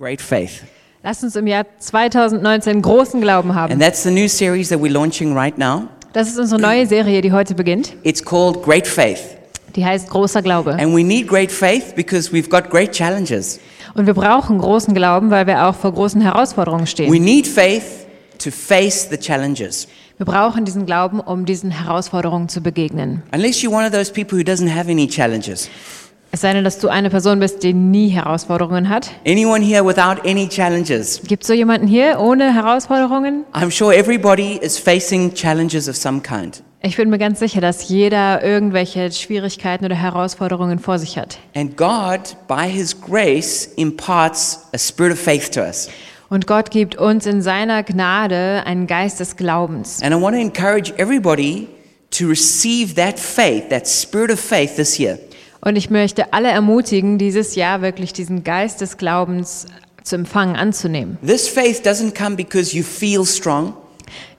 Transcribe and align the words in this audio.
Great 0.00 0.22
faith. 0.22 0.62
Lasst 1.02 1.22
uns 1.24 1.36
im 1.36 1.46
Jahr 1.46 1.66
2019 1.78 2.80
großen 2.80 3.20
Glauben 3.20 3.54
haben. 3.54 3.70
And 3.70 3.82
that's 3.82 4.02
the 4.02 4.10
new 4.10 4.28
series 4.28 4.70
that 4.70 4.80
we're 4.80 4.90
launching 4.90 5.36
right 5.36 5.58
now. 5.58 5.88
Das 6.14 6.26
ist 6.26 6.38
unsere 6.38 6.58
neue 6.58 6.86
Serie, 6.86 7.20
die 7.20 7.32
heute 7.32 7.54
beginnt. 7.54 7.92
It's 8.02 8.24
called 8.24 8.62
Great 8.62 8.86
Faith. 8.86 9.20
Die 9.76 9.84
heißt 9.84 10.08
großer 10.08 10.40
Glaube. 10.40 10.72
And 10.72 10.96
we 10.96 11.04
need 11.04 11.28
great 11.28 11.52
faith 11.52 11.94
because 11.94 12.32
we've 12.32 12.48
got 12.48 12.70
great 12.70 12.92
challenges. 12.92 13.60
Und 13.92 14.06
wir 14.06 14.14
brauchen 14.14 14.56
großen 14.56 14.94
Glauben, 14.94 15.30
weil 15.30 15.46
wir 15.46 15.66
auch 15.66 15.74
vor 15.74 15.92
großen 15.92 16.22
Herausforderungen 16.22 16.84
We 16.84 16.86
stehen. 16.86 17.12
need 17.22 17.46
faith 17.46 18.06
to 18.38 18.50
face 18.50 19.06
the 19.10 19.18
challenges. 19.18 19.86
Wir 20.16 20.24
brauchen 20.24 20.64
diesen 20.64 20.86
Glauben, 20.86 21.20
um 21.20 21.44
diesen 21.44 21.70
Herausforderungen 21.70 22.48
zu 22.48 22.62
begegnen. 22.62 23.22
Unless 23.34 23.62
you're 23.62 23.68
one 23.70 23.84
of 23.84 23.92
those 23.92 24.10
people 24.10 24.38
who 24.38 24.44
doesn't 24.44 24.74
have 24.74 24.90
any 24.90 25.06
challenges. 25.06 25.68
Es 26.32 26.42
sei 26.42 26.52
denn, 26.52 26.62
dass 26.62 26.78
du 26.78 26.86
eine 26.88 27.10
Person 27.10 27.40
bist, 27.40 27.64
die 27.64 27.74
nie 27.74 28.08
Herausforderungen 28.08 28.88
hat. 28.88 29.10
Anyone 29.26 29.64
here 29.64 29.84
without 29.84 30.24
any 30.24 30.48
challenges? 30.48 31.20
Gibt 31.26 31.42
es 31.42 31.48
so 31.48 31.54
jemanden 31.54 31.88
hier 31.88 32.20
ohne 32.20 32.54
Herausforderungen? 32.54 33.44
I'm 33.52 33.70
sure 33.70 33.92
everybody 33.92 34.56
is 34.62 34.78
facing 34.78 35.34
challenges 35.34 35.88
of 35.88 35.96
some 35.96 36.20
kind. 36.20 36.62
Ich 36.82 36.96
bin 36.96 37.10
mir 37.10 37.18
ganz 37.18 37.40
sicher, 37.40 37.60
dass 37.60 37.88
jeder 37.88 38.44
irgendwelche 38.44 39.10
Schwierigkeiten 39.10 39.84
oder 39.84 39.96
Herausforderungen 39.96 40.78
vor 40.78 41.00
sich 41.00 41.18
hat. 41.18 41.38
And 41.56 41.76
God, 41.76 42.36
by 42.46 42.70
His 42.70 42.98
grace, 43.00 43.66
imparts 43.76 44.68
a 44.72 44.78
spirit 44.78 45.12
of 45.12 45.18
faith 45.18 45.50
to 45.50 45.62
us. 45.62 45.88
Und 46.28 46.46
Gott 46.46 46.70
gibt 46.70 46.94
uns 46.96 47.26
in 47.26 47.42
seiner 47.42 47.82
Gnade 47.82 48.62
einen 48.64 48.86
Geist 48.86 49.18
des 49.18 49.36
Glaubens. 49.36 50.00
And 50.00 50.14
I 50.14 50.22
want 50.22 50.36
to 50.36 50.40
encourage 50.40 50.92
everybody 50.96 51.66
to 52.12 52.28
receive 52.28 52.94
that 52.94 53.18
faith, 53.18 53.68
that 53.70 53.88
spirit 53.88 54.30
of 54.30 54.38
faith 54.38 54.76
this 54.76 54.96
year. 54.96 55.18
Und 55.62 55.76
ich 55.76 55.90
möchte 55.90 56.32
alle 56.32 56.48
ermutigen, 56.48 57.18
dieses 57.18 57.54
Jahr 57.54 57.82
wirklich 57.82 58.12
diesen 58.12 58.44
Geist 58.44 58.80
des 58.80 58.96
Glaubens 58.96 59.66
zu 60.02 60.16
empfangen, 60.16 60.56
anzunehmen. 60.56 61.18
This 61.26 61.48
faith 61.48 61.82
doesn't 61.86 62.16
come 62.16 62.36
because 62.36 62.74
you 62.76 62.82
feel 62.82 63.24
strong. 63.26 63.74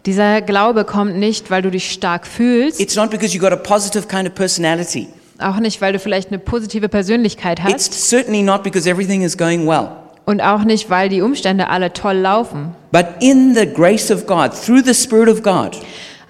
Dieser 0.08 0.42
Glaube 0.42 0.84
kommt 0.84 1.18
nicht, 1.18 1.52
weil 1.52 1.62
du 1.62 1.70
dich 1.70 1.92
stark 1.92 2.26
fühlst, 2.26 2.80
It's 2.80 2.96
not 2.96 3.12
because 3.12 3.36
you've 3.36 3.42
got 3.42 3.52
a 3.54 3.56
positive 3.56 4.08
kind 4.08 4.28
of 4.28 4.34
personality. 4.34 5.08
auch 5.40 5.60
nicht, 5.60 5.80
weil 5.82 5.94
du 5.94 6.00
vielleicht 6.00 6.30
eine 6.30 6.40
positive 6.40 6.90
Persönlichkeit 6.90 7.62
hast 7.62 7.72
It's 7.88 8.10
certainly 8.10 8.42
not 8.42 8.64
because 8.64 8.90
everything 8.90 9.22
is 9.22 9.38
going 9.38 9.68
well. 9.68 9.90
und 10.26 10.42
auch 10.42 10.64
nicht, 10.64 10.90
weil 10.90 11.10
die 11.10 11.22
Umstände 11.22 11.68
alle 11.70 11.94
toll 11.94 12.16
laufen. 12.16 12.76
But 12.92 13.06
in 13.20 13.54
the 13.54 13.68
grace 13.68 14.10
of 14.12 14.26
God, 14.26 14.54
through 14.54 14.82
the 14.84 14.94
Spirit 14.96 15.30
of 15.30 15.44
God, 15.44 15.78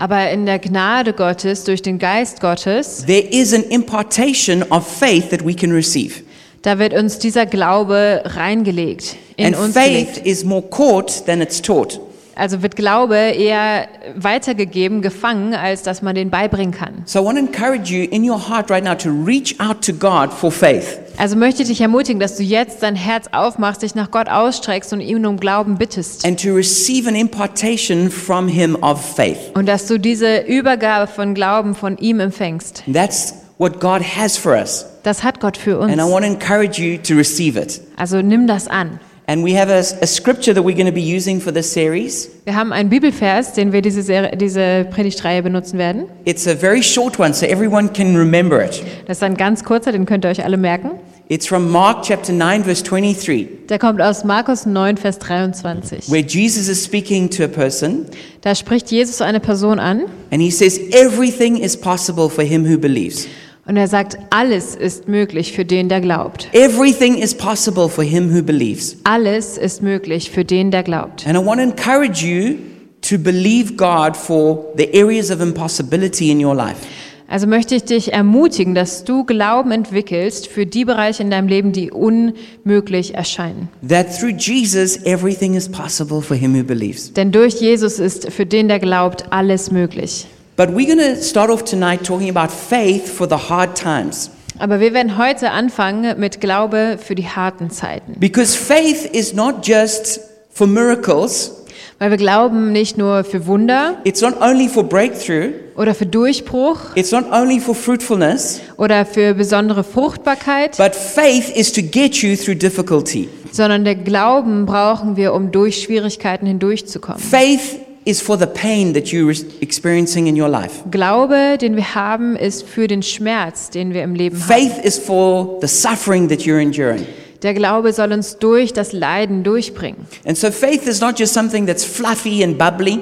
Aber 0.01 0.31
in 0.31 0.47
der 0.47 0.57
Gnade 0.57 1.13
Gottes, 1.13 1.63
durch 1.63 1.83
den 1.83 1.99
Geist 1.99 2.41
Gottes, 2.41 3.05
there 3.05 3.19
is 3.21 3.53
an 3.53 3.61
impartation 3.65 4.63
of 4.71 4.87
faith 4.87 5.29
that 5.29 5.45
we 5.45 5.53
can 5.53 5.71
receive. 5.71 6.23
da 6.63 6.79
wird 6.79 6.93
uns 6.95 7.19
dieser 7.19 7.45
Glaube 7.45 8.23
reingelegt, 8.25 9.15
in 9.37 9.53
And 9.53 9.57
uns 9.59 9.73
faith 9.75 10.15
gelegt. 10.15 10.25
is 10.25 10.43
more 10.43 10.63
caught 10.63 11.25
than 11.27 11.39
it's 11.39 11.61
taught. 11.61 11.99
Also 12.33 12.63
wird 12.63 12.75
Glaube 12.75 13.15
eher 13.15 13.87
weitergegeben, 14.15 15.03
gefangen, 15.03 15.53
als 15.53 15.83
dass 15.83 16.01
man 16.01 16.15
den 16.15 16.31
beibringen 16.31 16.73
kann. 16.73 17.03
So 17.05 17.19
I 17.21 17.23
want 17.25 17.37
to 17.37 17.45
encourage 17.45 17.91
you 17.93 18.05
in 18.09 18.27
your 18.27 18.39
heart 18.49 18.71
right 18.71 18.83
now 18.83 18.95
to 18.95 19.09
reach 19.09 19.59
out 19.59 19.85
to 19.85 19.93
God 19.93 20.33
for 20.33 20.51
faith. 20.51 20.97
Also 21.21 21.35
möchte 21.35 21.61
ich 21.61 21.67
dich 21.67 21.79
ermutigen, 21.81 22.19
dass 22.19 22.35
du 22.35 22.41
jetzt 22.41 22.81
dein 22.81 22.95
Herz 22.95 23.27
aufmachst, 23.31 23.83
dich 23.83 23.93
nach 23.93 24.09
Gott 24.09 24.27
ausstreckst 24.27 24.91
und 24.91 25.01
ihn 25.01 25.23
um 25.27 25.37
Glauben 25.37 25.77
bittest. 25.77 26.25
and 26.25 26.41
to 26.41 26.51
receive 26.51 27.07
an 27.07 27.13
impartation 27.13 28.09
from 28.09 28.47
him 28.47 28.75
of 28.81 28.99
faith. 28.99 29.37
Und 29.53 29.67
dass 29.67 29.85
du 29.85 29.99
diese 29.99 30.39
Übergabe 30.39 31.05
von 31.05 31.35
Glauben 31.35 31.75
von 31.75 31.99
ihm 31.99 32.19
empfängst. 32.19 32.85
That's 32.91 33.35
what 33.59 33.79
God 33.79 34.01
has 34.01 34.35
for 34.35 34.53
us. 34.53 34.87
Das 35.03 35.23
hat 35.23 35.39
Gott 35.39 35.57
für 35.57 35.77
uns. 35.77 35.91
And 35.91 36.01
I 36.01 36.11
want 36.11 36.25
to 36.25 36.31
encourage 36.31 36.81
you 36.81 36.97
to 36.97 37.13
receive 37.13 37.55
it. 37.55 37.81
Also 37.97 38.23
nimm 38.23 38.47
das 38.47 38.67
an. 38.67 38.99
And 39.27 39.45
we 39.45 39.55
have 39.55 39.71
a, 39.71 39.77
a 39.77 40.07
scripture 40.07 40.55
that 40.55 40.63
we're 40.63 40.75
going 40.75 40.87
to 40.87 40.91
be 40.91 41.03
using 41.03 41.39
for 41.39 41.53
this 41.53 41.71
series. 41.71 42.31
Wir 42.45 42.55
haben 42.55 42.73
einen 42.73 42.89
Bibelvers, 42.89 43.53
den 43.53 43.71
wir 43.71 43.83
diese, 43.83 44.01
Serie, 44.01 44.35
diese 44.35 44.87
Predigtreihe 44.89 45.43
benutzen 45.43 45.77
werden. 45.77 46.05
It's 46.25 46.47
a 46.47 46.55
very 46.55 46.81
short 46.81 47.19
one, 47.19 47.31
so 47.31 47.45
everyone 47.45 47.89
can 47.89 48.15
remember 48.15 48.65
it. 48.65 48.81
Das 49.05 49.17
ist 49.17 49.23
ein 49.23 49.37
ganz 49.37 49.63
kurzer, 49.63 49.91
den 49.91 50.07
könnt 50.07 50.25
ihr 50.25 50.29
euch 50.31 50.43
alle 50.43 50.57
merken. 50.57 50.89
It's 51.31 51.47
from 51.47 51.69
Mark 51.71 52.03
chapter 52.03 52.33
9, 52.33 52.65
verse 52.65 52.83
23, 52.83 53.67
Der 53.69 53.79
kommt 53.79 54.01
aus 54.01 54.25
Markus 54.25 54.65
9, 54.65 54.97
Vers 54.97 55.17
23. 55.17 56.11
where 56.11 56.21
Jesus 56.21 56.67
is 56.67 56.83
speaking 56.83 57.29
to 57.29 57.45
a 57.45 57.47
person, 57.47 58.05
Da 58.41 58.53
spricht 58.53 58.91
Jesus 58.91 59.21
eine 59.21 59.39
Person 59.39 59.79
an 59.79 60.07
and 60.31 60.41
he 60.41 60.51
says, 60.51 60.77
Everything 60.91 61.55
is 61.55 61.77
possible 61.77 62.27
for 62.27 62.43
him 62.43 62.65
who 62.65 62.77
believes. 62.77 63.27
und 63.65 63.77
er 63.77 63.87
sagt, 63.87 64.17
alles 64.29 64.75
ist 64.75 65.07
möglich 65.07 65.53
für 65.53 65.63
den, 65.63 65.87
der 65.87 66.01
glaubt. 66.01 66.49
Everything 66.51 67.15
is 67.17 67.33
possible 67.33 67.87
for 67.87 68.03
him 68.03 68.35
who 68.35 68.43
believes. 68.43 68.97
Alles 69.05 69.57
ist 69.57 69.81
möglich 69.81 70.31
für 70.31 70.43
den, 70.43 70.69
der 70.69 70.83
glaubt. 70.83 71.25
And 71.25 71.37
I 71.37 71.45
want 71.45 71.61
to 71.61 71.63
encourage 71.63 72.25
you 72.25 72.57
to 73.03 73.17
believe 73.17 73.77
God 73.77 74.17
for 74.17 74.65
the 74.75 74.89
areas 74.93 75.31
of 75.31 75.39
impossibility 75.39 76.29
in 76.29 76.43
your 76.43 76.53
life. 76.53 76.85
Also 77.31 77.47
möchte 77.47 77.75
ich 77.75 77.85
dich 77.85 78.11
ermutigen, 78.11 78.75
dass 78.75 79.05
du 79.05 79.23
Glauben 79.23 79.71
entwickelst 79.71 80.47
für 80.47 80.65
die 80.65 80.83
Bereiche 80.83 81.23
in 81.23 81.31
deinem 81.31 81.47
Leben, 81.47 81.71
die 81.71 81.89
unmöglich 81.89 83.15
erscheinen. 83.15 83.69
That 83.87 84.19
through 84.19 84.33
Jesus, 84.37 84.97
everything 85.05 85.53
is 85.53 85.69
possible 85.69 86.21
for 86.21 86.35
him 86.35 86.53
who 86.53 86.65
believes. 86.65 87.13
Denn 87.13 87.31
durch 87.31 87.53
Jesus 87.53 87.99
ist 87.99 88.29
für 88.33 88.45
den, 88.45 88.67
der 88.67 88.79
glaubt, 88.79 89.23
alles 89.29 89.71
möglich. 89.71 90.27
But 90.57 90.71
we're 90.71 90.85
going 90.85 90.99
to 90.99 91.23
start 91.23 91.49
off 91.49 91.63
tonight 91.63 92.03
talking 92.05 92.29
about 92.29 92.51
faith 92.51 93.07
for 93.07 93.29
the 93.29 93.37
hard 93.49 93.81
times. 93.81 94.29
Aber 94.59 94.81
wir 94.81 94.93
werden 94.93 95.17
heute 95.17 95.51
anfangen 95.51 96.19
mit 96.19 96.41
Glaube 96.41 96.97
für 97.01 97.15
die 97.15 97.27
harten 97.29 97.69
Zeiten. 97.69 98.19
Because 98.19 98.57
faith 98.57 99.05
is 99.05 99.33
not 99.33 99.65
just 99.65 100.19
for 100.49 100.67
miracles, 100.67 101.61
Weil 102.01 102.09
wir 102.09 102.17
glauben 102.17 102.71
nicht 102.71 102.97
nur 102.97 103.23
für 103.23 103.45
Wunder 103.45 103.97
it's 104.03 104.21
not 104.21 104.41
only 104.41 104.67
for 104.67 104.83
breakthrough, 104.83 105.51
oder 105.81 105.95
für 105.95 106.05
Durchbruch 106.05 106.77
it's 106.95 107.11
not 107.11 107.25
only 107.31 107.59
for 107.59 107.73
fruitfulness, 107.73 108.61
oder 108.77 109.03
für 109.03 109.33
besondere 109.33 109.83
Fruchtbarkeit, 109.83 110.77
but 110.77 110.93
faith 110.95 111.49
is 111.55 111.71
to 111.71 111.81
get 111.81 112.17
you 112.17 112.35
through 112.35 112.55
difficulty. 112.55 113.27
sondern 113.51 113.83
der 113.83 113.95
Glauben 113.95 114.67
brauchen 114.67 115.17
wir, 115.17 115.33
um 115.33 115.51
durch 115.51 115.81
Schwierigkeiten 115.81 116.45
hindurchzukommen. 116.45 117.19
Faith 117.19 117.79
is 118.05 118.21
for 118.21 118.37
the 118.37 118.45
pain 118.45 118.93
that 118.93 119.05
you're 119.07 119.35
experiencing 119.59 120.27
in 120.27 120.39
your 120.39 120.49
life. 120.49 120.83
Glaube, 120.91 121.57
den 121.59 121.75
wir 121.75 121.95
haben, 121.95 122.35
ist 122.35 122.63
für 122.67 122.87
den 122.87 123.01
Schmerz, 123.01 123.71
den 123.71 123.93
wir 123.93 124.03
im 124.03 124.13
Leben 124.13 124.39
haben. 124.39 124.47
Faith 124.47 124.83
is 124.83 124.99
for 124.99 125.57
the 125.61 125.67
suffering 125.67 126.29
that 126.29 126.41
you're 126.41 126.61
enduring. 126.61 127.05
Der 127.43 127.53
Glaube 127.53 127.91
soll 127.93 128.11
uns 128.13 128.37
durch 128.37 128.71
das 128.73 128.93
Leiden 128.93 129.43
durchbringen. 129.43 130.05
And 130.25 130.37
so 130.37 130.51
faith 130.51 130.85
is 130.87 131.01
not 131.01 131.19
just 131.19 131.33
something 131.33 131.65
that's 131.65 131.83
fluffy 131.83 132.43
and 132.43 132.57
bubbly. 132.57 132.99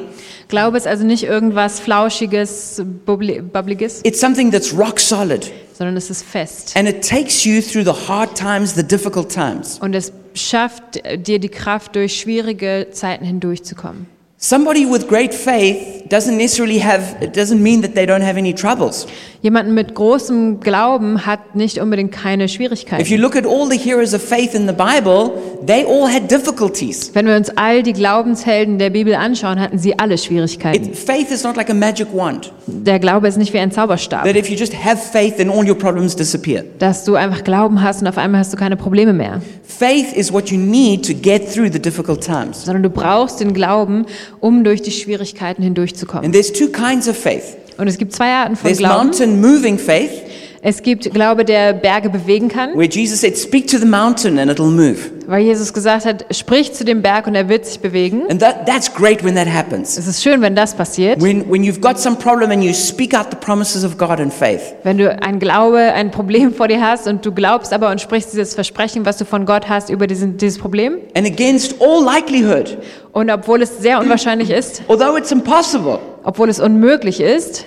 Glaube 0.47 0.77
ist 0.77 0.88
also 0.88 1.03
nicht 1.05 1.23
irgendwas 1.23 1.79
Flauschiges, 1.79 2.81
Bubbli- 3.05 3.41
Bubbliges, 3.41 4.01
It's 4.03 4.19
something 4.19 4.51
that's 4.51 4.75
rock 4.75 5.00
solid. 5.00 5.51
sondern 5.77 5.95
es 5.97 6.09
ist 6.09 6.23
fest. 6.23 6.75
And 6.75 6.88
it 6.89 7.07
takes 7.07 7.44
you 7.45 7.61
through 7.61 7.83
the 7.83 8.07
hard 8.07 8.35
times, 8.35 8.73
the 8.75 8.83
difficult 8.83 9.29
times. 9.29 9.77
Und 9.79 9.94
es 9.94 10.11
schafft 10.33 11.01
dir 11.27 11.39
die 11.39 11.50
Kraft, 11.50 11.95
durch 11.95 12.19
schwierige 12.19 12.88
Zeiten 12.91 13.25
hindurchzukommen. 13.25 14.07
Somebody 14.38 14.89
with 14.89 15.06
great 15.07 15.33
faith 15.33 15.99
doesn't 16.12 16.38
necessarily 16.38 16.80
have, 16.81 17.16
it 17.22 17.36
doesn't 17.36 17.62
mean 17.62 17.81
that 17.81 17.94
they 17.96 18.06
don't 18.06 18.24
have 18.25 18.38
any 18.38 18.53
troubles. 18.53 19.08
Jemanden 19.42 19.74
mit 19.74 19.96
großem 19.96 20.59
Glauben 20.59 21.25
hat 21.25 21.56
nicht 21.56 21.78
unbedingt 21.80 22.12
keine 22.12 22.44
If 22.46 22.52
you 22.52 22.56
Schwierigkeiten. 22.58 23.22
look 23.22 23.36
at 23.38 23.46
all 23.46 23.70
the 23.70 23.78
heroes 23.78 24.14
of 24.14 24.22
faith 24.22 24.53
in 24.53 24.68
the 24.68 24.74
Bible, 24.74 25.31
they 25.66 25.86
all 25.86 26.08
had 26.12 26.30
difficulties. 26.30 27.12
Wenn 27.14 27.25
wir 27.25 27.36
uns 27.38 27.50
all 27.56 27.81
die 27.84 27.94
Glaubenshelden 27.94 28.80
der 28.80 28.90
Bibel 28.90 29.16
anschauen, 29.16 29.59
hatten 29.59 29.78
sie 29.80 29.98
alle 29.98 30.18
Schwierigkeiten. 30.18 30.90
It, 30.90 30.98
faith 30.98 31.31
is 31.31 31.44
not 31.44 31.56
like 31.56 31.69
a 31.69 31.74
magic 31.74 32.08
wand, 32.14 32.52
Der 32.68 33.00
Glaube 33.00 33.28
ist 33.30 33.38
nicht 33.38 33.53
wie 33.53 33.59
ein 33.59 33.72
Zauberstab, 33.72 34.25
that 34.25 34.36
if 34.36 34.50
you 34.50 34.58
just 34.58 34.74
have 34.75 34.98
faith, 34.98 35.38
then 35.38 35.50
all 35.50 35.66
your 35.66 35.78
problems 35.78 36.16
disappear. 36.16 36.64
dass 36.80 37.06
du 37.06 37.16
einfach 37.16 37.44
Glauben 37.46 37.81
hast 37.81 38.02
und 38.02 38.08
auf 38.08 38.18
einmal 38.18 38.42
hast 38.42 38.52
du 38.52 38.58
keine 38.58 38.75
Probleme 38.75 39.14
mehr, 39.14 39.42
Faith 39.64 40.12
is 40.13 40.33
what 40.33 40.50
you 40.50 40.57
need 40.57 41.06
to 41.07 41.13
get 41.13 41.54
through 41.54 41.72
the 41.72 41.80
difficult 41.80 42.22
times. 42.22 42.66
sondern 42.66 42.83
du 42.83 42.89
brauchst 42.89 43.39
den 43.39 43.54
Glauben, 43.54 44.06
um 44.42 44.66
durch 44.66 44.81
die 44.81 44.92
Schwierigkeiten 44.92 45.63
hindurchzukommen. 46.00 46.25
And 46.25 46.34
there's 46.34 46.51
two 46.51 46.69
kinds 46.69 47.07
of 47.07 47.18
faith. 47.18 47.56
Und 47.78 47.88
es 47.88 47.98
gibt 47.98 48.13
zwei 48.13 48.31
Arten 48.34 48.56
von 48.56 48.63
There's 48.66 48.80
Glauben. 48.80 49.07
mountain 49.07 49.42
moving 49.42 49.78
faith, 49.80 50.12
Es 50.61 50.83
gibt 50.83 51.13
Glaube, 51.13 51.45
der 51.45 51.73
Berge 51.73 52.09
bewegen 52.09 52.50
kann, 52.50 52.73
where 52.75 52.89
Jesus 52.89 53.21
said, 53.21 53.38
Speak 53.38 53.67
to 53.67 53.77
the 53.77 53.85
mountain 53.85 54.38
and 54.38 54.51
it'll 54.51 54.69
move. 54.69 54.97
weil 55.25 55.44
Jesus 55.44 55.71
gesagt 55.73 56.06
hat, 56.06 56.25
sprich 56.35 56.73
zu 56.73 56.83
dem 56.83 57.01
Berg 57.01 57.27
und 57.27 57.35
er 57.35 57.47
wird 57.47 57.65
sich 57.65 57.79
bewegen. 57.79 58.23
And 58.29 58.41
that, 58.41 58.65
that's 58.65 58.94
great 58.94 59.23
when 59.23 59.35
that 59.35 59.47
happens. 59.47 59.97
Es 59.97 60.07
ist 60.07 60.23
schön, 60.23 60.41
wenn 60.41 60.56
das 60.56 60.73
passiert. 60.73 61.21
When, 61.21 61.50
when 61.50 61.63
you've 61.63 61.79
got 61.79 62.00
some 62.00 62.15
problem 62.17 62.51
and 62.51 62.63
you 62.63 62.73
speak 62.73 63.13
out 63.13 63.27
the 63.29 63.38
promises 63.38 63.85
of 63.85 63.97
God 63.97 64.19
in 64.19 64.31
faith. 64.31 64.61
Wenn 64.83 64.97
du 64.97 65.09
ein 65.21 65.39
Glaube, 65.39 65.77
ein 65.77 66.11
Problem 66.11 66.53
vor 66.53 66.67
dir 66.67 66.81
hast 66.81 67.07
und 67.07 67.25
du 67.25 67.31
glaubst 67.31 67.71
aber 67.71 67.89
und 67.91 68.01
sprichst 68.01 68.33
dieses 68.33 68.56
Versprechen, 68.56 69.06
was 69.06 69.17
du 69.17 69.25
von 69.25 69.45
Gott 69.45 69.69
hast, 69.69 69.89
über 69.89 70.07
diesen, 70.07 70.38
dieses 70.38 70.57
Problem. 70.57 70.97
And 71.15 71.25
against 71.25 71.75
all 71.79 72.03
likelihood, 72.03 72.77
Und 73.13 73.29
obwohl 73.29 73.61
es 73.61 73.77
sehr 73.79 74.00
unwahrscheinlich 74.00 74.50
ist, 74.50 74.81
although 74.88 75.15
it's 75.15 75.31
impossible, 75.31 76.00
obwohl 76.23 76.50
es 76.50 76.59
unmöglich 76.59 77.21
ist, 77.21 77.65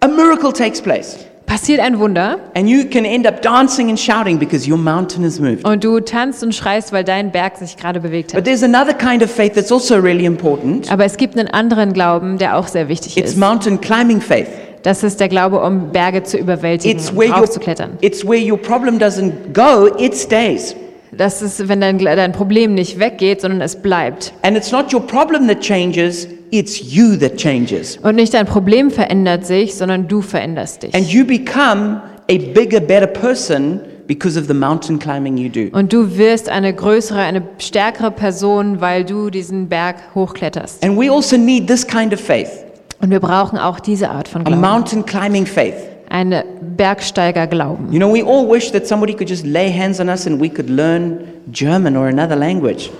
a 0.00 0.08
miracle 0.08 0.52
takes 0.52 0.82
place. 0.82 1.16
Passiert 1.46 1.80
ein 1.80 1.98
Wunder 1.98 2.38
and 2.54 2.68
you 2.68 2.84
can 2.90 3.04
end 3.04 3.26
up 3.26 3.42
dancing 3.42 3.88
and 3.90 3.98
shouting 3.98 4.38
because 4.38 4.68
your 4.70 4.78
mountain 4.78 5.24
has 5.24 5.38
moved. 5.38 5.64
und 5.66 5.84
du 5.84 6.00
tanzt 6.00 6.42
und 6.42 6.54
schreist, 6.54 6.92
weil 6.92 7.04
dein 7.04 7.30
Berg 7.32 7.56
sich 7.58 7.76
gerade 7.76 8.00
bewegt 8.00 8.28
But 8.32 8.38
hat. 8.38 8.44
there's 8.44 8.62
another 8.62 8.94
kind 8.94 9.22
of 9.22 9.30
faith 9.30 9.54
that's 9.54 9.70
also 9.70 9.96
really 9.96 10.24
important. 10.24 10.90
Aber 10.90 11.04
es 11.04 11.16
gibt 11.16 11.38
einen 11.38 11.48
anderen 11.48 11.92
Glauben, 11.92 12.38
der 12.38 12.56
auch 12.56 12.66
sehr 12.66 12.88
wichtig 12.88 13.16
It's 13.16 13.32
ist. 13.32 13.36
mountain 13.38 13.80
climbing 13.80 14.20
faith. 14.20 14.48
Das 14.82 15.02
ist 15.02 15.18
der 15.20 15.28
Glaube, 15.28 15.60
um 15.62 15.92
Berge 15.92 16.22
zu 16.24 16.36
überwältigen, 16.36 16.98
It's 16.98 17.14
where, 17.16 17.28
your, 17.30 17.36
raufzuklettern. 17.38 17.92
it's 18.02 18.26
where 18.26 18.40
your 18.42 18.58
problem 18.58 18.98
doesn't 18.98 19.32
go, 19.54 19.86
it 19.98 20.14
stays. 20.14 20.74
Das 21.16 21.40
ist, 21.42 21.68
wenn 21.68 21.80
dein, 21.80 21.98
dein 21.98 22.32
Problem 22.32 22.74
nicht 22.74 22.98
weggeht, 22.98 23.40
sondern 23.40 23.60
es 23.60 23.76
bleibt. 23.76 24.32
And 24.42 24.56
it's 24.56 24.72
not 24.72 24.92
your 24.92 25.00
problem 25.00 25.46
that 25.48 25.60
changes, 25.60 26.26
it's 26.54 26.80
you 26.94 27.16
that 27.16 27.36
changes. 27.36 27.98
Und 28.02 28.16
nicht 28.16 28.32
dein 28.34 28.46
Problem 28.46 28.90
verändert 28.90 29.44
sich, 29.46 29.74
sondern 29.74 30.06
du 30.08 30.20
veränderst 30.22 30.82
dich. 30.84 30.94
And 30.94 31.06
you 31.08 31.24
become 31.24 32.00
a 32.30 32.38
bigger, 32.54 32.80
better 32.80 33.06
person 33.06 33.80
because 34.06 34.38
of 34.38 34.46
the 34.46 34.54
mountain 34.54 34.98
climbing 34.98 35.36
you 35.36 35.48
do. 35.48 35.76
Und 35.76 35.92
du 35.92 36.16
wirst 36.16 36.48
eine 36.48 36.72
größere, 36.72 37.18
eine 37.20 37.42
stärkere 37.58 38.10
Person, 38.10 38.80
weil 38.80 39.04
du 39.04 39.30
diesen 39.30 39.68
Berg 39.68 39.96
hochkletterst. 40.14 40.84
And 40.84 40.98
we 40.98 41.10
also 41.10 41.36
need 41.36 41.66
this 41.66 41.86
kind 41.86 42.12
of 42.12 42.20
faith 42.20 42.50
Und 43.00 43.10
wir 43.10 43.20
brauchen 43.20 43.58
auch 43.58 43.80
diese 43.80 44.10
Art 44.10 44.28
von 44.28 44.42
a 44.42 44.44
Glauben. 44.44 44.60
mountain 44.60 45.04
climbing 45.04 45.46
faith. 45.46 45.74
Eine 46.08 46.44
Bergsteigerglauben. 46.76 47.92
You 47.92 47.98
know, 47.98 48.12
we 48.12 48.22
all 48.22 48.48
wish 48.48 48.70
that 48.72 48.86
somebody 48.86 49.14
could 49.14 49.28
just 49.28 49.44
lay 49.44 49.70
hands 49.72 50.00
on 50.00 50.08
us 50.08 50.26
and 50.26 50.40
we 50.40 50.48
could 50.48 50.70
learn 50.70 51.18
German 51.50 51.96
or 51.96 52.06
another 52.06 52.36
language. 52.36 52.90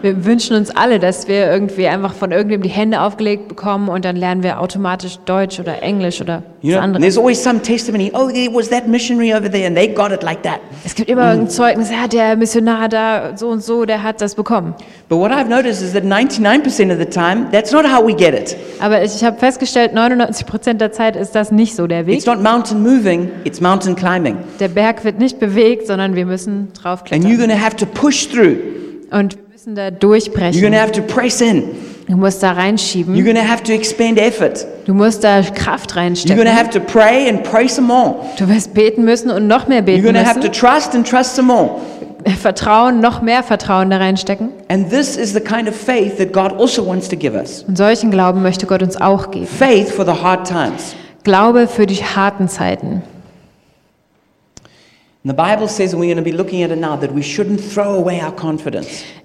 Wir 0.00 0.24
wünschen 0.24 0.54
uns 0.56 0.70
alle, 0.70 1.00
dass 1.00 1.26
wir 1.26 1.50
irgendwie 1.50 1.88
einfach 1.88 2.14
von 2.14 2.30
irgendwem 2.30 2.62
die 2.62 2.68
Hände 2.68 3.00
aufgelegt 3.00 3.48
bekommen 3.48 3.88
und 3.88 4.04
dann 4.04 4.14
lernen 4.14 4.44
wir 4.44 4.60
automatisch 4.60 5.18
Deutsch 5.24 5.58
oder 5.58 5.82
Englisch 5.82 6.20
oder 6.20 6.44
You 6.60 6.70
was 6.70 6.76
know, 6.76 6.82
anderes. 6.84 7.02
there's 7.02 7.18
always 7.18 7.42
some 7.42 7.60
testimony. 7.60 8.10
Oh, 8.14 8.28
there 8.28 8.52
was 8.54 8.68
that 8.70 8.86
missionary 8.86 9.32
over 9.34 9.50
there, 9.50 9.66
and 9.66 9.76
they 9.76 9.88
got 9.88 10.12
it 10.12 10.22
like 10.22 10.42
that. 10.44 10.60
Es 10.84 10.94
gibt 10.94 11.08
immer 11.10 11.30
irgendein 11.30 11.50
Zeugnis, 11.50 11.90
ja, 11.90 12.06
der 12.06 12.36
Missionar 12.36 12.88
da, 12.88 13.36
so 13.36 13.48
und 13.48 13.62
so, 13.62 13.84
der 13.84 14.02
hat 14.04 14.20
das 14.20 14.34
bekommen. 14.36 14.74
But 15.08 15.18
what 15.18 15.32
I've 15.32 15.48
noticed 15.48 15.82
is 15.82 15.92
that 15.94 16.04
99% 16.04 16.92
of 16.92 16.98
the 16.98 17.04
time, 17.06 17.46
that's 17.50 17.72
not 17.72 17.84
how 17.84 18.04
we 18.06 18.12
get 18.14 18.34
it. 18.34 18.56
Aber 18.80 19.02
ich, 19.02 19.24
habe 19.24 19.36
festgestellt, 19.38 19.94
99 19.94 20.46
Prozent 20.46 20.80
der 20.80 20.92
Zeit 20.92 21.16
ist 21.16 21.34
das 21.34 21.50
nicht 21.50 21.74
so 21.74 21.86
der 21.88 22.06
Weg. 22.06 22.16
It's 22.18 22.26
not 22.26 22.40
mountain 22.42 22.82
moving; 22.82 23.30
it's 23.44 23.60
mountain 23.60 23.96
climbing, 23.96 24.36
Der 24.60 24.68
Berg 24.68 25.04
wird 25.04 25.18
nicht 25.18 25.40
bewegt, 25.40 25.86
sondern 25.88 26.14
wir 26.14 26.24
müssen 26.26 26.68
and 26.68 26.76
you're 26.78 26.82
draufklettern. 26.82 27.36
going 27.36 27.50
to 27.50 27.56
have 27.60 27.74
to 27.76 27.86
push 27.86 28.28
through. 28.28 28.56
Und 29.10 29.38
müssen 29.58 29.74
da 29.74 29.88
You're 29.88 29.98
durchbrechen. 29.98 30.72
to 30.72 30.78
have 30.78 30.92
to 30.92 31.02
press 31.02 31.40
in. 31.40 31.64
Du 32.06 32.16
musst 32.16 32.44
da 32.44 32.52
You're 32.52 32.58
reinschieben. 32.62 33.14
going 33.24 33.34
to 33.34 33.42
have 33.42 33.64
to 33.64 33.72
expend 33.72 34.16
effort. 34.16 34.64
Du 34.86 34.94
musst 34.94 35.24
da 35.24 35.42
Kraft 35.42 35.90
You're 35.90 35.96
reinstecken. 35.96 36.44
to 36.44 36.48
have 36.52 36.70
to 36.70 36.78
pray 36.78 37.28
and 37.28 37.42
pray 37.42 37.66
some 37.66 37.88
more. 37.88 38.20
Du 38.38 38.48
wirst 38.48 38.72
beten 38.72 39.04
müssen 39.04 39.32
und 39.32 39.48
noch 39.48 39.66
mehr 39.66 39.80
You're 39.80 39.86
beten 39.86 40.02
going 40.04 40.14
to 40.14 40.20
have 40.20 40.38
to 40.38 40.46
müssen. 40.46 40.52
trust 40.52 40.94
and 40.94 41.04
trust 41.04 41.34
some 41.34 41.48
more. 41.52 41.80
Vertrauen, 42.40 43.00
noch 43.00 43.20
mehr 43.20 43.42
Vertrauen 43.42 43.90
da 43.90 43.96
reinstecken. 43.96 44.50
And 44.68 44.90
this 44.90 45.16
is 45.16 45.32
the 45.32 45.40
kind 45.40 45.68
of 45.68 45.74
faith 45.74 46.18
that 46.18 46.32
God 46.32 46.52
also 46.52 46.86
wants 46.86 47.08
to 47.08 47.16
give 47.16 47.34
us. 47.34 47.64
Und 47.66 47.76
solchen 47.76 48.12
Glauben 48.12 48.42
möchte 48.42 48.66
Gott 48.66 48.84
uns 48.84 48.96
auch 49.00 49.32
geben. 49.32 49.48
Faith 49.48 49.88
for 49.90 50.04
the 50.04 50.22
hard 50.22 50.46
times. 50.46 50.94
Glaube 51.24 51.66
für 51.66 51.86
die 51.86 51.96
harten 51.96 52.46
Zeiten. 52.46 53.02
In 55.24 55.34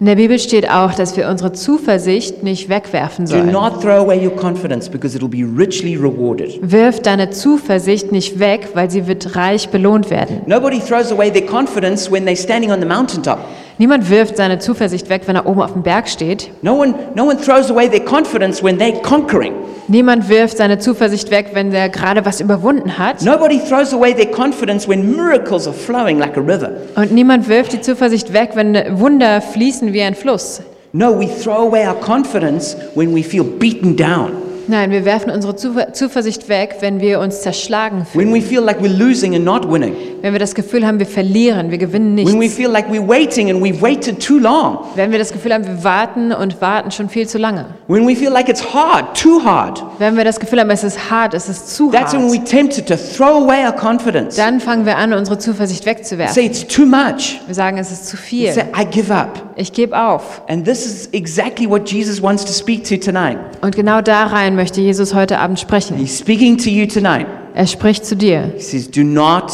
der 0.06 0.16
Bibel 0.16 0.40
steht 0.40 0.70
auch, 0.72 0.94
dass 0.96 1.16
wir 1.16 1.30
unsere 1.30 1.52
Zuversicht 1.54 2.42
nicht 2.42 2.68
wegwerfen 2.68 3.26
Do 3.26 3.32
sollen. 3.32 3.52
not 3.52 3.80
throw 3.80 4.00
away 4.00 4.26
your 4.26 4.36
confidence 4.36 4.90
because 4.90 5.16
it'll 5.16 5.30
be 5.30 5.46
richly 5.58 5.96
rewarded. 5.96 6.60
Wirf 6.64 7.00
deine 7.02 7.30
Zuversicht 7.30 8.12
nicht 8.12 8.40
weg, 8.40 8.70
weil 8.74 8.90
sie 8.90 9.06
wird 9.06 9.36
reich 9.36 9.70
belohnt 9.70 10.10
werden. 10.10 10.42
Nobody 10.48 10.80
throws 10.80 11.12
away 11.12 11.32
their 11.32 11.46
confidence 11.46 12.12
when 12.12 12.26
they're 12.26 12.36
standing 12.36 12.72
on 12.72 12.80
the 12.82 12.88
mountaintop. 12.88 13.38
Niemand 13.78 14.10
wirft 14.10 14.38
seine 14.38 14.60
Zuversicht 14.60 15.10
weg, 15.10 15.24
wenn 15.26 15.36
er 15.36 15.46
oben 15.46 15.62
auf 15.62 15.74
dem 15.74 15.84
Berg 15.84 16.08
steht. 16.08 16.52
No 16.62 16.76
one, 16.76 16.94
no 17.16 17.26
one 17.26 17.38
throws 17.38 17.72
away 17.72 17.90
their 17.90 18.04
confidence 18.04 18.64
when 18.64 18.78
they're 18.78 19.02
conquering. 19.02 19.54
Niemand 19.88 20.30
wirft 20.30 20.58
seine 20.58 20.78
Zuversicht 20.78 21.30
weg, 21.32 21.50
wenn 21.54 21.74
er 21.74 21.90
gerade 21.90 22.26
was 22.26 22.40
überwunden 22.40 22.98
hat. 22.98 23.22
Nobody 23.22 23.60
throws 23.60 23.94
away 23.94 24.14
their 24.14 24.32
confidence 24.32 24.88
when 24.88 25.16
miracles 25.16 25.68
are 25.68 25.76
flowing 25.76 26.20
like 26.20 26.38
a 26.38 26.42
river. 26.42 26.72
Und 26.96 27.12
niemand 27.12 27.50
wirft 27.50 27.74
die 27.74 27.82
Zuversicht 27.82 28.32
weg, 28.32 28.52
wenn 28.54 28.76
Wunder 29.00 29.42
fließen 29.42 29.92
wie 29.92 30.02
ein 30.02 30.16
Fluss. 30.16 30.62
No, 30.94 31.20
we 31.20 31.28
throw 31.28 31.68
away 31.68 31.88
our 31.88 32.00
confidence 32.00 32.78
when 32.94 33.14
we 33.14 33.24
feel 33.24 33.44
beaten 33.44 33.96
down, 33.96 34.32
Nein, 34.68 34.92
wir 34.92 35.04
werfen 35.06 35.30
unsere 35.30 35.56
Zuver 35.56 35.94
Zuversicht 35.94 36.48
weg, 36.50 36.78
wenn 36.80 37.02
wir 37.02 37.20
uns 37.20 37.42
zerschlagen 37.42 38.06
fühlen. 38.06 38.32
when 38.32 38.34
we 38.34 38.42
feel 38.46 38.62
like 38.62 38.80
we're 38.80 38.88
losing 38.98 39.36
and 39.36 39.44
not 39.44 39.70
winning, 39.70 39.94
Wenn 40.22 40.32
wir 40.34 40.40
das 40.40 40.56
Gefühl 40.56 40.88
haben, 40.88 41.00
wir 41.00 41.06
verlieren, 41.06 41.70
wir 41.70 41.78
gewinnen 41.78 42.16
when 42.18 42.28
we 42.28 42.34
nichts. 42.40 42.56
feel 42.56 42.70
like 42.70 42.88
we're 42.90 43.06
waiting 43.06 43.50
and 43.50 43.62
we've 43.62 43.82
waited 43.82 44.20
too 44.26 44.38
long, 44.40 44.80
Wenn 44.96 45.12
wir 45.12 45.20
das 45.20 45.32
Gefühl 45.34 45.54
haben, 45.54 45.68
wir 45.68 45.84
warten 45.84 46.32
und 46.32 46.62
warten 46.62 46.92
schon 46.92 47.10
viel 47.10 47.28
zu 47.28 47.38
lange. 47.38 47.66
when 47.88 48.08
we 48.08 48.16
feel 48.16 48.32
like 48.32 48.48
it's 48.48 48.64
hard, 48.74 49.18
too 49.18 49.44
hard. 49.44 49.84
Wenn 50.00 50.16
wir 50.16 50.24
das 50.24 50.40
Gefühl 50.40 50.60
haben, 50.62 50.70
es 50.70 50.84
ist 50.84 51.10
hart, 51.10 51.34
es 51.34 51.50
ist 51.50 51.76
zu 51.76 51.92
That's 51.92 52.14
when 52.14 52.22
hart, 52.24 52.32
we're 52.32 52.44
tempted 52.46 52.88
to 52.88 52.96
throw 52.96 53.44
away 53.44 53.66
our 53.66 53.74
confidence. 53.76 54.36
dann 54.38 54.60
fangen 54.62 54.86
wir 54.86 54.98
an, 54.98 55.12
unsere 55.14 55.38
Zuversicht 55.38 55.86
wegzuwerfen. 55.86 56.34
Say 56.34 56.46
it's 56.46 56.66
too 56.66 56.86
much. 56.86 57.42
Wir 57.48 57.56
sagen, 57.56 57.78
es 57.78 57.92
ist 57.92 58.08
zu 58.08 58.16
Say 58.16 58.24
viel. 58.24 58.50
I 58.80 58.86
give 58.90 59.14
up. 59.14 59.53
Ich 59.56 59.74
gebe 59.74 59.98
auf. 60.00 60.42
And 60.48 60.66
this 60.66 60.86
is 60.86 61.10
exactly 61.12 61.70
what 61.70 61.90
Jesus 61.90 62.22
wants 62.22 62.44
to 62.46 62.52
speak 62.52 62.84
to 62.86 62.98
tonight. 62.98 63.38
Und 63.62 63.76
genau 63.76 64.02
da 64.02 64.26
rein 64.26 64.56
möchte 64.56 64.82
Jesus 64.82 65.14
heute 65.14 65.40
Abend 65.40 65.60
sprechen. 65.60 65.98
He's 65.98 66.18
speaking 66.18 66.58
to 66.58 66.70
you 66.70 66.86
tonight. 66.88 67.28
Er 67.54 67.68
spricht 67.68 68.06
zu 68.06 68.16
dir 68.16 68.52
He 68.56 68.62
says, 68.62 68.90
Do 68.90 69.04
not 69.04 69.52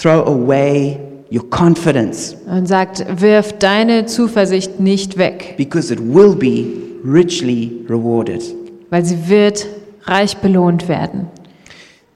throw 0.00 0.24
away 0.26 0.98
your 1.32 1.48
confidence 1.48 2.36
und 2.46 2.66
sagt, 2.66 3.04
wirf 3.20 3.54
deine 3.58 4.04
Zuversicht 4.06 4.78
nicht 4.80 5.16
weg, 5.18 5.54
because 5.56 5.92
it 5.92 5.98
will 5.98 6.34
be 6.36 6.66
richly 7.04 7.84
rewarded. 7.88 8.42
weil 8.90 9.04
sie 9.04 9.28
wird 9.28 9.66
reich 10.04 10.36
belohnt 10.38 10.88
werden. 10.88 11.28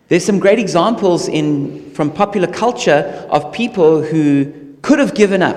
There's 0.08 0.24
some 0.24 0.38
great 0.38 0.58
examples 0.58 1.26
in, 1.28 1.80
from 1.94 2.10
popular 2.10 2.46
culture 2.46 3.04
of 3.30 3.50
people 3.50 4.02
who 4.02 4.46
could 4.82 5.00
have 5.00 5.14
given 5.14 5.42
up. 5.42 5.56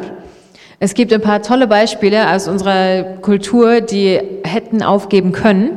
Es 0.82 0.94
gibt 0.94 1.12
ein 1.12 1.20
paar 1.22 1.42
tolle 1.42 1.68
Beispiele 1.68 2.34
aus 2.34 2.48
unserer 2.48 3.04
Kultur, 3.22 3.82
die 3.82 4.18
hätten 4.46 4.82
aufgeben 4.82 5.34
können. 5.34 5.72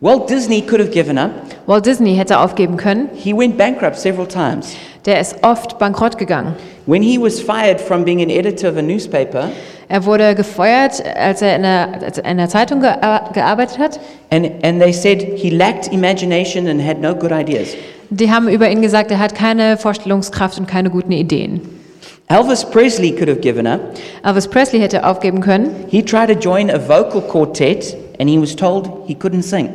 Walt 0.00 0.28
Disney 0.28 0.60
could 0.60 0.80
have 0.80 0.90
given 0.90 1.16
up. 1.16 1.30
Walt 1.66 1.86
Disney 1.86 2.14
hätte 2.16 2.38
aufgeben 2.38 2.76
können. 2.76 3.08
He 3.14 3.32
went 3.34 3.56
bankrupt 3.56 3.96
several 3.96 4.26
times. 4.26 4.74
Der 5.06 5.20
ist 5.20 5.36
oft 5.42 5.78
bankrott 5.78 6.18
gegangen. 6.18 6.54
When 6.86 7.02
he 7.02 7.18
was 7.18 7.40
fired 7.40 7.80
from 7.80 8.04
being 8.04 8.20
an 8.20 8.28
editor 8.28 8.70
of 8.70 8.76
a 8.76 8.82
newspaper, 8.82 9.48
Er 9.88 10.04
wurde 10.04 10.34
gefeuert, 10.34 11.02
als 11.16 11.42
er 11.42 11.56
in 11.56 11.64
einer, 11.64 12.02
als 12.02 12.18
er 12.18 12.24
in 12.24 12.30
einer 12.30 12.48
Zeitung 12.48 12.80
ge 12.80 12.90
gearbeitet 13.32 13.78
hat. 13.78 14.00
and, 14.30 14.50
and 14.62 14.80
they 14.80 14.92
said 14.92 15.22
he 15.36 15.50
lacked 15.50 15.92
imagination 15.92 16.66
and 16.66 16.82
had 16.84 17.00
no 17.00 17.14
good 17.14 17.30
ideas. 17.30 17.68
Die 18.10 18.30
haben 18.30 18.48
über 18.48 18.68
ihn 18.70 18.82
gesagt, 18.82 19.10
er 19.10 19.18
hat 19.18 19.34
keine 19.34 19.76
Vorstellungskraft 19.78 20.58
und 20.58 20.66
keine 20.66 20.90
guten 20.90 21.12
Ideen. 21.12 21.60
Elvis 22.32 22.64
Presley 22.64 23.12
could 23.12 23.28
have 23.28 23.42
given 23.42 23.66
up. 23.66 23.80
Elvis 24.24 24.48
Presley 24.48 24.80
hätte 24.80 25.04
aufgeben 25.04 25.42
können. 25.42 25.84
He 25.88 26.02
tried 26.02 26.28
to 26.28 26.34
join 26.34 26.70
a 26.70 26.78
vocal 26.78 27.20
quartet 27.20 27.94
and 28.18 28.26
he 28.26 28.40
was 28.40 28.56
told 28.56 28.88
he 29.06 29.14
couldn't 29.14 29.42
sing. 29.42 29.68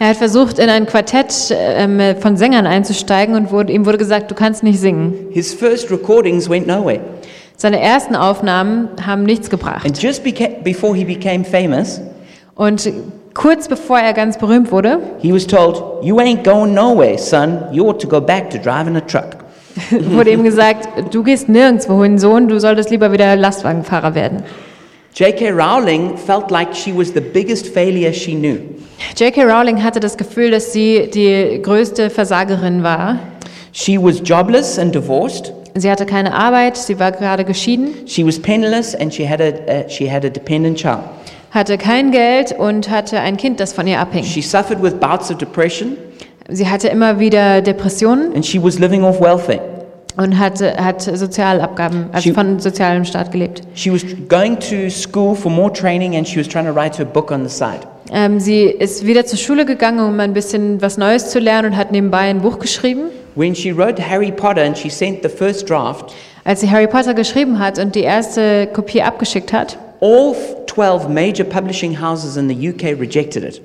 Er 0.00 0.08
hat 0.08 0.16
versucht, 0.16 0.58
in 0.58 0.68
ein 0.68 0.86
Quartett 0.86 1.32
ähm, 1.52 2.00
von 2.18 2.36
Sängern 2.36 2.66
einzusteigen 2.66 3.36
und 3.36 3.52
wurde, 3.52 3.72
ihm 3.72 3.86
wurde 3.86 3.98
gesagt, 3.98 4.32
du 4.32 4.34
kannst 4.34 4.64
nicht 4.64 4.80
singen. 4.80 5.28
His 5.30 5.54
first 5.54 5.92
recordings 5.92 6.50
went 6.50 6.66
nowhere. 6.66 6.98
Seine 7.56 7.78
ersten 7.80 8.16
Aufnahmen 8.16 8.88
haben 9.06 9.22
nichts 9.22 9.48
gebracht. 9.48 9.86
And 9.86 9.96
just 10.02 10.24
before 10.24 10.96
he 10.96 11.04
became 11.04 11.44
famous, 11.44 12.00
Und 12.56 12.92
kurz 13.32 13.68
bevor 13.68 14.00
er 14.00 14.12
ganz 14.12 14.38
berühmt 14.38 14.72
wurde, 14.72 14.98
he 15.20 15.32
was 15.32 15.46
told, 15.46 15.80
You 16.02 16.18
ain't 16.18 16.42
going 16.42 16.74
nowhere, 16.74 17.16
son. 17.16 17.60
You 17.70 17.88
ought 17.88 18.00
to 18.00 18.08
go 18.08 18.20
back 18.20 18.50
to 18.50 18.58
driving 18.58 18.96
a 18.96 19.00
truck. 19.00 19.41
wurde 19.90 20.30
ihm 20.30 20.44
gesagt, 20.44 20.88
du 21.14 21.22
gehst 21.22 21.48
nirgendwo 21.48 22.02
hin, 22.02 22.18
Sohn, 22.18 22.48
du 22.48 22.58
solltest 22.60 22.90
lieber 22.90 23.12
wieder 23.12 23.36
Lastwagenfahrer 23.36 24.14
werden. 24.14 24.42
J.K. 25.14 25.50
Rowling 25.50 26.16
felt 26.16 26.50
like 26.50 26.74
she 26.74 26.90
was 26.96 27.12
the 27.12 27.20
biggest 27.20 27.68
failure 27.68 28.12
she 28.12 28.34
knew. 28.34 28.58
J.K. 29.16 29.44
Rowling 29.44 29.82
hatte 29.82 30.00
das 30.00 30.16
Gefühl, 30.16 30.50
dass 30.50 30.72
sie 30.72 31.10
die 31.12 31.60
größte 31.62 32.08
Versagerin 32.08 32.82
war. 32.82 33.18
She 33.72 33.98
was 33.98 34.20
jobless 34.24 34.78
and 34.78 34.94
divorced. 34.94 35.52
Sie 35.74 35.90
hatte 35.90 36.04
keine 36.06 36.34
Arbeit, 36.34 36.76
sie 36.76 36.98
war 36.98 37.12
gerade 37.12 37.44
geschieden, 37.44 38.06
She 38.06 38.26
was 38.26 38.38
penniless 38.38 38.94
and 38.94 39.12
she 39.12 39.28
had 39.28 39.40
a, 39.40 39.48
uh, 39.48 39.88
she 39.88 40.10
had 40.10 40.24
a 40.24 40.28
dependent 40.28 40.78
child. 40.78 41.00
hatte 41.50 41.76
kein 41.78 42.10
Geld 42.10 42.52
und 42.58 42.90
hatte 42.90 43.20
ein 43.20 43.36
Kind, 43.36 43.60
das 43.60 43.72
von 43.72 43.86
ihr 43.86 43.98
abhing. 43.98 44.24
She 44.24 44.42
suffered 44.42 44.82
with 44.82 44.94
bouts 44.94 45.30
of 45.30 45.38
depression 45.38 45.96
Sie 46.48 46.68
hatte 46.68 46.88
immer 46.88 47.18
wieder 47.18 47.60
Depressionen 47.62 48.34
and 48.34 48.44
she 48.44 48.62
was 48.62 48.78
living 48.78 49.04
off 49.04 49.20
welfare. 49.20 49.60
und 50.18 50.38
hatte, 50.38 50.76
hat 50.76 51.00
Sozialabgaben, 51.00 52.06
also 52.12 52.28
Sie- 52.28 52.34
von 52.34 52.58
sozialem 52.58 53.04
Staat 53.04 53.32
gelebt. 53.32 53.62
She 53.74 53.90
was 53.92 54.02
going 54.28 54.58
to 54.60 54.90
school 54.90 55.34
for 55.34 55.50
more 55.50 55.72
training 55.72 56.16
and 56.16 56.28
she 56.28 56.38
was 56.38 56.48
trying 56.48 56.66
to 56.66 56.72
write 56.74 56.98
her 56.98 57.04
book 57.06 57.30
on 57.30 57.46
the 57.48 57.54
side. 57.54 57.80
Ähm, 58.12 58.38
sie 58.40 58.64
ist 58.64 59.06
wieder 59.06 59.24
zur 59.24 59.38
Schule 59.38 59.64
gegangen, 59.64 60.00
um 60.06 60.20
ein 60.20 60.34
bisschen 60.34 60.82
was 60.82 60.98
Neues 60.98 61.30
zu 61.30 61.38
lernen 61.38 61.72
und 61.72 61.76
hat 61.78 61.92
nebenbei 61.92 62.18
ein 62.28 62.40
Buch 62.42 62.58
geschrieben. 62.58 63.04
when 63.36 63.54
she 63.54 63.72
wrote 63.74 63.98
Harry 64.06 64.30
Potter 64.30 64.62
and 64.62 64.76
she 64.76 64.90
sent 64.90 65.22
the 65.22 65.28
first 65.30 65.70
draft, 65.70 66.12
Als 66.44 66.60
sie 66.60 66.70
Harry 66.70 66.88
Potter 66.88 67.14
geschrieben 67.14 67.58
hat 67.58 67.78
und 67.78 67.94
die 67.94 68.00
erste 68.02 68.66
Kopie 68.66 69.00
abgeschickt 69.00 69.52
hat, 69.54 69.78
all 70.02 70.34
12 70.66 71.08
major 71.08 71.44
publishing 71.46 71.98
houses 71.98 72.36
in 72.36 72.48
the 72.50 72.68
UK 72.68 72.98
rejected 73.00 73.44
it. 73.44 73.62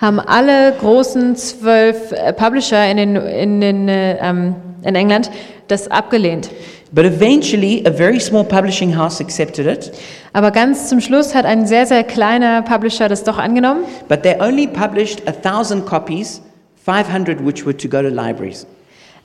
Haben 0.00 0.20
alle 0.20 0.72
großen 0.80 1.36
zwölf 1.36 2.12
äh, 2.12 2.32
Publisher 2.32 2.90
in, 2.90 2.96
den, 2.96 3.16
in, 3.16 3.60
den, 3.60 3.88
äh, 3.88 4.16
ähm, 4.20 4.54
in 4.82 4.94
England 4.94 5.30
das 5.68 5.90
abgelehnt. 5.90 6.50
But 6.92 7.04
eventually, 7.04 7.84
a 7.86 7.92
very 7.92 8.18
small 8.18 8.42
publishing 8.42 8.96
house 8.96 9.20
accepted 9.20 9.66
it, 9.66 9.92
Aber 10.32 10.50
ganz 10.50 10.88
zum 10.88 11.00
Schluss 11.00 11.34
hat 11.36 11.44
ein 11.44 11.66
sehr, 11.66 11.86
sehr 11.86 12.02
kleiner 12.02 12.62
Publisher 12.62 13.08
das 13.08 13.22
doch 13.22 13.38
angenommen. 13.38 13.84
but 14.08 14.22
they 14.22 14.34
only 14.40 14.66
published 14.66 15.22
a 15.28 15.32
thousand 15.32 15.86
copies, 15.86 16.42
500 16.84 17.44
which 17.44 17.64
were 17.64 17.76
to 17.76 17.88
go 17.88 18.02
to 18.02 18.08
libraries. 18.08 18.66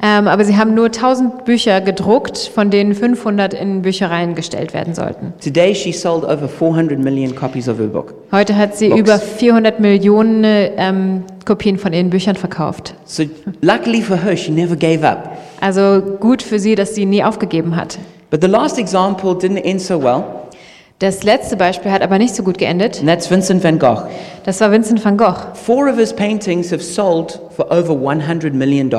Ähm, 0.02 0.28
aber 0.28 0.44
sie 0.44 0.58
haben 0.58 0.74
nur 0.74 0.88
1000 0.88 1.46
Bücher 1.46 1.82
gedruckt, 1.82 2.38
von 2.38 2.70
denen 2.70 2.94
500 2.94 3.54
in 3.54 3.82
Büchereien 3.82 4.36
gestellt 4.36 4.74
werden 4.74 4.94
sollten. 4.94 5.34
Today, 5.42 5.74
she 5.74 5.92
sold 5.94 6.24
over 6.24 6.48
400 6.48 7.00
million 7.00 7.34
copies 7.34 7.70
of 7.70 7.80
her 7.80 7.88
book. 7.88 8.14
Heute 8.32 8.56
hat 8.58 8.76
sie 8.76 8.90
Box. 8.90 9.00
über 9.00 9.20
400 9.20 9.80
Millionen 9.80 10.44
ähm, 10.44 11.24
Kopien 11.46 11.78
von 11.78 11.94
ihren 11.94 12.10
Büchern 12.10 12.36
verkauft. 12.36 12.94
So, 13.06 13.24
luckily 13.62 14.02
for 14.02 14.18
her, 14.18 14.36
she 14.36 14.52
never 14.52 14.76
gave 14.76 15.08
up. 15.08 15.38
Also 15.62 16.02
gut 16.20 16.42
für 16.44 16.60
sie, 16.60 16.76
dass 16.76 16.94
sie 16.96 17.06
nie 17.06 17.24
aufgegeben 17.24 17.76
hat. 17.76 17.98
But 18.32 18.42
the 18.42 18.48
last 18.50 18.78
example 18.78 19.32
didn't 19.32 19.64
end 19.64 19.80
so 19.80 20.02
well, 20.02 20.24
Das 21.00 21.24
letzte 21.24 21.58
Beispiel 21.58 21.92
hat 21.92 22.02
aber 22.02 22.18
nicht 22.18 22.34
so 22.34 22.42
gut 22.42 22.58
geendet. 22.58 23.00
and 23.00 23.10
that's 23.10 23.30
Vincent 23.30 23.62
van 23.62 23.80
Gogh. 23.80 24.04
Das 24.46 24.62
war 24.62 24.72
Vincent 24.72 25.04
van 25.04 25.18
Gogh. 25.18 25.54
Four 25.54 25.90
of 25.90 25.98
his 25.98 26.14
paintings 26.14 26.72
have 26.72 26.82
sold 26.82 27.38
for 27.54 27.70
over 27.70 27.92
$100 27.92 28.54
million. 28.54 28.90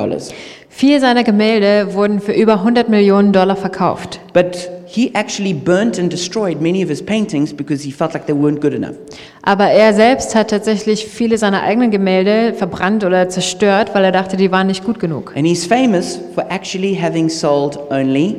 Vier 0.69 0.99
seiner 0.99 1.23
Gemälde 1.23 1.95
wurden 1.95 2.19
für 2.19 2.33
über 2.33 2.53
100 2.59 2.87
Millionen 2.87 3.31
Dollar 3.33 3.55
verkauft. 3.55 4.19
But 4.31 4.69
he 4.85 5.09
actually 5.15 5.55
burnt 5.55 5.97
and 5.97 6.13
destroyed 6.13 6.61
many 6.61 6.83
of 6.83 6.89
his 6.89 7.03
paintings 7.03 7.51
because 7.51 7.83
he 7.83 7.91
felt 7.91 8.13
like 8.13 8.27
they 8.27 8.35
weren't 8.35 8.61
good 8.61 8.75
enough. 8.75 8.93
Aber 9.41 9.65
er 9.65 9.91
selbst 9.95 10.35
hat 10.35 10.51
tatsächlich 10.51 11.07
viele 11.07 11.39
seiner 11.39 11.63
eigenen 11.63 11.89
Gemälde 11.89 12.53
verbrannt 12.53 13.05
oder 13.05 13.27
zerstört, 13.27 13.95
weil 13.95 14.03
er 14.03 14.11
dachte, 14.11 14.37
die 14.37 14.51
waren 14.51 14.67
nicht 14.67 14.85
gut 14.85 14.99
genug. 14.99 15.33
And 15.35 15.47
he's 15.47 15.65
famous 15.65 16.19
for 16.35 16.45
actually 16.51 16.95
having 16.95 17.27
sold 17.27 17.79
only 17.89 18.35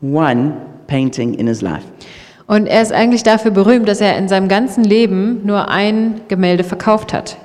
one 0.00 0.54
painting 0.86 1.34
in 1.34 1.46
his 1.46 1.60
life. 1.60 1.82
Und 2.48 2.66
er 2.66 2.80
ist 2.80 2.92
eigentlich 2.92 3.22
dafür 3.22 3.50
berühmt, 3.50 3.86
dass 3.86 4.00
er 4.00 4.16
in 4.16 4.26
seinem 4.26 4.48
ganzen 4.48 4.82
Leben 4.82 5.42
nur 5.44 5.68
ein 5.68 6.22
Gemälde 6.28 6.64
verkauft 6.64 7.12
hat. 7.12 7.36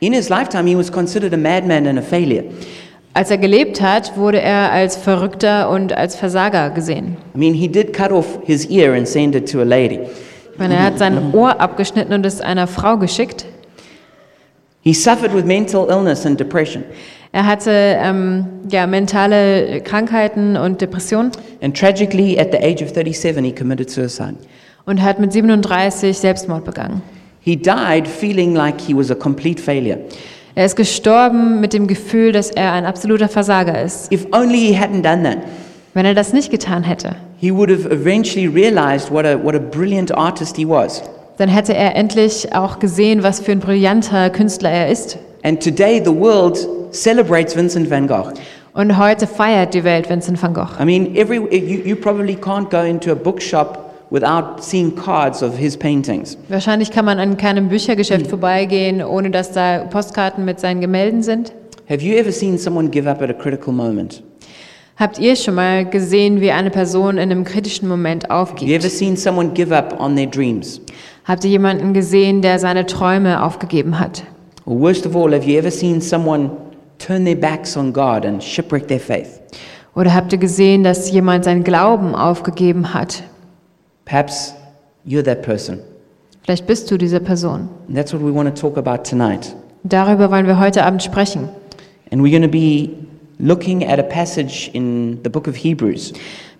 In 0.00 0.12
his 0.12 0.28
lifetime, 0.28 0.68
he 0.68 0.76
was 0.76 0.92
considered 0.92 1.32
a 1.32 1.36
madman 1.38 1.86
and 1.86 1.98
a 1.98 2.02
failure. 2.02 2.44
Als 3.14 3.30
er 3.30 3.38
gelebt 3.38 3.80
hat, 3.80 4.18
wurde 4.18 4.40
er 4.40 4.70
als 4.70 4.96
Verrückter 4.96 5.70
und 5.70 5.94
als 5.94 6.14
Versager 6.14 6.68
gesehen. 6.70 7.16
I 7.34 7.38
mean, 7.38 7.54
he 7.54 7.68
did 7.68 7.94
cut 7.94 8.12
off 8.12 8.38
his 8.44 8.66
ear 8.66 8.92
and 8.92 9.08
send 9.08 9.34
it 9.34 9.50
to 9.50 9.60
a 9.60 9.64
lady. 9.64 10.00
Ich 10.52 10.58
meine, 10.58 10.74
er 10.74 10.84
hat 10.84 10.98
sein 10.98 11.32
Ohr 11.32 11.58
abgeschnitten 11.58 12.12
und 12.12 12.26
es 12.26 12.42
einer 12.42 12.66
Frau 12.66 12.98
geschickt. 12.98 13.46
He 14.82 14.92
suffered 14.92 15.34
with 15.34 15.46
mental 15.46 15.88
illness 15.88 16.26
and 16.26 16.38
depression. 16.38 16.84
Er 17.32 17.46
hatte 17.46 17.70
ähm, 17.72 18.44
ja, 18.70 18.86
mentale 18.86 19.80
Krankheiten 19.82 20.56
und 20.56 20.80
Depressionen 20.80 21.30
And 21.62 21.76
tragically, 21.78 22.38
at 22.38 22.48
the 22.52 22.58
age 22.58 22.82
of 22.82 22.88
37, 22.92 23.44
he 23.44 23.52
committed 23.52 23.88
suicide. 23.90 24.34
und 24.86 25.00
hat 25.02 25.20
mit 25.20 25.32
37 25.32 26.18
Selbstmord 26.18 26.64
begangen. 26.64 27.02
He 27.40 27.56
died 27.56 28.08
feeling 28.08 28.54
like 28.54 28.80
he 28.80 28.94
was 28.96 29.10
a 29.10 29.14
complete 29.14 29.62
failure. 29.62 29.98
Er 30.56 30.66
ist 30.66 30.74
gestorben 30.74 31.60
mit 31.60 31.72
dem 31.72 31.86
Gefühl, 31.86 32.32
dass 32.32 32.50
er 32.50 32.72
ein 32.72 32.84
absoluter 32.84 33.28
Versager 33.28 33.80
ist. 33.80 34.12
If 34.12 34.26
only 34.32 34.58
he 34.58 34.76
hadn't 34.76 35.02
done 35.02 35.22
that, 35.22 35.38
Wenn 35.94 36.06
er 36.06 36.14
das 36.14 36.32
nicht 36.32 36.50
getan 36.50 36.82
hätte, 36.82 37.14
he 37.38 37.52
would 37.54 37.70
have 37.70 37.88
eventually 37.90 38.46
realized 38.48 39.10
what 39.12 39.24
a, 39.24 39.36
what 39.42 39.54
a 39.54 39.58
brilliant 39.60 40.12
artist 40.16 40.56
he 40.56 40.66
was. 40.68 41.02
dann 41.38 41.48
hätte 41.48 41.74
er 41.74 41.94
endlich 41.94 42.52
auch 42.54 42.80
gesehen, 42.80 43.22
was 43.22 43.40
für 43.40 43.52
ein 43.52 43.60
brillanter 43.60 44.30
Künstler 44.30 44.70
er 44.70 44.88
ist. 44.88 45.18
And 45.42 45.60
today, 45.62 46.00
the 46.00 46.12
world 46.12 46.58
celebrates 46.90 47.54
Vincent 47.54 47.88
van 47.90 48.06
Gogh. 48.06 48.32
Und 48.74 48.98
heute 48.98 49.26
feiert 49.26 49.74
die 49.74 49.84
Welt 49.84 50.08
Vincent 50.08 50.40
van 50.42 50.52
Gogh. 50.52 50.78
I 50.80 50.84
mean, 50.84 51.16
every, 51.16 51.36
you, 51.36 51.80
you 51.84 51.96
probably 51.96 52.36
can't 52.36 52.70
go 52.70 52.82
into 52.82 53.10
a 53.10 53.14
bookshop 53.14 53.90
without 54.10 54.62
seeing 54.62 54.94
cards 54.94 55.42
of 55.42 55.56
his 55.56 55.76
paintings. 55.76 56.36
Wahrscheinlich 56.48 56.90
kann 56.90 57.04
man 57.04 57.18
an 57.18 57.36
keinem 57.36 57.68
Büchergeschäft 57.68 58.26
vorbeigehen, 58.26 59.02
ohne 59.02 59.30
dass 59.30 59.52
da 59.52 59.84
Postkarten 59.84 60.44
mit 60.44 60.60
seinen 60.60 60.80
Gemälden 60.80 61.22
sind. 61.22 61.52
Have 61.88 62.02
you 62.04 62.16
ever 62.16 62.30
seen 62.30 62.58
someone 62.58 62.88
give 62.88 63.08
up 63.10 63.22
at 63.22 63.30
a 63.30 63.32
critical 63.32 63.72
moment? 63.72 64.22
Habt 64.96 65.18
ihr 65.18 65.34
schon 65.34 65.54
mal 65.54 65.86
gesehen, 65.86 66.42
wie 66.42 66.50
eine 66.50 66.68
Person 66.68 67.16
in 67.16 67.30
einem 67.30 67.44
kritischen 67.44 67.88
Moment 67.88 68.28
Have 68.28 68.60
you 68.60 68.74
ever 68.74 68.84
aufgibt? 68.84 68.92
seen 68.92 69.16
someone 69.16 69.48
give 69.54 69.74
up 69.74 69.98
on 69.98 70.14
their 70.14 70.26
dreams? 70.26 70.80
Habt 71.24 71.44
ihr 71.44 71.50
jemanden 71.50 71.94
gesehen, 71.94 72.42
der 72.42 72.58
seine 72.58 72.84
Träume 72.84 73.42
aufgegeben 73.42 73.98
hat? 73.98 74.24
Or 74.70 74.76
worst 74.76 75.04
of 75.04 75.16
all, 75.16 75.32
have 75.32 75.42
you 75.42 75.58
ever 75.58 75.70
seen 75.72 76.00
someone 76.00 76.48
turn 77.00 77.24
their 77.24 77.34
backs 77.34 77.76
on 77.76 77.90
God 77.90 78.24
and 78.24 78.40
shipwreck 78.40 78.86
their 78.86 79.00
faith? 79.00 79.40
Oder 79.96 80.14
habt 80.14 80.32
ihr 80.32 80.38
gesehen, 80.38 80.84
dass 80.84 81.10
jemand 81.10 81.44
seinen 81.44 81.64
Glauben 81.64 82.14
aufgegeben 82.14 82.94
hat? 82.94 83.24
Perhaps 84.04 84.54
you're 85.04 85.24
that 85.24 85.42
person. 85.42 85.80
Vielleicht 86.44 86.68
bist 86.68 86.88
du 86.88 86.96
diese 86.96 87.18
Person. 87.18 87.68
And 87.88 87.96
that's 87.96 88.12
what 88.12 88.22
we 88.22 88.32
want 88.32 88.48
to 88.48 88.54
talk 88.54 88.78
about 88.78 89.02
tonight. 89.02 89.56
Darüber 89.82 90.30
wollen 90.30 90.46
wir 90.46 90.60
heute 90.60 90.84
Abend 90.84 91.02
sprechen. 91.02 91.48
And 92.12 92.22
we're 92.22 92.30
going 92.30 92.42
to 92.42 92.48
be 92.48 92.90
looking 93.40 93.84
at 93.84 93.98
a 93.98 94.04
passage 94.04 94.70
in 94.72 95.18
the 95.24 95.30
book 95.30 95.48
of 95.48 95.56
Hebrews. 95.56 96.12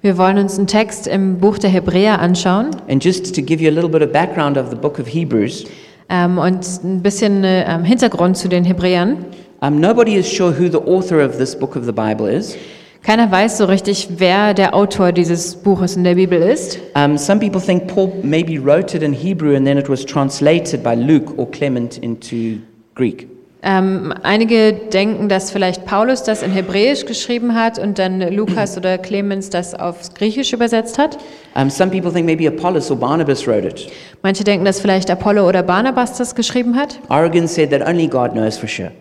Wir 0.03 0.19
wollen 0.19 0.39
uns 0.39 0.59
einen 0.59 0.67
Text 0.67 1.07
im 1.07 1.39
Buch 1.39 1.59
der 1.59 1.71
Hebräer 1.71 2.19
anschauen 2.19 2.71
And 2.89 3.05
just 3.05 3.33
to 3.37 3.41
give 3.41 3.63
you 3.63 3.71
a 3.71 3.73
little 3.73 3.89
bit 3.89 4.03
of 4.03 4.11
background 4.11 4.57
of 4.59 4.71
the 4.71 4.77
book 4.77 4.99
of 4.99 5.07
Hebrews, 5.07 5.67
ähm, 6.11 6.39
und 6.39 6.67
ein 6.85 7.03
bisschen 7.03 7.45
äh, 7.45 7.65
ähm, 7.67 7.85
Hintergrund 7.85 8.37
zu 8.37 8.49
den 8.49 8.65
Hebräern. 8.65 9.25
um, 9.63 9.81
nobody 9.81 10.17
is 10.17 10.27
sure 10.27 10.53
who 10.53 10.69
the 10.69 10.81
author 10.87 11.21
of 11.21 11.39
this 11.39 11.55
book 11.55 11.77
of 11.77 11.85
the 11.85 11.93
Bible 11.93 12.27
is. 12.27 12.57
Keiner 13.03 13.31
weiß 13.31 13.57
so 13.57 13.65
richtig, 13.65 14.09
wer 14.19 14.53
der 14.53 14.75
Autor 14.75 15.13
dieses 15.13 15.57
Buches 15.57 15.97
in 15.97 16.05
der 16.05 16.17
Bibel 16.17 16.41
ist. 16.43 16.79
Um, 16.95 17.17
some 17.17 17.41
people 17.41 17.61
think 17.61 17.87
Paul 17.87 18.13
maybe 18.23 18.59
wrote 18.59 18.95
it 18.95 19.03
in 19.03 19.15
Hebrew 19.15 19.57
and 19.57 19.67
then 19.67 19.79
it 19.79 19.89
was 19.89 20.05
translated 20.05 20.83
by 20.83 20.95
Luke 20.95 21.33
or 21.39 21.51
Clement 21.51 21.97
into 21.99 22.59
Greek. 22.95 23.30
Ähm, 23.63 24.15
einige 24.23 24.73
denken, 24.73 25.29
dass 25.29 25.51
vielleicht 25.51 25.85
Paulus 25.85 26.23
das 26.23 26.43
in 26.43 26.51
Hebräisch 26.51 27.05
geschrieben 27.05 27.55
hat 27.55 27.79
und 27.79 27.99
dann 27.99 28.21
Lukas 28.35 28.79
oder 28.79 28.97
Clemens 28.97 29.51
das 29.51 29.75
aufs 29.75 30.15
Griechisch 30.15 30.55
übersetzt 30.55 30.99
hat. 30.99 31.19
Um, 31.55 31.69
some 31.69 31.91
people 31.91 32.11
think 32.11 32.25
maybe 32.25 32.49
Apollos 32.49 32.91
or 32.91 32.97
Barnabas 32.97 33.47
wrote 33.47 33.67
it. 33.69 33.89
Manche 34.23 34.45
denken, 34.45 34.65
dass 34.65 34.81
vielleicht 34.81 35.11
Apollo 35.11 35.47
oder 35.47 35.63
Barnabas 35.63 36.17
das 36.17 36.35
geschrieben 36.35 36.75
hat. 36.75 36.99
Origen 37.11 37.47
said 37.47 37.71
that 37.71 37.87
only 37.87 38.07
God 38.07 38.33
knows 38.33 38.57
for 38.57 38.69
sure. 38.69 38.93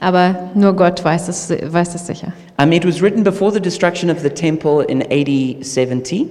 Aber 0.00 0.50
nur 0.54 0.74
Gott 0.74 1.04
weiß 1.04 1.26
das, 1.26 1.50
weiß 1.50 1.92
das 1.92 2.06
sicher. 2.06 2.32
Um, 2.58 2.72
it 2.72 2.86
was 2.86 3.02
written 3.02 3.22
before 3.22 3.52
the 3.52 3.60
destruction 3.60 4.10
of 4.10 4.20
the 4.20 4.30
temple 4.30 4.82
in 4.88 5.02
AD 5.02 5.62
70, 5.62 6.28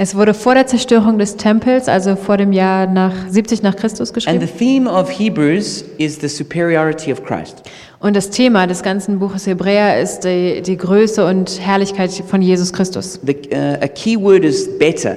Es 0.00 0.14
wurde 0.14 0.32
vor 0.32 0.54
der 0.54 0.64
Zerstörung 0.68 1.18
des 1.18 1.36
Tempels, 1.36 1.88
also 1.88 2.14
vor 2.14 2.36
dem 2.36 2.52
Jahr 2.52 2.86
nach 2.86 3.12
70 3.28 3.62
nach 3.64 3.74
Christus 3.74 4.10
and 4.10 4.14
geschrieben. 4.14 4.40
the 4.40 4.46
theme 4.46 4.88
of 4.88 5.10
Hebrews 5.10 5.84
is 5.98 6.20
the 6.20 6.28
superiority 6.28 7.12
of 7.12 7.24
Christ. 7.24 7.62
Und 7.98 8.14
das 8.14 8.30
Thema 8.30 8.68
des 8.68 8.84
ganzen 8.84 9.18
Buches 9.18 9.48
Hebräer 9.48 10.00
ist 10.00 10.20
die, 10.20 10.62
die 10.62 10.76
Größe 10.76 11.26
und 11.26 11.58
Herrlichkeit 11.60 12.12
von 12.12 12.40
Jesus 12.42 12.72
Christus. 12.72 13.18
The, 13.24 13.36
uh, 13.52 13.82
a 13.82 13.88
key 13.88 14.16
word 14.16 14.44
is 14.44 14.68
better. 14.78 15.16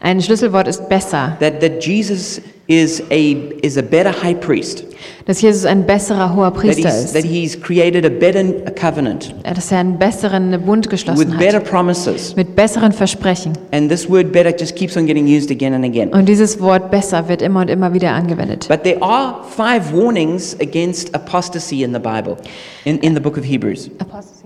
Ein 0.00 0.20
Schlüsselwort 0.20 0.68
ist 0.68 0.88
besser, 0.88 1.36
That, 1.40 1.60
that 1.60 1.84
Jesus 1.84 2.40
is 2.66 3.02
a, 3.10 3.36
is 3.62 3.76
a 3.76 3.82
better 3.82 4.10
high 4.22 4.38
priest. 4.38 4.84
dass 5.26 5.42
Jesus 5.42 5.66
ein 5.66 5.84
besserer 5.86 6.34
hoher 6.34 6.50
That 6.50 6.60
Priester 6.62 6.88
that 6.88 7.16
ist, 7.16 7.26
he's 7.26 7.60
created 7.60 8.06
a 8.06 8.08
better 8.08 8.42
covenant 8.70 9.34
dass 9.44 9.70
er 9.70 9.78
einen 9.78 9.98
besseren 9.98 10.50
Bund 10.64 10.86
with 10.86 10.90
geschlossen 10.90 11.36
better 11.38 11.58
hat, 11.58 11.64
promises. 11.64 12.34
mit 12.36 12.56
besseren 12.56 12.92
Versprechen. 12.92 13.52
And 13.70 13.90
this 13.90 14.08
word 14.08 14.32
better 14.32 14.50
just 14.50 14.76
keeps 14.76 14.96
on 14.96 15.06
getting 15.06 15.26
used 15.26 15.50
again 15.50 15.74
and 15.74 15.84
again. 15.84 16.08
Und 16.10 16.26
dieses 16.26 16.58
Wort 16.60 16.90
besser 16.90 17.28
wird 17.28 17.42
immer 17.42 17.60
und 17.60 17.68
immer 17.68 17.92
wieder 17.92 18.12
angewendet. 18.12 18.66
But 18.68 18.82
there 18.82 19.02
are 19.02 19.42
five 19.44 19.92
warnings 19.92 20.56
against 20.60 21.14
apostasy 21.14 21.82
in 21.82 21.92
the 21.92 21.98
Bible, 22.00 22.36
in, 22.84 22.98
in 23.00 23.14
the 23.14 23.20
book 23.20 23.36
of 23.36 23.44
Hebrews. 23.44 23.90
Apostasy, 23.98 24.43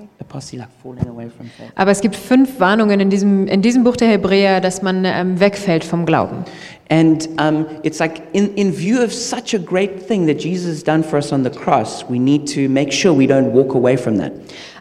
Aber 1.75 1.91
es 1.91 2.01
gibt 2.01 2.17
fünf 2.17 2.61
Warnungen 2.61 3.01
in 3.01 3.11
diesem, 3.11 3.47
in 3.47 3.63
diesem 3.63 3.85
Buch 3.85 3.97
der 3.97 4.09
Hebräer, 4.09 4.61
dass 4.61 4.83
man 4.83 5.05
ähm, 5.05 5.41
wegfällt 5.41 5.85
vom 5.85 6.07
Glauben. 6.07 6.45
And 6.91 7.29
um, 7.39 7.67
it's 7.83 7.99
like, 7.99 8.23
in, 8.33 8.55
in 8.55 8.73
view 8.73 9.03
of 9.03 9.13
such 9.13 9.55
a 9.55 9.59
great 9.59 10.09
thing 10.09 10.27
that 10.27 10.43
Jesus 10.43 10.71
has 10.71 10.83
done 10.83 11.03
for 11.03 11.17
us 11.19 11.33
on 11.33 11.45
the 11.45 11.51
cross, 11.51 12.03
we 12.09 12.19
need 12.19 12.47
to 12.55 12.67
make 12.67 12.93
sure 12.93 13.13
we 13.13 13.27
don't 13.27 13.53
walk 13.53 13.75
away 13.75 13.95
from 13.95 14.17
that. 14.17 14.33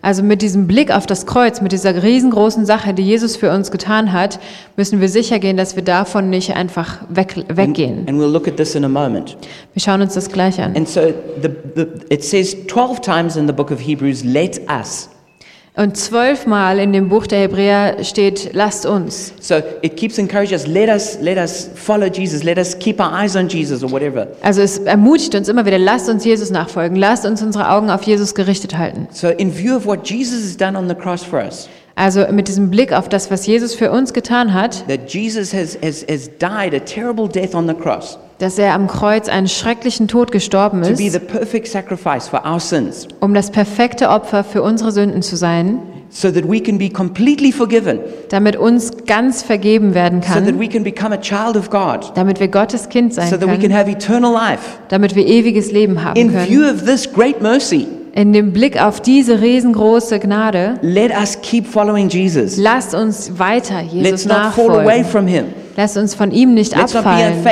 Also 0.01 0.23
mit 0.23 0.41
diesem 0.41 0.67
Blick 0.67 0.89
auf 0.89 1.05
das 1.05 1.25
Kreuz, 1.25 1.59
mit 1.59 1.73
dieser 1.73 2.01
riesengroßen 2.01 2.65
Sache, 2.65 2.93
die 2.93 3.03
Jesus 3.03 3.35
für 3.35 3.51
uns 3.51 3.71
getan 3.71 4.13
hat, 4.13 4.39
müssen 4.77 5.01
wir 5.01 5.09
sicher 5.09 5.39
gehen, 5.39 5.57
dass 5.57 5.75
wir 5.75 5.83
davon 5.83 6.29
nicht 6.29 6.55
einfach 6.55 7.01
weg, 7.09 7.43
weggehen. 7.49 8.07
And 8.07 8.17
we'll 8.17 8.31
look 8.31 8.47
at 8.47 8.55
this 8.55 8.75
in 8.75 8.85
a 8.85 8.89
moment. 8.89 9.35
Wir 9.73 9.81
schauen 9.81 10.01
uns 10.01 10.13
das 10.13 10.29
gleich 10.29 10.61
an. 10.61 10.77
And 10.77 10.87
so 10.87 11.13
the, 11.41 11.49
the, 11.75 11.87
it 12.09 12.23
says 12.23 12.55
12 12.67 13.01
times 13.01 13.35
in 13.35 13.47
the 13.47 13.53
book 13.53 13.69
of 13.69 13.81
Hebrews, 13.81 14.23
let 14.23 14.61
us. 14.69 15.09
Und 15.77 15.95
zwölfmal 15.95 16.79
in 16.79 16.91
dem 16.91 17.07
Buch 17.07 17.27
der 17.27 17.41
Hebräer 17.41 18.03
steht, 18.03 18.49
lasst 18.53 18.87
uns. 18.87 19.31
So 19.39 19.61
it 19.83 19.95
keeps 19.95 20.17
encouraging 20.17 20.55
us, 20.55 20.65
let 20.65 20.89
us 20.89 21.19
let 21.21 21.37
us 21.37 21.69
follow 21.75 22.07
Jesus, 22.07 22.41
let 22.41 22.57
us 22.57 22.77
keep 22.79 22.99
our 22.99 23.13
eyes 23.13 23.35
on 23.35 23.47
Jesus 23.47 23.83
or 23.83 23.91
whatever. 23.91 24.27
Also 24.41 24.61
es 24.61 24.79
ermutigt 24.79 25.35
uns 25.35 25.47
immer 25.49 25.67
wieder, 25.67 25.77
lasst 25.77 26.09
uns 26.09 26.25
Jesus 26.25 26.49
nachfolgen, 26.49 26.97
lasst 26.97 27.27
uns 27.27 27.43
unsere 27.43 27.69
Augen 27.69 27.91
auf 27.91 28.01
Jesus 28.01 28.33
gerichtet 28.33 28.75
halten. 28.75 29.07
So 29.11 29.27
in 29.27 29.55
view 29.55 29.75
of 29.75 29.85
what 29.85 30.09
Jesus 30.09 30.43
has 30.43 30.57
done 30.57 30.75
on 30.75 30.89
the 30.89 30.95
cross 30.95 31.23
for 31.23 31.39
us, 31.39 31.69
Also 31.97 32.25
mit 32.31 32.47
diesem 32.47 32.69
Blick 32.69 32.93
auf 32.93 33.09
das, 33.09 33.31
was 33.31 33.47
Jesus 33.47 33.73
für 33.73 33.91
uns 33.91 34.13
getan 34.13 34.53
hat, 34.53 34.87
that 34.87 35.11
Jesus 35.11 35.51
has, 35.51 35.77
has, 35.83 36.05
has 36.07 36.29
died 36.39 36.73
a 36.73 36.79
terrible 36.79 37.27
death 37.27 37.55
on 37.55 37.67
the 37.67 37.73
cross 37.73 38.19
dass 38.39 38.59
er 38.59 38.73
am 38.73 38.85
Kreuz 38.85 39.29
einen 39.29 39.47
schrecklichen 39.47 40.07
Tod 40.07 40.31
gestorben 40.31 40.83
to 40.83 40.95
be 40.95 41.07
ist, 41.07 41.19
um 43.19 43.33
das 43.33 43.49
perfekte 43.49 44.09
Opfer 44.09 44.43
für 44.43 44.61
unsere 44.61 44.91
Sünden 44.91 45.23
zu 45.23 45.35
sein, 45.35 45.79
so 46.09 46.31
that 46.31 46.47
we 46.47 46.59
can 46.59 46.77
be 46.77 46.89
completely 46.89 47.51
forgiven, 47.51 47.99
damit 48.29 48.55
uns 48.55 48.91
ganz 49.05 49.43
vergeben 49.43 49.93
werden 49.93 50.21
so 50.21 50.35
that 50.35 50.45
kann, 50.45 50.59
we 50.59 50.67
can 50.67 50.83
become 50.83 51.13
a 51.13 51.19
child 51.19 51.57
of 51.57 51.69
God, 51.69 52.11
damit 52.15 52.39
wir 52.39 52.47
Gottes 52.47 52.89
Kind 52.89 53.13
so 53.13 53.21
sein 53.21 53.31
that 53.31 53.41
we 53.41 53.47
can 53.47 53.61
können, 53.61 53.75
have 53.75 53.89
eternal 53.89 54.31
life. 54.31 54.77
damit 54.89 55.15
wir 55.15 55.25
ewiges 55.25 55.71
Leben 55.71 56.03
haben 56.03 56.15
In 56.15 56.31
view 56.31 56.61
können. 56.61 56.75
of 56.75 56.85
this 56.85 57.11
great 57.11 57.41
mercy, 57.41 57.87
In 58.17 58.33
dem 58.33 58.51
Blick 58.51 58.81
auf 58.81 58.99
diese 58.99 59.41
riesengroße 59.41 60.17
Gnade, 60.17 60.79
let 60.81 61.11
us 61.11 61.39
keep 61.39 61.67
following 61.67 62.09
Jesus. 62.09 62.57
lasst 62.57 62.95
uns 62.95 63.37
weiter 63.37 63.83
Let's 63.93 64.23
Jesus 64.23 64.25
not 64.25 64.53
fall 64.55 64.71
away 64.71 65.03
nachfolgen. 65.03 65.05
from 65.05 65.27
him. 65.27 65.45
Lasst 65.75 65.97
uns 65.97 66.15
von 66.15 66.31
ihm 66.31 66.55
nicht 66.55 66.75
Let's 66.75 66.95
abfallen. 66.95 67.43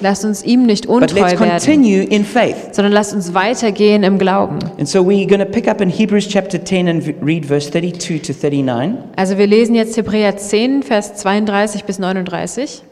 Lasst 0.00 0.24
uns 0.24 0.42
ihm 0.42 0.66
nicht 0.66 0.86
let's 0.86 0.92
untreu 0.92 1.38
werden, 1.38 1.84
sondern 2.72 2.92
lasst 2.92 3.14
uns 3.14 3.34
weitergehen 3.34 4.02
im 4.02 4.18
Glauben. 4.18 4.58
And 4.80 4.88
so 4.88 4.98
we're 5.02 5.28
going 5.28 5.38
to 5.38 5.44
pick 5.46 5.68
up 5.68 5.80
in 5.80 5.88
Hebrews 5.88 6.26
chapter 6.26 6.64
10 6.64 6.88
and 6.88 7.04
v- 7.04 7.14
read 7.22 7.46
verse 7.46 7.70
32 7.70 8.20
to 8.22 8.32
39. 8.32 8.96
Also 9.14 9.38
wir 9.38 9.46
lesen 9.46 9.76
jetzt 9.76 9.96
Hebräer 9.96 10.36
10, 10.36 10.82
Vers 10.82 11.14
32 11.14 11.84
bis 11.84 12.00
39. 12.00 12.82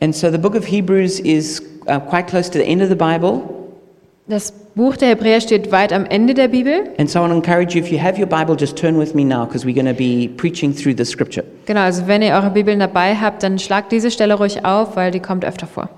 And 0.00 0.14
so 0.14 0.30
the 0.30 0.38
book 0.38 0.54
of 0.54 0.66
Hebrews 0.66 1.18
is 1.18 1.60
uh, 1.88 1.98
quite 1.98 2.28
close 2.28 2.48
to 2.48 2.58
the 2.58 2.64
end 2.64 2.80
of 2.80 2.88
the 2.88 2.94
Bible. 2.94 3.59
Das 4.30 4.52
Buch 4.76 4.96
der 4.96 5.08
Hebräer 5.08 5.40
steht 5.40 5.72
weit 5.72 5.92
am 5.92 6.06
Ende 6.06 6.34
der 6.34 6.46
Bibel. 6.46 6.84
And 6.98 7.10
so 7.10 7.18
I 7.18 7.28
encourage 7.28 7.76
you, 7.76 7.84
if 7.84 7.90
you 7.90 8.00
have 8.00 8.16
your 8.16 8.28
Bible, 8.28 8.54
just 8.56 8.76
turn 8.76 8.96
with 8.96 9.12
me 9.12 9.24
now 9.24 9.44
because 9.44 9.66
we're 9.66 9.74
going 9.74 9.92
to 9.92 9.92
be 9.92 10.30
preaching 10.36 10.72
through 10.72 10.94
the 10.96 11.04
scripture. 11.04 11.44
Genau, 11.66 11.80
also 11.80 12.06
wenn 12.06 12.22
ihr 12.22 12.34
eure 12.34 12.50
Bibeln 12.50 12.78
dabei 12.78 13.16
habt, 13.16 13.42
dann 13.42 13.58
schlagt 13.58 13.90
diese 13.90 14.08
Stelle 14.12 14.34
ruhig 14.34 14.64
auf, 14.64 14.94
weil 14.94 15.10
die 15.10 15.18
kommt 15.18 15.44
öfter 15.44 15.66
vor. 15.66 15.88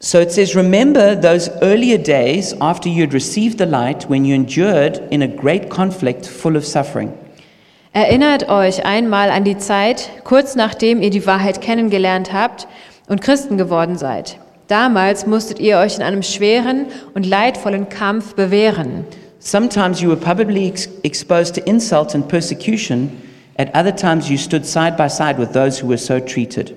So 0.00 0.18
it 0.18 0.32
says, 0.32 0.54
Remember 0.54 1.18
those 1.18 1.50
earlier 1.62 1.96
days 1.96 2.54
after 2.60 2.90
you 2.90 3.02
had 3.02 3.14
received 3.14 3.56
the 3.58 3.64
light 3.64 4.06
when 4.10 4.26
you 4.26 4.34
endured 4.34 5.00
in 5.08 5.22
a 5.22 5.26
great 5.26 5.70
conflict 5.70 6.26
full 6.26 6.58
of 6.58 6.66
suffering. 6.66 7.10
Erinnert 7.94 8.50
euch 8.50 8.84
einmal 8.84 9.30
an 9.30 9.44
die 9.44 9.56
Zeit, 9.56 10.10
kurz 10.24 10.56
nachdem 10.56 11.00
ihr 11.00 11.08
die 11.08 11.26
Wahrheit 11.26 11.62
kennengelernt 11.62 12.34
habt 12.34 12.68
und 13.08 13.22
Christen 13.22 13.56
geworden 13.56 13.96
seid. 13.96 14.36
Damals 14.74 15.24
musstet 15.24 15.60
ihr 15.60 15.78
euch 15.78 15.98
in 15.98 16.02
einem 16.02 16.24
schweren 16.24 16.86
und 17.14 17.24
leidvollen 17.24 17.88
Kampf 17.88 18.34
bewähren. 18.34 19.04
Sometimes 19.38 20.00
you 20.00 20.08
were 20.08 20.18
publicly 20.18 20.66
ex- 20.66 20.88
exposed 21.04 21.54
to 21.54 21.60
insult 21.60 22.12
and 22.12 22.26
persecution. 22.26 23.08
At 23.56 23.72
other 23.76 23.94
times 23.94 24.28
you 24.28 24.36
stood 24.36 24.66
side 24.66 24.96
by 24.96 25.08
side 25.08 25.38
with 25.38 25.52
those 25.52 25.80
who 25.80 25.86
were 25.86 25.96
so 25.96 26.18
treated. 26.18 26.74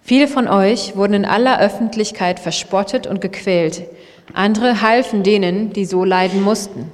Viele 0.00 0.26
von 0.26 0.48
euch 0.48 0.96
wurden 0.96 1.12
in 1.12 1.24
aller 1.26 1.60
Öffentlichkeit 1.60 2.40
verspottet 2.40 3.06
und 3.06 3.20
gequält. 3.20 3.82
Andere 4.32 4.80
halfen 4.80 5.22
denen, 5.22 5.70
die 5.74 5.84
so 5.84 6.02
leiden 6.02 6.42
mussten. 6.42 6.90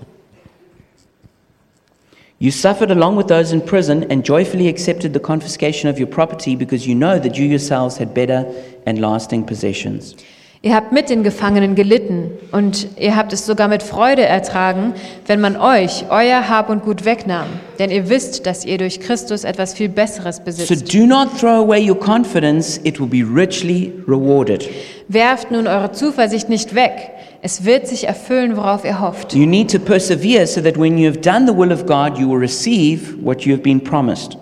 You 2.41 2.51
suffered 2.51 2.91
along 2.91 3.17
with 3.17 3.29
those 3.29 3.55
in 3.55 3.65
prison 3.65 4.05
and 4.11 4.27
joyfully 4.27 4.69
accepted 4.69 5.13
the 5.13 5.21
confiscation 5.21 5.89
of 5.89 6.01
your 6.01 6.09
property 6.09 6.57
because 6.57 6.89
you 6.89 6.97
know 6.97 7.21
that 7.21 7.37
you 7.37 7.45
yourselves 7.45 8.01
had 8.01 8.15
better 8.15 8.47
and 8.85 8.99
lasting 8.99 9.47
possessions. 9.47 10.17
Ihr 10.63 10.75
habt 10.75 10.93
mit 10.93 11.09
den 11.09 11.23
Gefangenen 11.23 11.75
gelitten 11.75 12.33
und 12.53 12.89
ihr 12.99 13.17
habt 13.17 13.33
es 13.33 13.47
sogar 13.47 13.67
mit 13.67 13.83
Freude 13.83 14.27
ertragen, 14.27 14.93
wenn 15.27 15.41
man 15.41 15.57
euch 15.57 16.05
euer 16.11 16.51
Hab 16.51 16.69
und 16.69 16.83
Gut 16.85 17.07
wegnahm. 17.07 17.47
Denn 17.79 17.91
ihr 17.91 18.11
wisst, 18.11 18.45
dass 18.45 18.67
ihr 18.67 18.77
durch 18.77 19.01
Christus 19.01 19.45
etwas 19.45 19.73
viel 19.73 19.89
Besseres 19.89 20.37
So 20.37 20.43
besitzt. 20.45 20.93
do 20.93 21.07
not 21.07 21.29
throw 21.39 21.65
away 21.65 21.81
your 21.89 21.99
confidence, 21.99 22.79
it 22.85 23.01
will 23.01 23.07
be 23.07 23.23
richly 23.25 23.91
rewarded. 24.07 24.69
Werft 25.09 25.51
nun 25.51 25.67
eure 25.67 25.93
Zuversicht 25.93 26.51
nicht 26.51 26.75
weg. 26.75 26.93
Es 27.41 27.65
wird 27.65 27.89
sich 27.89 28.07
erfüllen, 28.07 28.55
worauf 28.59 28.85
ihr 28.85 29.01
hofft. 29.01 29.33
You 29.33 29.47
need 29.47 29.71
to 29.71 29.79
persevere 29.79 30.47
so 30.47 30.61
that 30.61 30.79
when 30.79 30.99
you 30.99 31.09
have 31.09 31.21
done 31.21 31.47
the 31.47 31.57
will 31.57 31.73
of 31.73 31.87
God, 31.87 32.19
you 32.19 32.29
will 32.29 32.39
receive 32.39 33.15
what 33.23 33.47
you 33.47 33.53
have 33.55 33.63
been 33.63 33.83
promised. 33.83 34.37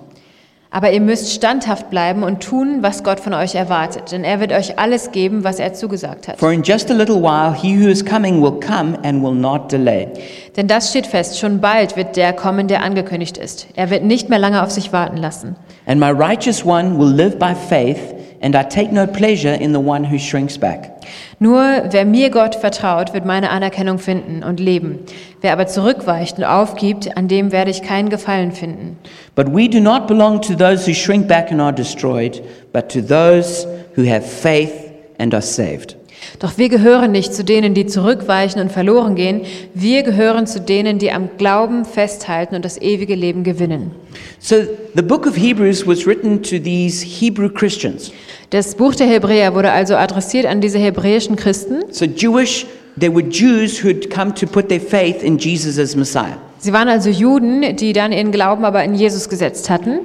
Aber 0.71 0.93
ihr 0.93 1.01
müsst 1.01 1.33
standhaft 1.33 1.89
bleiben 1.89 2.23
und 2.23 2.41
tun, 2.41 2.83
was 2.83 3.03
Gott 3.03 3.21
von 3.21 3.33
euch 3.33 3.55
erwartet. 3.55 4.13
Denn 4.13 4.23
er 4.23 4.39
wird 4.39 4.53
euch 4.53 4.79
alles 4.79 5.13
geben, 5.13 5.43
was 5.43 5.59
er 5.59 5.73
zugesagt 5.73 6.29
hat. 6.29 6.39
For 6.39 6.53
in 6.53 6.63
just 6.63 6.91
a 6.91 6.95
little 6.95 7.23
while, 7.23 7.55
he 7.55 7.75
who 7.75 7.89
is 7.89 8.05
coming 8.05 8.43
will 8.43 8.61
come 8.61 8.99
and 9.03 9.23
will 9.23 9.35
not 9.35 9.73
delay. 9.73 10.09
Denn 10.57 10.67
das 10.67 10.91
steht 10.91 11.07
fest, 11.07 11.39
schon 11.39 11.61
bald 11.61 11.97
wird 11.97 12.17
der 12.17 12.35
kommen, 12.35 12.69
der 12.69 12.83
angekündigt 12.83 13.39
ist. 13.39 13.67
Er 13.77 13.89
wird 13.89 14.05
nicht 14.05 14.29
mehr 14.29 14.39
lange 14.39 14.63
auf 14.63 14.71
sich 14.71 14.93
warten 14.93 15.17
lassen. 15.17 15.57
And 15.87 15.99
my 15.99 16.11
righteous 16.11 16.67
one 16.67 16.99
will 16.99 17.15
live 17.15 17.39
by 17.39 17.55
faith, 17.55 18.15
and 18.41 18.55
I 18.55 18.63
take 18.63 18.93
no 18.93 19.07
pleasure 19.07 19.55
in 19.55 19.73
the 19.73 19.81
one 19.81 20.05
who 20.05 20.19
shrinks 20.19 20.59
back. 20.59 21.03
Nur 21.39 21.85
wer 21.91 22.05
mir 22.05 22.31
Gott 22.31 22.55
vertraut, 22.55 23.13
wird 23.15 23.25
meine 23.25 23.51
Anerkennung 23.51 23.99
finden 23.99 24.43
und 24.43 24.61
leben. 24.61 25.01
Wer 25.41 25.53
aber 25.53 25.67
zurückweicht 25.67 26.39
und 26.39 26.45
aufgibt, 26.45 27.17
an 27.17 27.29
dem 27.29 27.53
werde 27.53 27.71
ich 27.71 27.83
keinen 27.83 28.09
Gefallen 28.09 28.53
finden. 28.53 28.99
But 29.35 29.55
we 29.55 29.69
do 29.69 29.81
not 29.81 30.07
belong 30.07 30.41
to 30.43 30.55
those 30.55 30.89
who 30.89 30.95
shrink 30.95 31.29
back 31.29 31.51
and 31.51 31.61
are 31.61 31.73
destroyed, 31.73 32.43
but 32.73 32.89
to 32.91 33.01
those 33.01 33.67
who 33.95 34.05
have 34.05 34.23
faith 34.23 34.73
and 35.19 35.35
are 35.35 35.43
saved. 35.43 35.98
Doch 36.39 36.59
wir 36.59 36.69
gehören 36.69 37.13
nicht 37.13 37.35
zu 37.35 37.45
denen, 37.45 37.75
die 37.75 37.87
zurückweichen 37.87 38.61
und 38.61 38.73
verloren 38.73 39.15
gehen. 39.15 39.43
Wir 39.75 40.03
gehören 40.03 40.47
zu 40.47 40.61
denen, 40.61 40.99
die 40.99 41.11
am 41.11 41.31
Glauben 41.39 41.85
festhalten 41.85 42.55
und 42.55 42.65
das 42.65 42.81
ewige 42.81 43.15
Leben 43.15 43.45
gewinnen. 43.45 43.91
So 44.39 44.57
the 44.95 45.03
book 45.03 45.27
of 45.27 45.37
Hebrews 45.37 45.87
was 45.87 46.07
written 46.07 46.43
to 46.43 46.59
these 46.59 47.05
Hebrew 47.05 47.49
Christians. 47.49 48.13
Das 48.51 48.75
Buch 48.75 48.95
der 48.95 49.07
Hebräer 49.07 49.55
wurde 49.55 49.71
also 49.73 49.95
adressiert 49.97 50.47
an 50.47 50.61
diese 50.61 50.79
hebräischen 50.79 51.37
Christen. 51.37 51.85
So 51.91 52.07
Jewish, 52.07 52.67
they 52.99 53.13
were 53.13 53.23
Jews 53.23 53.83
who 53.83 53.89
had 53.89 54.09
come 54.09 54.35
to 54.35 54.47
put 54.47 54.69
their 54.69 54.81
faith 54.81 55.23
in 55.23 55.39
Jesus 55.39 55.79
as 55.79 55.95
Messiah. 55.95 56.39
Sie 56.59 56.73
waren 56.73 56.89
also 56.89 57.09
Juden, 57.09 57.77
die 57.77 57.93
dann 57.93 58.13
ihren 58.13 58.33
Glauben 58.33 58.65
aber 58.65 58.83
in 58.85 58.95
Jesus 58.95 59.29
gesetzt 59.29 59.71
hatten. 59.71 60.01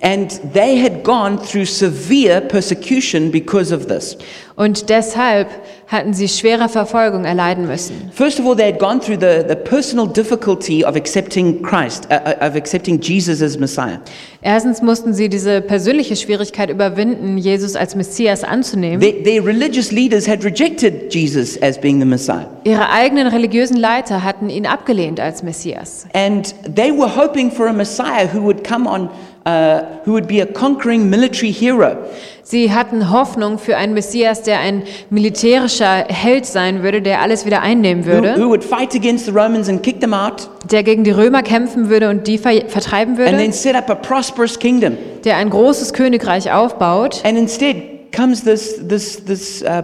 And 0.00 0.40
they 0.52 0.78
had 0.78 1.02
gone 1.02 1.38
through 1.38 1.66
severe 1.66 2.40
persecution 2.40 3.30
because 3.30 3.74
of 3.74 3.86
this. 3.86 4.16
Und 4.56 4.88
deshalb 4.88 5.48
hatten 5.86 6.14
sie 6.14 6.28
schwere 6.28 6.68
Verfolgung 6.68 7.24
erleiden 7.24 7.66
müssen. 7.66 8.10
First 8.12 8.38
of 8.38 8.46
all, 8.46 8.56
they 8.56 8.70
had 8.70 8.78
gone 8.78 9.00
through 9.00 9.18
the, 9.18 9.44
the 9.46 9.56
personal 9.56 10.06
difficulty 10.06 10.84
of 10.84 10.96
accepting 10.96 11.62
Christ, 11.62 12.06
uh, 12.10 12.14
uh, 12.14 12.46
of 12.46 12.54
accepting 12.54 13.00
Jesus 13.00 13.42
as 13.42 13.58
Messiah. 13.58 13.98
Erstens 14.42 14.82
mussten 14.82 15.12
sie 15.14 15.28
diese 15.28 15.60
persönliche 15.60 16.16
Schwierigkeit 16.16 16.70
überwinden, 16.70 17.38
Jesus 17.38 17.76
als 17.76 17.96
Messias 17.96 18.44
anzunehmen. 18.44 19.00
Their, 19.00 19.22
their 19.22 19.44
religious 19.44 19.90
leaders 19.90 20.28
had 20.28 20.44
rejected 20.44 21.12
Jesus 21.12 21.60
as 21.60 21.78
being 21.78 21.98
the 21.98 22.06
Messiah. 22.06 22.46
Ihre 22.64 22.90
eigenen 22.90 23.26
religiösen 23.26 23.76
Leiter 23.76 24.22
hatten 24.22 24.50
ihn 24.50 24.66
abgelehnt 24.66 25.18
als 25.18 25.42
Messias. 25.42 25.93
And 26.12 26.54
they 26.64 26.90
were 26.92 27.08
hoping 27.08 27.50
for 27.50 27.66
a 27.66 27.72
Messiah 27.72 28.26
who 28.26 28.42
would 28.42 28.62
come 28.64 28.86
on, 28.86 29.10
uh, 29.46 30.00
who 30.04 30.12
would 30.12 30.26
be 30.26 30.40
a 30.40 30.46
conquering 30.46 31.08
military 31.10 31.52
hero. 31.52 31.96
Sie 32.42 32.72
hatten 32.72 33.10
Hoffnung 33.10 33.58
für 33.58 33.76
einen 33.76 33.94
Messias, 33.94 34.42
der 34.42 34.60
ein 34.60 34.82
militärischer 35.08 36.04
Held 36.08 36.44
sein 36.44 36.82
würde, 36.82 37.00
der 37.00 37.22
alles 37.22 37.46
wieder 37.46 37.62
einnehmen 37.62 38.04
Who, 38.04 38.10
würde, 38.10 38.36
who 38.36 38.48
would 38.48 38.62
fight 38.62 38.94
against 38.94 39.24
the 39.24 39.32
Romans 39.32 39.68
and 39.68 39.82
kick 39.82 40.00
them 40.00 40.12
out, 40.12 40.48
der 40.70 40.82
gegen 40.82 41.04
die 41.04 41.10
Römer 41.10 41.42
kämpfen 41.42 41.88
würde 41.88 42.10
und 42.10 42.26
die 42.26 42.36
ver 42.36 42.68
vertreiben 42.68 43.16
and 43.16 43.26
then 43.26 43.38
würde, 43.38 43.52
set 43.52 43.74
up 43.74 43.88
a 43.88 43.94
prosperous 43.94 44.58
kingdom. 44.58 44.96
der 45.24 45.38
ein 45.38 45.48
großes 45.48 45.94
Königreich 45.94 46.52
aufbaut. 46.52 47.22
And 47.24 47.38
instead 47.38 48.12
comes 48.14 48.44
this, 48.44 48.78
this, 48.86 49.24
this 49.24 49.62
uh, 49.62 49.82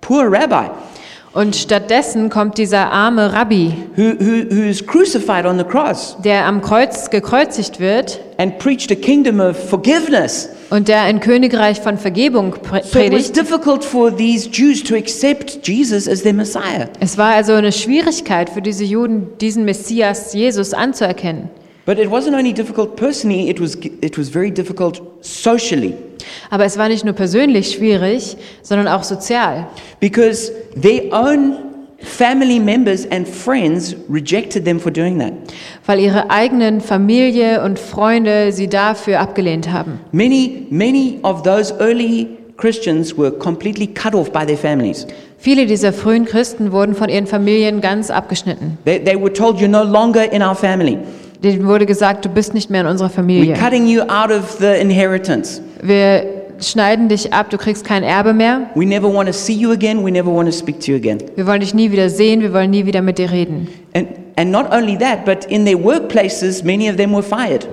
poor 0.00 0.28
rabbi 0.30 0.68
Und 1.32 1.54
stattdessen 1.54 2.28
kommt 2.28 2.58
dieser 2.58 2.90
arme 2.90 3.32
Rabbi, 3.32 3.72
who, 3.96 4.14
who, 4.18 4.84
crucified 4.84 5.46
on 5.46 5.58
the 5.58 5.64
cross 5.64 6.16
der 6.24 6.44
am 6.44 6.60
Kreuz 6.60 7.08
gekreuzigt 7.08 7.78
wird 7.78 8.18
and 8.38 8.58
preached 8.58 8.90
a 8.90 8.96
kingdom 8.96 9.38
of 9.38 9.56
forgiveness. 9.56 10.48
und 10.70 10.88
der 10.88 11.02
ein 11.02 11.20
Königreich 11.20 11.80
von 11.80 11.98
Vergebung 11.98 12.56
predigt. 12.90 13.36
difficult 13.36 13.84
for 13.84 14.14
these 14.14 14.48
Jews 14.50 14.82
to 14.82 14.96
accept 14.96 15.64
Jesus 15.68 16.08
as 16.08 16.22
their 16.22 16.34
Messiah. 16.34 16.88
Es 16.98 17.16
war 17.16 17.34
also 17.34 17.52
eine 17.52 17.70
Schwierigkeit 17.70 18.50
für 18.50 18.60
diese 18.60 18.82
Juden, 18.82 19.28
diesen 19.40 19.64
Messias 19.64 20.34
Jesus 20.34 20.74
anzuerkennen. 20.74 21.48
But 21.86 21.98
it 21.98 22.10
wasn't 22.10 22.36
only 22.36 22.52
difficult 22.52 22.96
personally, 22.96 23.48
it 23.48 23.60
was, 23.60 23.76
it 24.00 24.18
was 24.18 24.28
very 24.28 24.50
difficult 24.50 25.00
socially. 25.20 25.94
Aber 26.50 26.64
es 26.64 26.78
war 26.78 26.88
nicht 26.88 27.04
nur 27.04 27.14
persönlich 27.14 27.72
schwierig, 27.72 28.36
sondern 28.62 28.88
auch 28.88 29.02
sozial. 29.02 29.66
Because 30.00 30.52
their 30.80 31.12
own 31.12 31.56
family 32.02 32.58
members 32.58 33.06
and 33.10 33.28
friends 33.28 33.94
rejected 34.08 34.64
them 34.64 34.80
for 34.80 34.90
doing 34.90 35.18
that. 35.18 35.32
weil 35.86 36.00
ihre 36.00 36.30
eigenen 36.30 36.80
Familie 36.80 37.62
und 37.62 37.78
Freunde 37.78 38.52
sie 38.52 38.68
dafür 38.68 39.20
abgelehnt 39.20 39.70
haben. 39.70 40.00
Many, 40.12 40.66
many 40.70 41.18
of 41.22 41.42
those 41.42 41.74
early 41.78 42.38
Christians 42.56 43.16
were 43.16 43.30
completely 43.30 43.86
cut 43.86 44.14
off 44.14 44.30
by 44.32 44.44
their 44.46 44.56
families. 44.56 45.06
Viele 45.38 45.64
dieser 45.66 45.92
frühen 45.92 46.26
Christen 46.26 46.72
wurden 46.72 46.94
von 46.94 47.08
ihren 47.08 47.26
Familien 47.26 47.80
ganz 47.80 48.10
abgeschnitten. 48.10 48.76
They, 48.84 49.02
they 49.02 49.18
were 49.18 49.32
told, 49.32 49.58
You're 49.58 49.68
no 49.68 49.82
longer 49.82 50.30
in 50.30 50.42
our 50.42 50.54
family. 50.54 50.98
Denen 51.42 51.66
wurde 51.66 51.86
gesagt, 51.86 52.24
du 52.24 52.28
bist 52.28 52.52
nicht 52.54 52.70
mehr 52.70 52.82
in 52.82 52.86
unserer 52.86 53.08
We're 53.08 53.12
Familie. 53.12 53.54
cutting 53.54 53.86
you 53.86 54.02
out 54.02 54.30
of 54.30 54.58
the 54.58 54.78
inheritance. 54.80 55.62
Wir 55.82 56.24
schneiden 56.60 57.08
dich 57.08 57.32
ab, 57.32 57.48
du 57.48 57.56
kriegst 57.56 57.84
kein 57.84 58.02
Erbe 58.02 58.34
mehr. 58.34 58.68
We 58.74 58.84
never 58.84 59.12
want 59.12 59.26
to 59.28 59.32
see 59.32 59.54
you 59.54 59.72
again. 59.72 60.04
We 60.04 60.10
never 60.10 60.30
want 60.30 60.48
to 60.48 60.54
speak 60.54 60.80
to 60.80 60.92
you 60.92 60.96
again. 60.98 61.18
Wir 61.36 61.46
wollen 61.46 61.60
dich 61.60 61.72
nie 61.72 61.90
wieder 61.90 62.10
sehen, 62.10 62.42
wir 62.42 62.52
wollen 62.52 62.70
nie 62.70 62.84
wieder 62.84 63.00
mit 63.00 63.18
dir 63.18 63.30
reden. 63.30 63.68
And, 63.94 64.08
and 64.36 64.50
not 64.50 64.70
only 64.70 64.98
that, 64.98 65.24
but 65.24 65.46
in 65.46 65.64
their 65.64 65.82
workplaces, 65.82 66.62
many 66.62 66.90
of 66.90 66.96
them 66.96 67.12
were 67.12 67.22
fired. 67.22 67.66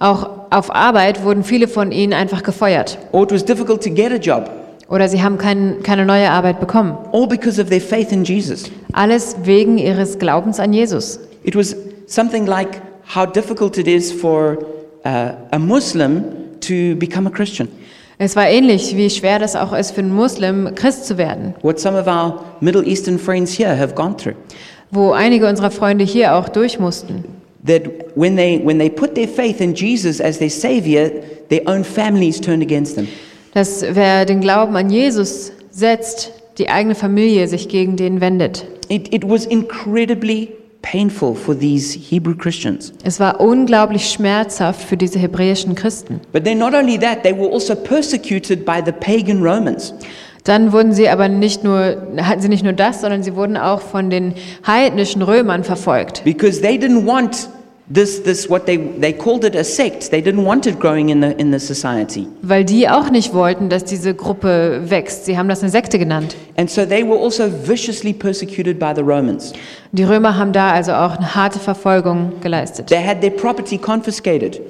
Auch 0.00 0.28
auf 0.50 0.74
Arbeit 0.74 1.22
wurden 1.22 1.44
viele 1.44 1.68
von 1.68 1.92
ihnen 1.92 2.12
einfach 2.12 2.42
gefeuert. 2.42 2.98
Or 3.12 3.22
it 3.22 3.32
was 3.32 3.44
difficult 3.44 3.84
to 3.84 3.90
get 3.90 4.10
a 4.10 4.16
job. 4.16 4.50
Oder 4.88 5.08
sie 5.08 5.22
haben 5.22 5.38
kein, 5.38 5.76
keine 5.84 6.04
neue 6.04 6.28
Arbeit 6.28 6.58
bekommen. 6.58 6.96
All 7.12 7.28
because 7.28 7.62
of 7.62 7.68
their 7.68 7.80
faith 7.80 8.10
in 8.10 8.24
Jesus. 8.24 8.64
Alles 8.92 9.36
wegen 9.44 9.78
ihres 9.78 10.18
Glaubens 10.18 10.58
an 10.58 10.72
Jesus. 10.72 11.20
It 11.44 11.54
was 11.54 11.76
something 12.06 12.46
like 12.46 12.82
how 13.14 13.26
difficult 13.26 13.78
it 13.78 13.86
is 13.86 14.12
for 14.12 14.58
uh, 15.04 15.34
a 15.52 15.58
Muslim 15.58 16.58
to 16.60 16.96
become 16.96 17.26
a 17.26 17.30
Christian. 17.30 17.68
Es 18.18 18.36
war 18.36 18.48
ähnlich, 18.48 18.96
wie 18.96 19.10
schwer 19.10 19.38
das 19.38 19.56
auch 19.56 19.72
ist 19.72 19.92
für 19.92 20.00
einen 20.00 20.14
Muslim, 20.14 20.74
Christ 20.74 21.06
zu 21.06 21.18
werden. 21.18 21.54
What 21.62 21.80
some 21.80 21.98
of 21.98 22.06
our 22.06 22.44
Middle 22.60 22.84
Eastern 22.84 23.18
friends 23.18 23.52
here 23.52 23.76
have 23.76 23.94
gone 23.94 24.16
through. 24.16 24.34
Wo 24.90 25.12
einige 25.12 25.48
unserer 25.48 25.70
Freunde 25.70 26.04
hier 26.04 26.36
auch 26.36 26.48
durch 26.48 26.78
mussten. 26.78 27.24
That 27.66 27.82
when 28.14 28.36
they, 28.36 28.60
when 28.64 28.78
they 28.78 28.90
put 28.90 29.14
their 29.14 29.28
faith 29.28 29.60
in 29.60 29.74
Jesus 29.74 30.20
as 30.20 30.38
their 30.38 30.50
Savior, 30.50 31.10
their 31.48 31.62
own 31.66 31.84
families 31.84 32.40
turned 32.40 32.62
against 32.62 32.94
them. 32.94 33.08
Dass 33.54 33.82
wer 33.82 34.24
den 34.24 34.40
Glauben 34.40 34.76
an 34.76 34.90
Jesus 34.90 35.52
setzt, 35.70 36.32
die 36.58 36.68
eigene 36.68 36.94
Familie 36.94 37.48
sich 37.48 37.68
gegen 37.68 37.96
den 37.96 38.20
wendet. 38.20 38.66
It, 38.88 39.12
it 39.12 39.28
was 39.28 39.46
incredibly 39.46 40.48
painful 40.82 41.34
for 41.34 41.58
these 41.58 41.98
Hebrew 41.98 42.34
Christians. 42.34 42.92
Es 43.04 43.18
war 43.20 43.40
unglaublich 43.40 44.10
schmerzhaft 44.10 44.82
für 44.82 44.96
diese 44.96 45.18
hebräischen 45.18 45.74
Christen. 45.74 46.20
But 46.32 46.44
then, 46.44 46.58
not 46.58 46.74
only 46.74 46.98
that, 46.98 47.22
they 47.22 47.32
were 47.32 47.50
also 47.50 47.74
persecuted 47.74 48.64
by 48.64 48.80
the 48.84 48.92
pagan 48.92 49.42
Romans. 49.42 49.94
Dann 50.44 50.72
wurden 50.72 50.92
sie 50.92 51.08
aber 51.08 51.28
nicht 51.28 51.62
nur, 51.62 51.96
hatten 52.20 52.42
sie 52.42 52.48
nicht 52.48 52.64
nur 52.64 52.72
das, 52.72 53.00
sondern 53.00 53.22
sie 53.22 53.36
wurden 53.36 53.56
auch 53.56 53.80
von 53.80 54.10
den 54.10 54.34
heidnischen 54.66 55.22
Römern 55.22 55.62
verfolgt. 55.62 56.24
because 56.24 56.60
they 56.60 56.76
didn't 56.76 57.06
want 57.06 57.48
this, 57.92 58.22
this 58.22 58.48
what 58.48 58.66
they, 58.66 58.76
they 58.76 59.12
called 59.12 59.44
it 59.44 59.54
a 59.54 59.64
sect. 59.64 60.10
They 60.10 60.20
didn't 60.20 60.44
want 60.44 60.66
it 60.66 60.78
growing 60.78 61.10
in 61.10 61.20
the, 61.20 61.38
in 61.38 61.52
the 61.52 61.58
society. 61.58 62.26
Weil 62.42 62.64
die 62.64 62.88
auch 62.88 63.10
nicht 63.10 63.34
wollten, 63.34 63.68
dass 63.68 63.84
diese 63.84 64.14
Gruppe 64.14 64.82
wächst. 64.86 65.26
Sie 65.26 65.36
haben 65.36 65.48
das 65.48 65.62
eine 65.62 65.70
Sekte 65.70 65.98
genannt. 65.98 66.36
And 66.56 66.70
so 66.70 66.84
they 66.84 67.06
were 67.06 67.18
also 67.18 67.44
viciously 67.48 68.12
persecuted 68.12 68.78
by 68.78 68.92
the 68.94 69.02
Romans. 69.02 69.52
Die 69.92 70.04
Römer 70.04 70.36
haben 70.36 70.52
da 70.52 70.72
also 70.72 70.92
auch 70.92 71.16
eine 71.16 71.34
harte 71.34 71.58
Verfolgung 71.58 72.40
geleistet. 72.40 72.86
They 72.86 73.04
had 73.04 73.20
their 73.20 73.30
property 73.30 73.78
confiscated. 73.78 74.60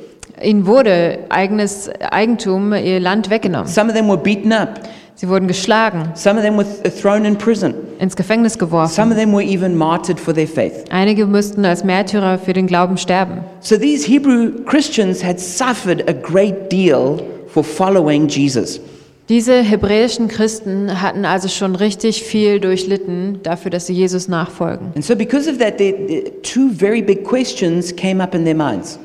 Ihnen 0.42 0.66
wurde 0.66 1.18
eigenes 1.28 1.90
Eigentum, 2.00 2.72
ihr 2.72 2.98
Land 2.98 3.30
weggenommen. 3.30 3.68
Some 3.68 3.90
of 3.90 3.96
them 3.96 4.08
were 4.08 4.18
beaten 4.18 4.52
up. 4.52 4.80
Sie 5.14 5.28
wurden 5.28 5.46
geschlagen, 5.46 6.10
Some 6.14 6.38
of 6.38 6.44
them 6.44 6.56
were 6.56 6.64
th- 6.66 6.94
thrown 7.00 7.24
in 7.24 7.36
prison. 7.36 7.74
ins 8.00 8.16
Gefängnis 8.16 8.58
geworfen. 8.58 8.92
Some 8.92 9.12
of 9.12 9.18
them 9.18 9.32
were 9.32 9.42
even 9.44 9.76
martyred 9.76 10.18
for 10.18 10.34
their 10.34 10.48
faith. 10.48 10.84
Einige 10.90 11.26
mussten 11.26 11.64
als 11.64 11.84
Märtyrer 11.84 12.38
für 12.38 12.52
den 12.52 12.66
Glauben 12.66 12.96
sterben. 12.96 13.42
So 13.60 13.76
these 13.76 14.06
Hebrew 14.06 14.50
Christians 14.64 15.22
had 15.22 15.38
suffered 15.38 16.08
a 16.08 16.12
great 16.12 16.72
deal 16.72 17.22
for 17.48 17.62
following 17.62 18.26
Jesus. 18.26 18.80
Diese 19.28 19.62
hebräischen 19.62 20.26
Christen 20.26 21.00
hatten 21.00 21.24
also 21.24 21.46
schon 21.46 21.76
richtig 21.76 22.24
viel 22.24 22.58
durchlitten 22.58 23.38
dafür, 23.44 23.70
dass 23.70 23.86
sie 23.86 23.92
Jesus 23.94 24.26
nachfolgen. 24.26 24.88
And 24.96 25.04
so, 25.04 25.14
because 25.14 25.48
of 25.48 25.58
that, 25.58 25.78
there- 25.78 26.24
two 26.42 26.68
very 26.76 27.00
big 27.00 27.22
questions 27.22 27.94
came 27.94 28.22
up 28.22 28.34
in 28.34 28.44
their 28.44 28.56
minds. 28.56 28.98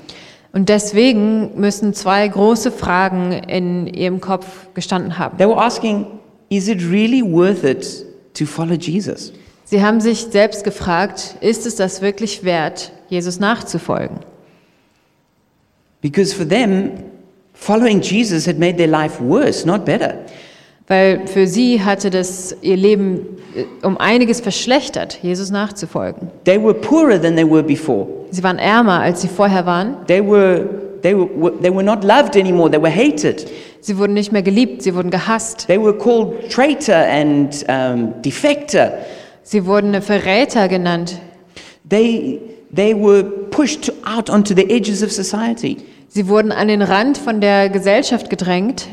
Und 0.57 0.69
deswegen 0.69 1.51
müssen 1.53 1.93
zwei 1.93 2.27
große 2.27 2.71
Fragen 2.71 3.31
in 3.31 3.85
ihrem 3.85 4.19
Kopf 4.19 4.73
gestanden 4.73 5.19
haben. 5.19 5.37
They 5.37 5.47
were 5.47 5.61
asking, 5.61 6.07
is 6.49 6.67
it 6.67 6.81
really 6.81 7.21
worth 7.21 7.63
it 7.63 8.03
to 8.33 8.47
follow 8.47 8.73
Jesus? 8.73 9.33
Sie 9.65 9.83
haben 9.83 10.01
sich 10.01 10.29
selbst 10.31 10.63
gefragt, 10.63 11.35
ist 11.41 11.67
es 11.67 11.75
das 11.75 12.01
wirklich 12.01 12.43
wert, 12.43 12.91
Jesus 13.07 13.39
nachzufolgen? 13.39 14.17
Because 16.01 16.33
for 16.33 16.49
them, 16.49 17.03
following 17.53 18.01
Jesus 18.01 18.47
had 18.47 18.57
made 18.57 18.77
their 18.77 18.87
life 18.87 19.23
worse, 19.23 19.63
not 19.63 19.85
better. 19.85 20.15
Weil 20.87 21.27
für 21.27 21.47
sie 21.47 21.83
hatte 21.83 22.09
das 22.09 22.55
ihr 22.61 22.77
Leben 22.77 23.37
äh, 23.55 23.65
um 23.85 23.97
einiges 23.97 24.39
verschlechtert, 24.39 25.19
Jesus 25.21 25.49
nachzufolgen. 25.49 26.29
They 26.45 26.61
were 26.61 26.73
poorer 26.73 27.21
than 27.21 27.35
they 27.35 27.49
were 27.49 27.63
before. 27.63 28.07
Sie 28.31 28.41
waren 28.41 28.57
ärmer, 28.57 29.01
als 29.01 29.21
sie 29.21 29.27
vorher 29.27 29.65
waren. 29.65 29.97
They 30.07 30.25
were, 30.25 30.65
they 31.01 31.13
were, 31.13 31.51
they 31.61 31.73
were 31.73 31.83
not 31.83 32.03
loved 32.03 32.37
anymore, 32.37 32.71
they 32.71 32.81
were 32.81 32.93
hated. 32.93 33.47
Sie 33.81 33.97
wurden 33.97 34.13
nicht 34.13 34.31
mehr 34.31 34.41
geliebt, 34.41 34.81
sie 34.81 34.95
wurden 34.95 35.11
gehasst. 35.11 35.67
They 35.67 35.81
were 35.81 35.93
called 35.93 36.49
traitor 36.49 36.95
and 36.95 37.65
um, 37.69 38.13
defector. 38.21 38.93
Sie 39.43 39.65
wurden 39.65 40.01
Verräter 40.01 40.67
genannt. 40.67 41.19
They, 41.89 42.41
they 42.73 42.93
were 42.93 43.23
pushed 43.23 43.91
out 44.05 44.29
onto 44.29 44.53
the 44.53 44.69
edges 44.69 45.03
of 45.03 45.11
society. 45.11 45.77
Sie 46.09 46.27
wurden 46.27 46.51
an 46.51 46.67
den 46.67 46.81
Rand 46.81 47.17
von 47.17 47.39
der 47.39 47.69
Gesellschaft 47.69 48.29
gedrängt. 48.29 48.87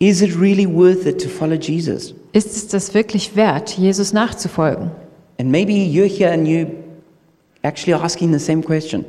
Is 0.00 0.22
it 0.22 0.34
really 0.34 0.66
worth 0.66 1.06
it 1.06 1.20
to 1.22 1.28
follow 1.28 1.56
Jesus? 1.56 2.14
Ist 2.32 2.56
es 2.56 2.68
das 2.68 2.94
wirklich 2.94 3.36
wert, 3.36 3.76
Jesus 3.76 4.14
nachzufolgen? 4.14 4.90
And 5.38 5.50
maybe 5.50 5.72
you're 5.72 6.08
here 6.08 6.32
and 6.32 6.48
you 6.48 6.66
actually 7.62 7.92
are 7.92 8.02
asking 8.02 8.32
the 8.32 8.38
same 8.38 8.62
question. 8.62 9.04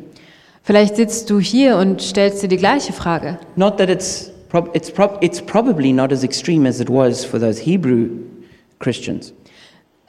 Vielleicht 0.63 0.97
sitzt 0.97 1.29
du 1.29 1.39
hier 1.39 1.77
und 1.77 2.01
stellst 2.01 2.43
dir 2.43 2.49
die 2.49 2.57
gleiche 2.57 2.91
Frage. 2.91 3.39
Not 3.55 3.77
that 3.77 3.89
it's, 3.89 4.31
it's, 4.73 4.91
it's 5.21 5.41
probably 5.41 5.93
not 5.93 6.11
as 6.11 6.23
extreme 6.23 6.67
as 6.67 6.81
it 6.81 6.89
was 6.89 7.23
for 7.23 7.39
those 7.39 7.61
Hebrew 7.61 8.09
Christians, 8.79 9.33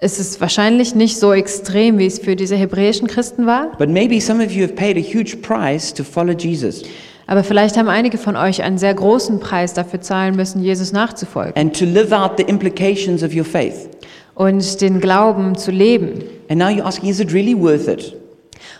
Es 0.04 0.18
ist 0.18 0.40
wahrscheinlich 0.40 0.96
nicht 0.96 1.16
so 1.16 1.32
extrem, 1.32 1.96
wie 1.96 2.06
es 2.06 2.18
für 2.18 2.34
diese 2.34 2.56
hebräischen 2.56 3.06
Christen 3.06 3.46
war, 3.46 3.70
but 3.78 3.88
maybe 3.88 4.20
some 4.20 4.44
of 4.44 4.50
you 4.50 4.64
have 4.64 4.74
paid 4.74 4.96
a 4.96 5.00
huge 5.00 5.36
price 5.42 5.94
to 5.94 6.02
follow 6.02 6.32
Jesus 6.32 6.82
aber 7.26 7.44
vielleicht 7.44 7.76
haben 7.76 7.88
einige 7.88 8.18
von 8.18 8.36
euch 8.36 8.62
einen 8.62 8.78
sehr 8.78 8.94
großen 8.94 9.40
Preis 9.40 9.74
dafür 9.74 10.00
zahlen 10.00 10.36
müssen, 10.36 10.62
Jesus 10.62 10.92
nachzufolgen 10.92 11.54
and 11.56 11.76
to 11.78 11.84
live 11.84 12.12
out 12.12 12.32
the 12.36 12.44
implications 12.44 13.22
of 13.22 13.34
your 13.34 13.44
faith. 13.44 13.88
und 14.34 14.80
den 14.80 15.00
Glauben 15.00 15.56
zu 15.56 15.70
leben. 15.70 16.22
And 16.48 16.58
now 16.58 16.68
you're 16.68 16.84
asking, 16.84 17.10
is 17.10 17.20
it 17.20 17.32
really 17.32 17.58
worth 17.58 17.88
it? 17.88 18.16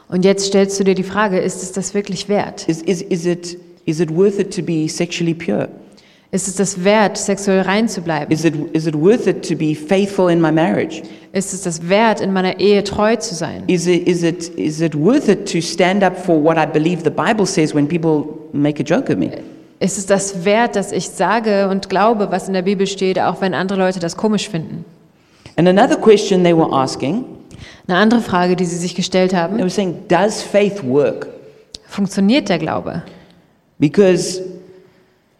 Und 0.09 0.25
jetzt 0.25 0.47
stellst 0.47 0.79
du 0.79 0.85
dir 0.85 0.95
die 0.95 1.03
Frage, 1.03 1.39
ist 1.39 1.63
es 1.63 1.73
das 1.73 1.95
wirklich 1.95 2.29
wert? 2.29 2.69
Is, 2.69 2.83
is, 2.83 3.03
is, 3.03 3.27
it, 3.27 3.59
is 3.85 4.01
it 4.01 4.15
worth 4.15 4.39
it 4.39 4.55
to 4.55 4.63
be 4.63 4.89
sexually 4.89 5.35
pure? 5.35 5.69
Ist 6.35 6.49
es 6.49 6.55
das 6.55 6.83
wert, 6.83 7.19
sexuell 7.19 7.61
rein 7.61 7.91
zu 7.91 8.01
bleiben? 8.01 8.33
Is 8.33 8.43
it, 8.47 8.55
is 8.73 8.87
it 8.87 8.95
worth 8.95 9.27
it 9.27 9.47
to 9.47 9.55
be 9.55 9.75
faithful 9.75 10.31
in 10.31 10.41
my 10.41 10.51
marriage? 10.51 11.03
Ist 11.35 11.53
es 11.53 11.61
das 11.61 11.87
wert, 11.91 12.23
in 12.23 12.33
meiner 12.33 12.59
Ehe 12.59 12.83
treu 12.85 13.17
zu 13.17 13.35
sein? 13.35 13.65
Is 13.67 13.87
it, 13.87 14.09
is, 14.09 14.23
it, 14.23 14.49
is 14.59 14.81
it 14.81 14.95
worth 14.95 15.29
it 15.29 15.53
to 15.53 15.61
stand 15.61 16.03
up 16.03 16.17
for 16.17 16.43
what 16.43 16.57
I 16.57 16.65
believe 16.65 17.03
the 17.05 17.11
Bible 17.11 17.45
says 17.45 17.75
when 17.75 17.87
people 17.87 18.25
make 18.55 18.81
a 18.81 18.83
joke 18.83 19.13
of 19.13 19.19
me? 19.19 19.31
Ist 19.79 19.99
es 19.99 20.07
das 20.07 20.47
wert, 20.47 20.75
dass 20.75 20.91
ich 20.91 21.11
sage 21.11 21.69
und 21.69 21.91
glaube, 21.91 22.31
was 22.31 22.49
in 22.49 22.55
der 22.55 22.63
Bibel 22.63 22.87
steht, 22.87 23.19
auch 23.21 23.43
wenn 23.43 23.53
andere 23.53 23.79
Leute 23.79 24.01
das 24.01 24.17
komisch 24.17 24.49
finden? 24.49 24.87
And 25.57 25.69
another 25.69 25.97
question 25.97 26.45
they 26.45 26.57
were 26.57 26.73
asking, 26.73 27.27
Eine 27.87 27.99
andere 27.99 28.21
Frage, 28.23 28.57
die 28.57 28.65
sie 28.65 28.79
sich 28.79 28.95
gestellt 28.95 29.33
they 29.33 29.39
haben, 29.39 29.59
were 29.59 29.69
saying, 29.69 29.97
does 30.09 30.41
faith 30.43 30.83
work? 30.83 31.27
funktioniert 31.89 32.49
der 32.49 32.59
Glaube? 32.59 33.03
Because 33.79 34.41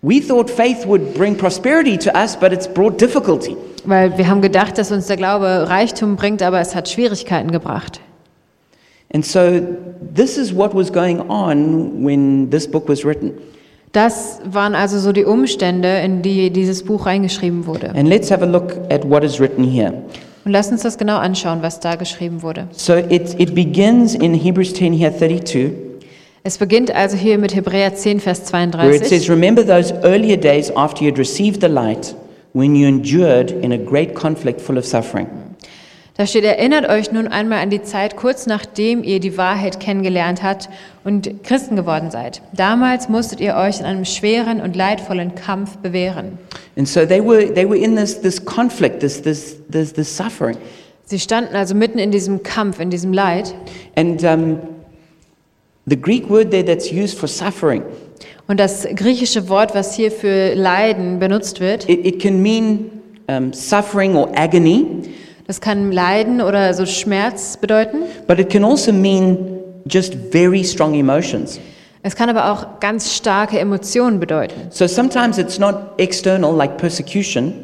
we 0.03 0.21
thought 0.21 0.51
faith 0.51 0.85
would 0.85 1.15
bring 1.15 1.37
prosperity 1.37 1.97
to 1.97 2.11
us, 2.17 2.37
but 2.37 2.53
it's 2.53 2.67
brought 2.67 2.99
difficulty. 2.99 3.57
Weil 3.85 4.17
wir 4.19 4.29
haben 4.29 4.43
gedacht, 4.43 4.77
dass 4.79 4.93
uns 4.93 5.07
der 5.07 5.17
Glaube 5.17 5.69
Reichtum 5.69 6.17
bringt, 6.17 6.43
aber 6.43 6.61
es 6.61 6.75
hat 6.75 6.89
Schwierigkeiten 6.89 7.51
gebracht. 7.51 8.01
And 9.15 9.25
so 9.25 9.61
this 10.15 10.37
is 10.39 10.55
what 10.55 10.75
was 10.75 10.93
going 10.93 11.21
on 11.29 12.05
when 12.05 12.51
this 12.51 12.69
book 12.69 12.89
was 12.89 13.05
written. 13.05 13.33
Das 13.93 14.41
waren 14.45 14.75
also 14.75 14.99
so 14.99 15.13
die 15.13 15.25
Umstände, 15.25 15.99
in 15.99 16.23
die 16.23 16.51
dieses 16.51 16.83
Buch 16.83 17.05
reingeschrieben 17.07 17.67
wurde. 17.67 17.91
And 17.91 18.09
let's 18.09 18.31
have 18.31 18.43
a 18.43 18.47
look 18.47 18.79
at 18.91 19.09
what 19.09 19.23
is 19.23 19.39
written 19.39 19.65
here. 19.65 19.93
Und 20.45 20.53
lasst 20.53 20.73
uns 20.73 20.83
das 20.83 20.99
genau 20.99 21.19
anschauen, 21.19 21.63
was 21.63 21.79
da 21.79 21.95
geschrieben 21.95 22.43
wurde. 22.43 22.67
So 22.73 22.95
it, 22.95 23.39
it 23.39 23.55
begins 23.55 24.15
in 24.15 24.35
Hebrews 24.35 24.73
10 24.73 24.95
here, 24.95 25.13
32, 25.17 25.92
Es 26.45 26.59
beginnt 26.59 26.93
also 26.93 27.17
hier 27.17 27.39
mit 27.39 27.55
Hebräer 27.55 27.95
10, 27.95 28.19
Vers 28.19 28.53
where 28.53 28.65
it 28.65 28.73
32. 28.73 29.09
says, 29.09 29.31
Remember 29.31 29.65
those 29.65 29.95
earlier 30.03 30.37
days 30.37 30.73
after 30.75 31.05
you 31.05 31.11
had 31.11 31.19
received 31.19 31.61
the 31.61 31.69
light, 31.69 32.17
when 32.53 32.75
you 32.75 32.89
endured 32.89 33.53
in 33.53 33.73
a 33.73 33.79
great 33.79 34.15
conflict 34.15 34.61
full 34.61 34.77
of 34.77 34.85
suffering. 34.85 35.29
Da 36.17 36.27
steht, 36.27 36.45
erinnert 36.45 36.89
euch 36.89 37.11
nun 37.13 37.29
einmal 37.29 37.61
an 37.61 37.71
die 37.71 37.83
Zeit 37.83 38.17
kurz 38.17 38.47
nachdem 38.47 39.03
ihr 39.03 39.19
die 39.19 39.39
Wahrheit 39.39 39.81
kennengelernt 39.81 40.43
habt 40.43 40.69
und 41.05 41.43
Christen 41.43 41.77
geworden 41.77 42.11
seid. 42.11 42.43
Damals 42.53 43.09
musstet 43.09 43.41
ihr 43.41 43.55
euch 43.55 43.79
in 43.81 43.87
einem 43.87 44.05
schweren 44.05 44.61
und 44.61 44.77
leidvollen 44.77 45.35
Kampf 45.35 45.79
bewähren. 45.79 46.39
And 46.77 46.89
so 46.89 47.07
they 47.07 47.25
were, 47.25 47.55
they 47.55 47.67
were 47.67 47.79
in 47.79 47.97
this, 47.97 48.21
this 48.21 48.45
conflict, 48.45 49.01
this, 49.01 49.23
this, 49.23 49.57
this, 49.71 49.93
this 49.93 50.15
suffering. 50.15 50.59
Sie 51.05 51.19
standen 51.19 51.55
also 51.55 51.75
mitten 51.75 51.99
in 51.99 52.11
diesem 52.11 52.43
Kampf, 52.43 52.81
in 52.81 52.91
diesem 52.91 53.13
Leid. 53.13 53.55
And 53.97 54.23
um, 54.25 54.59
the 55.87 55.97
Greek 55.97 56.29
word 56.31 56.51
there 56.51 56.65
that's 56.65 56.91
used 56.93 57.19
for 57.19 57.29
suffering, 57.29 57.83
Und 58.49 58.59
das 58.61 58.87
griechische 58.95 59.49
Wort, 59.49 59.75
was 59.75 59.95
hier 59.95 60.11
für 60.11 60.55
Leiden 60.55 61.19
benutzt 61.19 61.61
wird, 61.61 61.89
it, 61.89 62.05
it 62.05 62.21
can 62.21 62.43
mean 62.43 62.91
um, 63.29 63.53
suffering 63.53 64.17
or 64.17 64.29
agony, 64.37 64.87
das 65.47 65.61
kann 65.61 65.93
Leiden 65.93 66.41
oder 66.41 66.73
so 66.75 66.85
Schmerz 66.87 67.57
bedeuten. 67.57 68.03
but 68.27 68.39
it 68.39 68.51
can 68.51 68.65
also 68.65 68.93
mean 68.93 69.59
just 69.87 70.15
very 70.31 70.63
strong 70.65 70.95
emotions. 70.95 71.59
Es 72.05 72.17
kann 72.17 72.29
aber 72.29 72.51
auch 72.53 72.81
ganz 72.81 73.15
starke 73.15 73.61
Emotionen 73.61 74.19
bedeuten. 74.19 74.55
So 74.71 74.89
sometimes 74.89 75.39
it's 75.39 75.59
not 75.61 75.77
external, 75.99 76.53
like 76.53 76.77
persecution. 76.77 77.55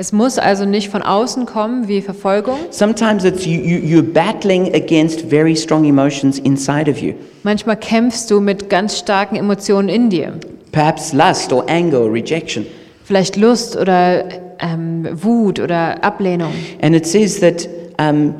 Es 0.00 0.12
muss 0.12 0.38
also 0.38 0.64
nicht 0.64 0.90
von 0.90 1.02
außen 1.02 1.44
kommen 1.44 1.88
wie 1.88 2.00
Verfolgung. 2.00 2.56
Sometimes 2.70 3.24
it's 3.24 3.44
you, 3.44 3.60
you, 3.60 3.78
you're 3.78 4.12
battling 4.12 4.72
against 4.72 5.22
very 5.22 5.56
strong 5.56 5.84
emotions 5.84 6.38
inside 6.38 6.88
of 6.88 6.98
you. 6.98 7.14
Manchmal 7.42 7.76
kämpfst 7.76 8.30
du 8.30 8.38
mit 8.38 8.70
ganz 8.70 8.96
starken 8.96 9.34
Emotionen 9.34 9.88
in 9.88 10.08
dir. 10.08 10.34
Perhaps 10.70 11.12
lust 11.12 11.52
or 11.52 11.68
anger 11.68 12.02
or 12.02 12.12
rejection. 12.12 12.64
Vielleicht 13.02 13.34
Lust 13.34 13.76
oder 13.76 14.22
ähm, 14.60 15.08
Wut 15.14 15.58
oder 15.58 16.04
Ablehnung. 16.04 16.52
And 16.80 16.94
it 16.94 17.04
says 17.04 17.40
that 17.40 17.68
um, 17.98 18.34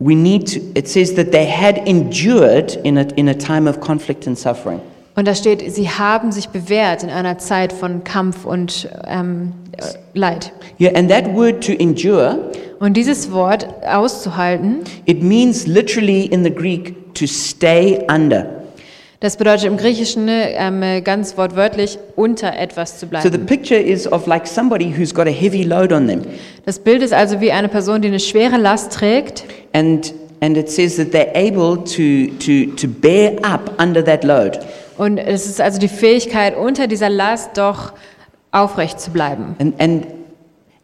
we 0.00 0.16
need 0.16 0.52
to, 0.52 0.58
it 0.76 0.88
says 0.88 1.14
that 1.14 1.30
they 1.30 1.46
had 1.46 1.78
endured 1.86 2.74
in 2.82 2.98
a, 2.98 3.06
in 3.14 3.28
a 3.28 3.34
time 3.34 3.68
of 3.68 3.78
conflict 3.78 4.26
and 4.26 4.36
suffering. 4.36 4.80
Und 5.16 5.28
da 5.28 5.34
steht, 5.34 5.72
sie 5.72 5.88
haben 5.88 6.32
sich 6.32 6.48
bewährt 6.48 7.02
in 7.04 7.10
einer 7.10 7.38
Zeit 7.38 7.72
von 7.72 8.02
Kampf 8.02 8.44
und 8.44 8.88
ähm, 9.06 9.52
äh, 9.76 9.82
Leid. 10.18 10.52
Yeah, 10.80 10.92
and 10.96 11.08
that 11.10 11.32
word 11.34 11.64
to 11.64 11.72
endure, 11.72 12.50
Und 12.80 12.96
dieses 12.96 13.30
Wort 13.30 13.66
auszuhalten, 13.86 14.80
it 15.06 15.22
means 15.22 15.66
literally 15.66 16.24
in 16.26 16.42
the 16.42 16.50
Greek 16.50 17.14
to 17.14 17.26
stay 17.26 18.00
under. 18.08 18.46
das 19.20 19.36
bedeutet 19.36 19.64
im 19.66 19.76
Griechischen 19.76 20.26
ähm, 20.28 20.82
ganz 21.04 21.38
wortwörtlich 21.38 21.98
unter 22.16 22.58
etwas 22.58 22.98
zu 22.98 23.06
So 23.06 23.22
the 23.22 23.28
bleiben. 23.38 23.46
picture 23.46 23.80
is 23.80 24.10
of 24.10 24.26
like 24.26 24.46
somebody 24.48 24.92
who's 24.94 25.14
got 25.14 25.26
a 25.28 25.30
heavy 25.30 25.62
load 25.62 25.94
on 25.94 26.08
them. 26.08 26.22
Das 26.66 26.78
Bild 26.80 27.00
ist 27.02 27.12
also 27.14 27.40
wie 27.40 27.52
eine 27.52 27.68
Person, 27.68 28.02
die 28.02 28.08
eine 28.08 28.20
schwere 28.20 28.56
Last 28.58 28.92
trägt 28.92 29.44
And, 29.72 30.12
and 30.40 30.56
it 30.58 30.68
says 30.68 30.96
that 30.96 31.12
they're 31.12 31.34
able 31.36 31.76
to, 31.84 32.34
to, 32.44 32.74
to 32.76 32.88
bear 32.88 33.32
up 33.44 33.80
under 33.80 34.04
that 34.04 34.24
load. 34.24 34.58
Und 34.98 35.18
es 35.18 35.46
ist 35.46 35.60
also 35.60 35.78
die 35.78 35.88
Fähigkeit, 35.88 36.56
unter 36.56 36.86
dieser 36.86 37.10
Last 37.10 37.56
doch 37.56 37.92
aufrecht 38.52 39.00
zu 39.00 39.10
bleiben. 39.10 39.56
And, 39.58 39.80
and, 39.80 40.06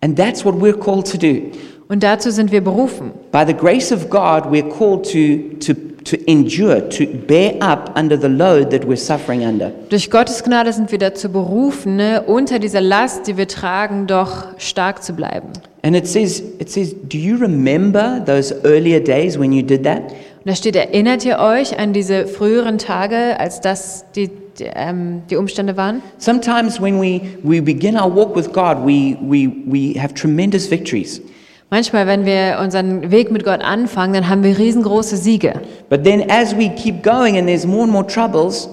and 0.00 0.16
that's 0.16 0.44
what 0.44 0.54
we're 0.56 0.78
called 0.78 1.10
to 1.10 1.18
do. 1.18 1.50
Und 1.88 2.04
dazu 2.04 2.30
sind 2.30 2.52
wir 2.52 2.60
berufen. 2.60 3.10
By 3.32 3.42
the 3.44 3.52
grace 3.52 3.90
of 3.90 4.10
God, 4.10 4.44
we're 4.52 4.68
called 4.68 5.04
to, 5.10 5.56
to, 5.58 5.74
to 6.04 6.16
endure, 6.26 6.88
to 6.88 7.04
bear 7.26 7.54
up 7.60 7.98
under 7.98 8.16
the 8.16 8.28
load 8.28 8.70
that 8.70 8.86
we're 8.86 8.96
suffering 8.96 9.44
under. 9.44 9.72
Durch 9.88 10.08
Gottes 10.08 10.44
Gnade 10.44 10.72
sind 10.72 10.92
wir 10.92 10.98
dazu 10.98 11.30
berufen, 11.32 11.96
ne, 11.96 12.22
unter 12.22 12.60
dieser 12.60 12.80
Last, 12.80 13.26
die 13.26 13.36
wir 13.36 13.48
tragen, 13.48 14.06
doch 14.06 14.46
stark 14.58 15.02
zu 15.02 15.14
bleiben. 15.14 15.48
And 15.82 15.96
it 15.96 16.06
says, 16.06 16.40
it 16.60 16.70
says, 16.70 16.94
do 17.08 17.18
you 17.18 17.36
remember 17.36 18.22
those 18.24 18.54
earlier 18.64 19.00
days 19.00 19.36
when 19.36 19.52
you 19.52 19.62
did 19.62 19.82
that? 19.82 20.12
Und 20.42 20.50
da 20.50 20.54
steht, 20.54 20.74
erinnert 20.74 21.24
ihr 21.24 21.38
euch 21.38 21.78
an 21.78 21.92
diese 21.92 22.26
früheren 22.26 22.78
Tage, 22.78 23.38
als 23.38 23.60
das 23.60 24.06
die, 24.14 24.30
die, 24.58 24.64
ähm, 24.74 25.22
die 25.28 25.36
Umstände 25.36 25.76
waren? 25.76 26.02
Sometimes 26.18 26.80
when 26.80 27.00
we, 27.00 27.20
we 27.42 27.60
begin 27.60 27.96
our 27.96 28.14
walk 28.14 28.34
with 28.34 28.50
God, 28.50 28.78
we, 28.86 29.16
we, 29.20 29.50
we 29.66 30.00
have 30.00 30.14
tremendous 30.14 30.70
victories. 30.70 31.20
Manchmal, 31.68 32.06
wenn 32.06 32.24
wir 32.24 32.58
unseren 32.60 33.12
Weg 33.12 33.30
mit 33.30 33.44
Gott 33.44 33.60
anfangen, 33.60 34.14
dann 34.14 34.28
haben 34.28 34.42
wir 34.42 34.58
riesengroße 34.58 35.16
Siege. 35.16 35.60
But 35.88 36.02
then 36.04 36.28
as 36.28 36.56
we 36.56 36.68
keep 36.70 37.02
going 37.04 37.36
and 37.36 37.46
there's 37.46 37.64
more 37.66 37.84
and 37.84 37.92
more 37.92 38.06
troubles, 38.06 38.68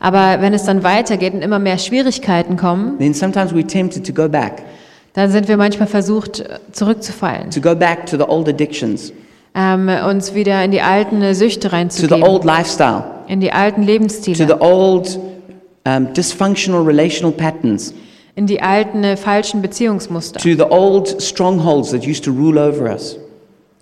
Aber 0.00 0.40
wenn 0.40 0.54
es 0.54 0.64
dann 0.64 0.84
weitergeht 0.84 1.34
und 1.34 1.42
immer 1.42 1.58
mehr 1.58 1.78
Schwierigkeiten 1.78 2.56
kommen, 2.56 2.98
then 2.98 3.14
sometimes 3.14 3.52
we're 3.52 3.66
tempted 3.66 4.06
to 4.06 4.12
go 4.12 4.28
back, 4.28 4.62
dann 5.14 5.30
sind 5.30 5.48
wir 5.48 5.56
manchmal 5.56 5.88
versucht, 5.88 6.44
zurückzufallen, 6.72 7.50
to 7.50 7.60
go 7.60 7.74
back 7.74 8.06
to 8.06 8.16
the 8.16 8.22
old 8.22 8.48
addictions, 8.48 9.12
ähm, 9.54 9.90
uns 10.08 10.34
wieder 10.34 10.62
in 10.64 10.70
die 10.70 10.82
alten 10.82 11.34
Süchte 11.34 11.60
to 11.60 11.68
the 11.68 11.74
reinzugeben, 11.74 12.22
old 12.22 12.44
lifestyle, 12.44 13.04
in 13.26 13.40
die 13.40 13.52
alten 13.52 13.82
to 13.82 13.86
Lebensstile. 13.86 14.46
the 14.46 14.60
old 14.60 15.18
um, 15.86 16.12
dysfunctional 16.12 16.84
relational 16.84 17.32
patterns, 17.32 17.94
in 18.34 18.46
die 18.46 18.60
alten 18.60 19.04
äh, 19.04 19.16
falschen 19.16 19.62
Beziehungsmuster, 19.62 20.38
to 20.40 20.54
the 20.54 20.70
old 20.70 21.20
strongholds 21.20 21.90
that 21.90 22.06
used 22.06 22.24
to 22.24 22.30
rule 22.30 22.58
over 22.58 22.92
us. 22.92 23.16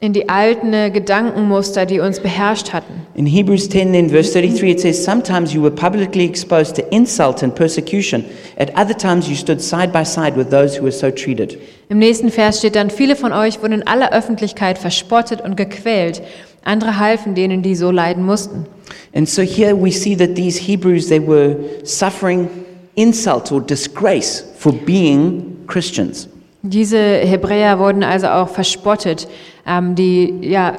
In 0.01 0.13
die 0.13 0.29
alten 0.29 0.73
Gedankenmuster, 0.93 1.87
die 1.87 2.01
uns 2.01 2.21
beherrscht 2.21 2.73
hatten. 2.75 3.07
In 3.15 3.25
Hebrews 3.25 3.69
10, 3.71 3.93
then 3.93 4.11
verse 4.11 4.31
33, 4.33 4.71
it 4.71 4.81
says, 4.81 5.03
Sometimes 5.03 5.55
you 5.55 5.63
were 5.63 5.75
publicly 5.75 6.27
exposed 6.27 6.77
to 6.77 6.83
insult 6.91 7.43
and 7.43 7.55
persecution. 7.55 8.25
At 8.59 8.77
other 8.77 8.95
times 8.95 9.27
you 9.27 9.35
stood 9.35 9.63
side 9.63 9.93
by 9.93 10.05
side 10.05 10.37
with 10.37 10.51
those 10.51 10.79
who 10.79 10.83
were 10.83 10.93
so 10.93 11.11
treated. 11.11 11.59
Im 11.89 11.99
nächsten 11.99 12.31
Vers 12.31 12.59
steht 12.59 12.75
dann, 12.75 12.91
viele 12.91 13.17
von 13.17 13.33
euch 13.33 13.63
wurden 13.63 13.73
in 13.73 13.87
aller 13.87 14.13
Öffentlichkeit 14.13 14.77
verspottet 14.77 15.41
und 15.41 15.57
gequält. 15.57 16.21
Andere 16.63 16.99
halfen 16.99 17.35
denen, 17.35 17.63
die 17.63 17.75
so 17.75 17.91
leiden 17.91 18.25
mussten. 18.25 18.67
And 19.15 19.27
so 19.27 19.41
here 19.41 19.75
we 19.75 19.91
see 19.91 20.15
that 20.17 20.35
these 20.35 20.61
Hebrews, 20.61 21.09
they 21.09 21.21
were 21.21 21.57
suffering 21.85 22.51
insult 22.97 23.51
or 23.51 23.63
disgrace 23.63 24.45
for 24.59 24.73
being 24.73 25.65
Christians. 25.67 26.29
Diese 26.71 26.99
Hebräer 26.99 27.79
wurden 27.79 28.03
also 28.03 28.29
auch 28.29 28.49
verspottet. 28.49 29.29
Ähm, 29.67 29.95
die 29.95 30.39
ja, 30.43 30.77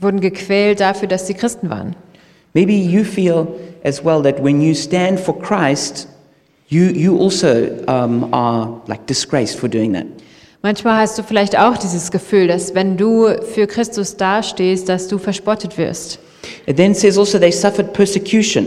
wurden 0.00 0.20
gequält 0.20 0.80
dafür, 0.80 1.08
dass 1.08 1.26
sie 1.26 1.34
Christen 1.34 1.70
waren. 1.70 1.94
Maybe 2.54 2.72
you 2.72 3.04
feel 3.04 3.46
as 3.84 4.04
well 4.04 4.22
that 4.22 4.42
when 4.42 4.60
you 4.60 4.74
stand 4.74 5.20
for 5.20 5.38
Christ, 5.38 6.08
you, 6.68 6.84
you 6.84 7.20
also 7.20 7.68
um, 7.86 8.32
are 8.32 8.80
like 8.86 9.06
disgraced 9.06 9.58
for 9.58 9.68
doing 9.68 9.92
that. 9.92 10.06
Manchmal 10.62 11.00
hast 11.00 11.18
du 11.18 11.22
vielleicht 11.22 11.56
auch 11.56 11.76
dieses 11.76 12.10
Gefühl, 12.10 12.48
dass 12.48 12.74
wenn 12.74 12.96
du 12.96 13.28
für 13.54 13.66
Christus 13.66 14.16
dastehst, 14.16 14.88
dass 14.88 15.06
du 15.06 15.18
verspottet 15.18 15.78
wirst. 15.78 16.18
It 16.66 16.76
then 16.76 16.94
says 16.94 17.16
also 17.16 17.38
they 17.38 17.52
suffered 17.52 17.92
persecution. 17.92 18.66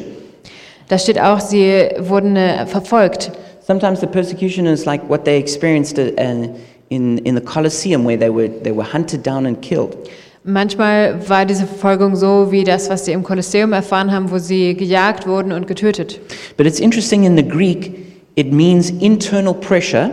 Da 0.88 0.98
steht 0.98 1.20
auch, 1.20 1.40
sie 1.40 1.90
wurden 2.00 2.36
äh, 2.36 2.66
verfolgt. 2.66 3.32
Sometimes 3.66 4.00
the 4.00 4.08
persecution 4.08 4.66
is 4.66 4.86
like 4.86 5.08
what 5.08 5.24
they 5.24 5.38
experienced 5.38 5.98
in, 5.98 7.20
in 7.20 7.36
the 7.36 7.42
Colosseum, 7.42 8.04
where 8.04 8.18
they 8.18 8.30
were, 8.30 8.48
they 8.48 8.72
were 8.72 8.84
hunted 8.84 9.24
down 9.24 9.46
and 9.46 9.62
killed. 9.62 9.96
Manchmal 10.44 11.30
war 11.30 11.46
diese 11.46 11.68
Verfolgung 11.68 12.16
so 12.16 12.52
wie 12.52 12.64
das, 12.64 12.90
was 12.90 13.06
sie 13.06 13.12
im 13.12 13.22
Kolosseum 13.22 13.74
erfahren 13.74 14.12
haben, 14.12 14.32
wo 14.32 14.40
sie 14.40 14.74
gejagt 14.76 15.28
wurden 15.28 15.52
und 15.52 15.68
getötet. 15.68 16.20
But 16.58 16.66
it's 16.66 16.80
interesting 16.80 17.26
in 17.26 17.38
the 17.38 17.48
Greek, 17.48 17.92
it 18.36 18.52
means 18.52 18.90
internal 18.90 19.54
pressure 19.54 20.10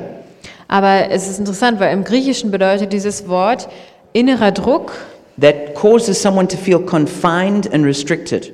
Aber 0.68 1.10
es 1.10 1.30
ist 1.30 1.38
interessant, 1.38 1.80
weil 1.80 1.94
im 1.94 2.04
Griechischen 2.04 2.50
bedeutet 2.50 2.92
dieses 2.92 3.26
Wort 3.26 3.68
innerer 4.12 4.52
Druck, 4.52 4.92
that 5.40 5.74
causes 5.74 6.20
someone 6.20 6.46
to 6.46 6.58
feel 6.58 6.78
confined 6.78 7.72
and 7.72 7.86
restricted. 7.86 8.52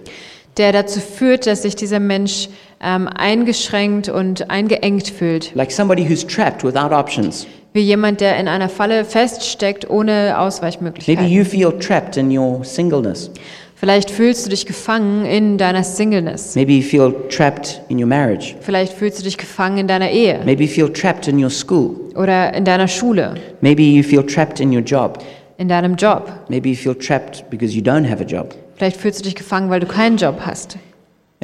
der 0.56 0.70
dazu 0.70 1.00
führt, 1.00 1.48
dass 1.48 1.62
sich 1.62 1.74
dieser 1.74 1.98
Mensch 1.98 2.48
ähm, 2.82 3.08
eingeschränkt 3.08 4.08
und 4.08 4.50
eingeengt 4.50 5.08
fühlt. 5.08 5.54
Like 5.54 5.70
somebody 5.72 6.08
who's 6.08 6.26
trapped 6.26 6.64
without 6.64 6.94
options. 6.94 7.46
Wie 7.72 7.80
jemand, 7.80 8.20
der 8.20 8.36
in 8.38 8.46
einer 8.46 8.68
Falle 8.68 9.04
feststeckt 9.04 9.90
ohne 9.90 10.12
Maybe 10.12 10.38
Ausweichmöglichkeiten. 10.38 11.26
you 11.28 11.44
feel 11.44 11.72
trapped 11.78 12.16
in 12.16 12.36
your 12.36 12.64
singleness. 12.64 13.30
Vielleicht 13.76 14.10
fühlst 14.10 14.46
du 14.46 14.50
dich 14.50 14.64
gefangen 14.64 15.26
in 15.26 15.58
deiner 15.58 15.82
Singleness. 15.82 16.54
Maybe 16.54 16.72
you 16.72 16.82
feel 16.82 17.12
trapped 17.28 17.82
in 17.88 17.98
your 17.98 18.06
marriage. 18.06 18.54
Vielleicht 18.60 18.92
fühlst 18.92 19.18
du 19.18 19.24
dich 19.24 19.36
gefangen 19.36 19.78
in 19.78 19.88
deiner 19.88 20.10
Ehe 20.10 20.40
Maybe 20.44 20.62
you 20.64 20.68
feel 20.70 20.90
trapped 20.92 21.26
in 21.28 21.42
your 21.42 21.50
school. 21.50 21.90
oder 22.14 22.54
in 22.54 22.64
deiner 22.64 22.86
Schule, 22.88 23.34
Maybe 23.60 23.82
you 23.82 24.02
feel 24.04 24.24
trapped 24.24 24.60
in 24.60 24.72
your 24.72 24.80
job. 24.82 25.18
in 25.58 25.68
deinem 25.68 25.96
Job. 25.96 26.30
Maybe 26.48 26.70
you 26.70 26.76
feel 26.76 26.94
trapped 26.94 27.44
because 27.50 27.74
you 27.76 27.82
don't 27.82 28.08
have 28.08 28.22
a 28.22 28.26
job. 28.26 28.54
Vielleicht 28.76 28.96
fühlst 28.96 29.18
du 29.20 29.24
dich 29.24 29.34
gefangen, 29.34 29.68
weil 29.68 29.80
du 29.80 29.86
keinen 29.86 30.16
Job 30.16 30.40
hast. 30.46 30.78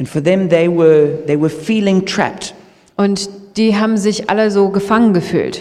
And 0.01 0.09
for 0.09 0.23
them, 0.23 0.49
they 0.49 0.67
were, 0.67 1.19
they 1.27 1.37
were 1.37 1.51
feeling 1.51 2.07
trapped. 2.07 2.55
Und 2.97 3.29
die 3.59 3.77
haben 3.77 3.99
sich 3.99 4.31
alle 4.31 4.51
so 4.51 4.71
gefangen 4.71 5.13
gefühlt. 5.13 5.61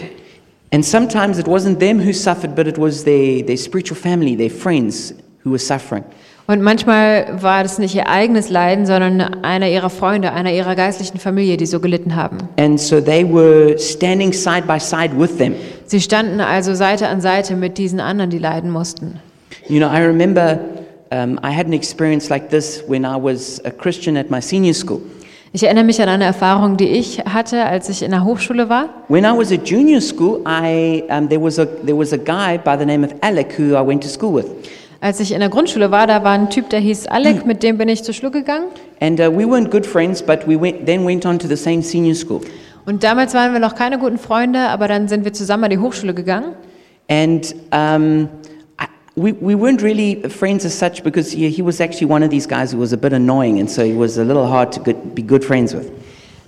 And 0.72 0.82
sometimes 0.82 1.38
it 1.38 1.46
wasn't 1.46 1.78
them 1.78 2.00
who 2.00 2.14
suffered, 2.14 2.56
but 2.56 2.66
it 2.66 2.78
was 2.78 3.04
their, 3.04 3.44
their 3.44 3.58
spiritual 3.58 4.00
family, 4.00 4.34
their 4.34 4.48
friends 4.48 5.12
who 5.44 5.50
were 5.50 5.58
suffering. 5.58 6.04
Und 6.46 6.62
manchmal 6.62 7.26
war 7.42 7.62
das 7.62 7.78
nicht 7.78 7.94
ihr 7.94 8.08
eigenes 8.08 8.48
Leiden, 8.48 8.86
sondern 8.86 9.20
einer 9.44 9.68
ihrer 9.68 9.90
Freunde, 9.90 10.32
einer 10.32 10.52
ihrer 10.52 10.74
geistlichen 10.74 11.18
Familie, 11.18 11.58
die 11.58 11.66
so 11.66 11.78
gelitten 11.78 12.16
haben. 12.16 12.38
And 12.56 12.80
so 12.80 12.98
they 12.98 13.22
were 13.22 13.78
standing 13.78 14.32
side 14.32 14.62
by 14.66 14.80
side 14.80 15.10
with 15.18 15.36
them. 15.36 15.54
Sie 15.84 16.00
standen 16.00 16.40
also 16.40 16.74
Seite 16.74 17.08
an 17.08 17.20
Seite 17.20 17.56
mit 17.56 17.76
diesen 17.76 18.00
anderen, 18.00 18.30
die 18.30 18.38
leiden 18.38 18.70
mussten. 18.70 19.20
You 19.68 19.80
know, 19.80 19.88
I 19.88 19.98
remember 19.98 20.58
um, 21.10 21.38
I 21.42 21.50
had 21.50 21.66
an 21.66 21.72
experience 21.72 22.30
like 22.30 22.50
this 22.50 22.82
when 22.86 23.04
I 23.04 23.16
was 23.16 23.60
a 23.64 23.70
Christian 23.70 24.16
at 24.16 24.30
my 24.30 24.40
senior 24.40 24.74
school. 24.74 25.00
Ich 25.52 25.64
erinnere 25.64 25.82
mich 25.82 26.00
an 26.00 26.08
eine 26.08 26.24
Erfahrung, 26.24 26.76
die 26.76 26.88
ich 26.88 27.18
hatte, 27.24 27.64
als 27.64 27.88
ich 27.88 28.04
in 28.04 28.12
der 28.12 28.24
Hochschule 28.24 28.68
war. 28.68 28.88
When 29.08 29.24
I 29.24 29.36
was 29.36 29.50
at 29.50 29.68
junior 29.68 30.00
school, 30.00 30.44
I, 30.46 31.02
um, 31.08 31.28
there, 31.28 31.42
was 31.42 31.58
a, 31.58 31.66
there 31.66 31.98
was 31.98 32.12
a 32.12 32.16
guy 32.16 32.56
by 32.56 32.76
the 32.78 32.86
name 32.86 33.04
of 33.04 33.12
Alec 33.20 33.58
who 33.58 33.74
I 33.74 33.84
went 33.84 34.04
to 34.04 34.08
school 34.08 34.32
with. 34.32 34.46
Als 35.00 35.18
ich 35.18 35.32
in 35.32 35.40
der 35.40 35.48
Grundschule 35.48 35.90
war, 35.90 36.06
da 36.06 36.22
war 36.22 36.32
ein 36.32 36.50
Typ, 36.50 36.70
der 36.70 36.78
hieß 36.78 37.08
Alec, 37.08 37.46
mit 37.46 37.64
dem 37.64 37.78
bin 37.78 37.88
ich 37.88 38.04
zur 38.04 38.14
Schule 38.14 38.30
gegangen. 38.30 38.66
And 39.00 39.18
uh, 39.18 39.24
we 39.24 39.44
weren't 39.44 39.70
good 39.70 39.86
friends, 39.86 40.22
but 40.22 40.46
we 40.46 40.60
went, 40.60 40.86
then 40.86 41.04
went 41.04 41.26
on 41.26 41.38
to 41.40 41.48
the 41.48 41.56
same 41.56 41.82
senior 41.82 42.14
school. 42.14 42.42
Und 42.86 43.02
damals 43.02 43.34
waren 43.34 43.52
wir 43.52 43.60
noch 43.60 43.74
keine 43.74 43.98
guten 43.98 44.18
Freunde, 44.18 44.60
aber 44.68 44.86
dann 44.86 45.08
sind 45.08 45.24
wir 45.24 45.32
zusammen 45.32 45.64
an 45.64 45.70
die 45.70 45.78
Hochschule 45.78 46.14
gegangen. 46.14 46.54
And 47.08 47.56
um, 47.72 48.28
we, 49.16 49.32
we 49.32 49.54
weren't 49.54 49.82
really 49.82 50.16
friends 50.28 50.64
as 50.64 50.76
such 50.76 51.02
because 51.02 51.32
he, 51.32 51.50
he 51.50 51.62
was 51.62 51.80
actually 51.80 52.06
one 52.06 52.22
of 52.22 52.30
these 52.30 52.46
guys 52.46 52.72
who 52.72 52.78
was 52.78 52.92
a 52.92 52.96
bit 52.96 53.12
annoying, 53.12 53.58
and 53.58 53.70
so 53.70 53.84
he 53.84 53.92
was 53.92 54.18
a 54.18 54.24
little 54.24 54.46
hard 54.46 54.72
to 54.72 54.80
good, 54.80 55.14
be 55.14 55.22
good 55.22 55.44
friends 55.44 55.74
with. 55.74 55.90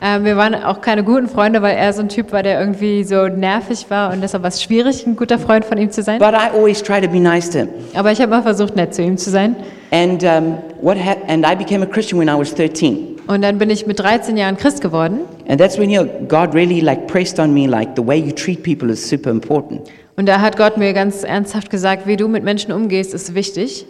Ähm, 0.04 0.24
wir 0.24 0.36
waren 0.36 0.56
auch 0.56 0.80
keine 0.80 1.04
guten 1.04 1.28
Freunde, 1.28 1.62
weil 1.62 1.76
er 1.76 1.92
so 1.92 2.02
ein 2.02 2.08
Typ 2.08 2.32
war, 2.32 2.42
der 2.42 2.58
irgendwie 2.58 3.04
so 3.04 3.28
nervig 3.28 3.86
war 3.88 4.12
und 4.12 4.20
deshalb 4.20 4.42
war 4.42 4.48
es 4.48 4.60
schwierig, 4.60 5.06
ein 5.06 5.14
guter 5.14 5.38
Freund 5.38 5.64
von 5.64 5.78
ihm 5.78 5.92
zu 5.92 6.02
sein. 6.02 6.18
But 6.18 6.34
I 6.34 6.50
always 6.52 6.82
try 6.82 7.00
to 7.00 7.06
be 7.06 7.20
nice 7.20 7.48
to 7.50 7.58
him. 7.58 7.68
Aber 7.94 8.10
ich 8.10 8.20
habe 8.20 8.30
mal 8.30 8.42
versucht, 8.42 8.74
nett 8.74 8.92
zu 8.92 9.02
ihm 9.02 9.16
zu 9.16 9.30
sein. 9.30 9.54
And, 9.92 10.24
um, 10.24 10.58
what 10.80 10.96
and 11.28 11.46
I 11.46 11.54
became 11.54 11.84
a 11.84 11.86
Christian 11.86 12.18
when 12.18 12.28
I 12.28 12.36
was 12.36 12.52
13. 12.52 13.11
Und 13.26 13.42
dann 13.42 13.58
bin 13.58 13.70
ich 13.70 13.86
mit 13.86 14.00
13 14.00 14.36
Jahren 14.36 14.56
Christ 14.56 14.80
geworden. 14.80 15.20
And 15.48 15.60
that's 15.60 15.78
when 15.78 15.90
you 15.90 16.02
know, 16.02 16.26
God 16.26 16.54
really 16.54 16.80
like 16.80 17.06
pressed 17.06 17.38
on 17.38 17.54
me 17.54 17.66
like 17.66 17.90
the 17.96 18.06
way 18.06 18.18
you 18.18 18.32
treat 18.32 18.62
people 18.62 18.90
is 18.90 19.08
super 19.08 19.30
important. 19.30 19.88
Und 20.16 20.26
da 20.26 20.40
hat 20.40 20.56
Gott 20.56 20.76
mir 20.76 20.92
ganz 20.92 21.22
ernsthaft 21.22 21.70
gesagt, 21.70 22.06
wie 22.06 22.16
du 22.16 22.28
mit 22.28 22.44
Menschen 22.44 22.72
umgehst, 22.72 23.14
ist 23.14 23.34
wichtig. 23.34 23.86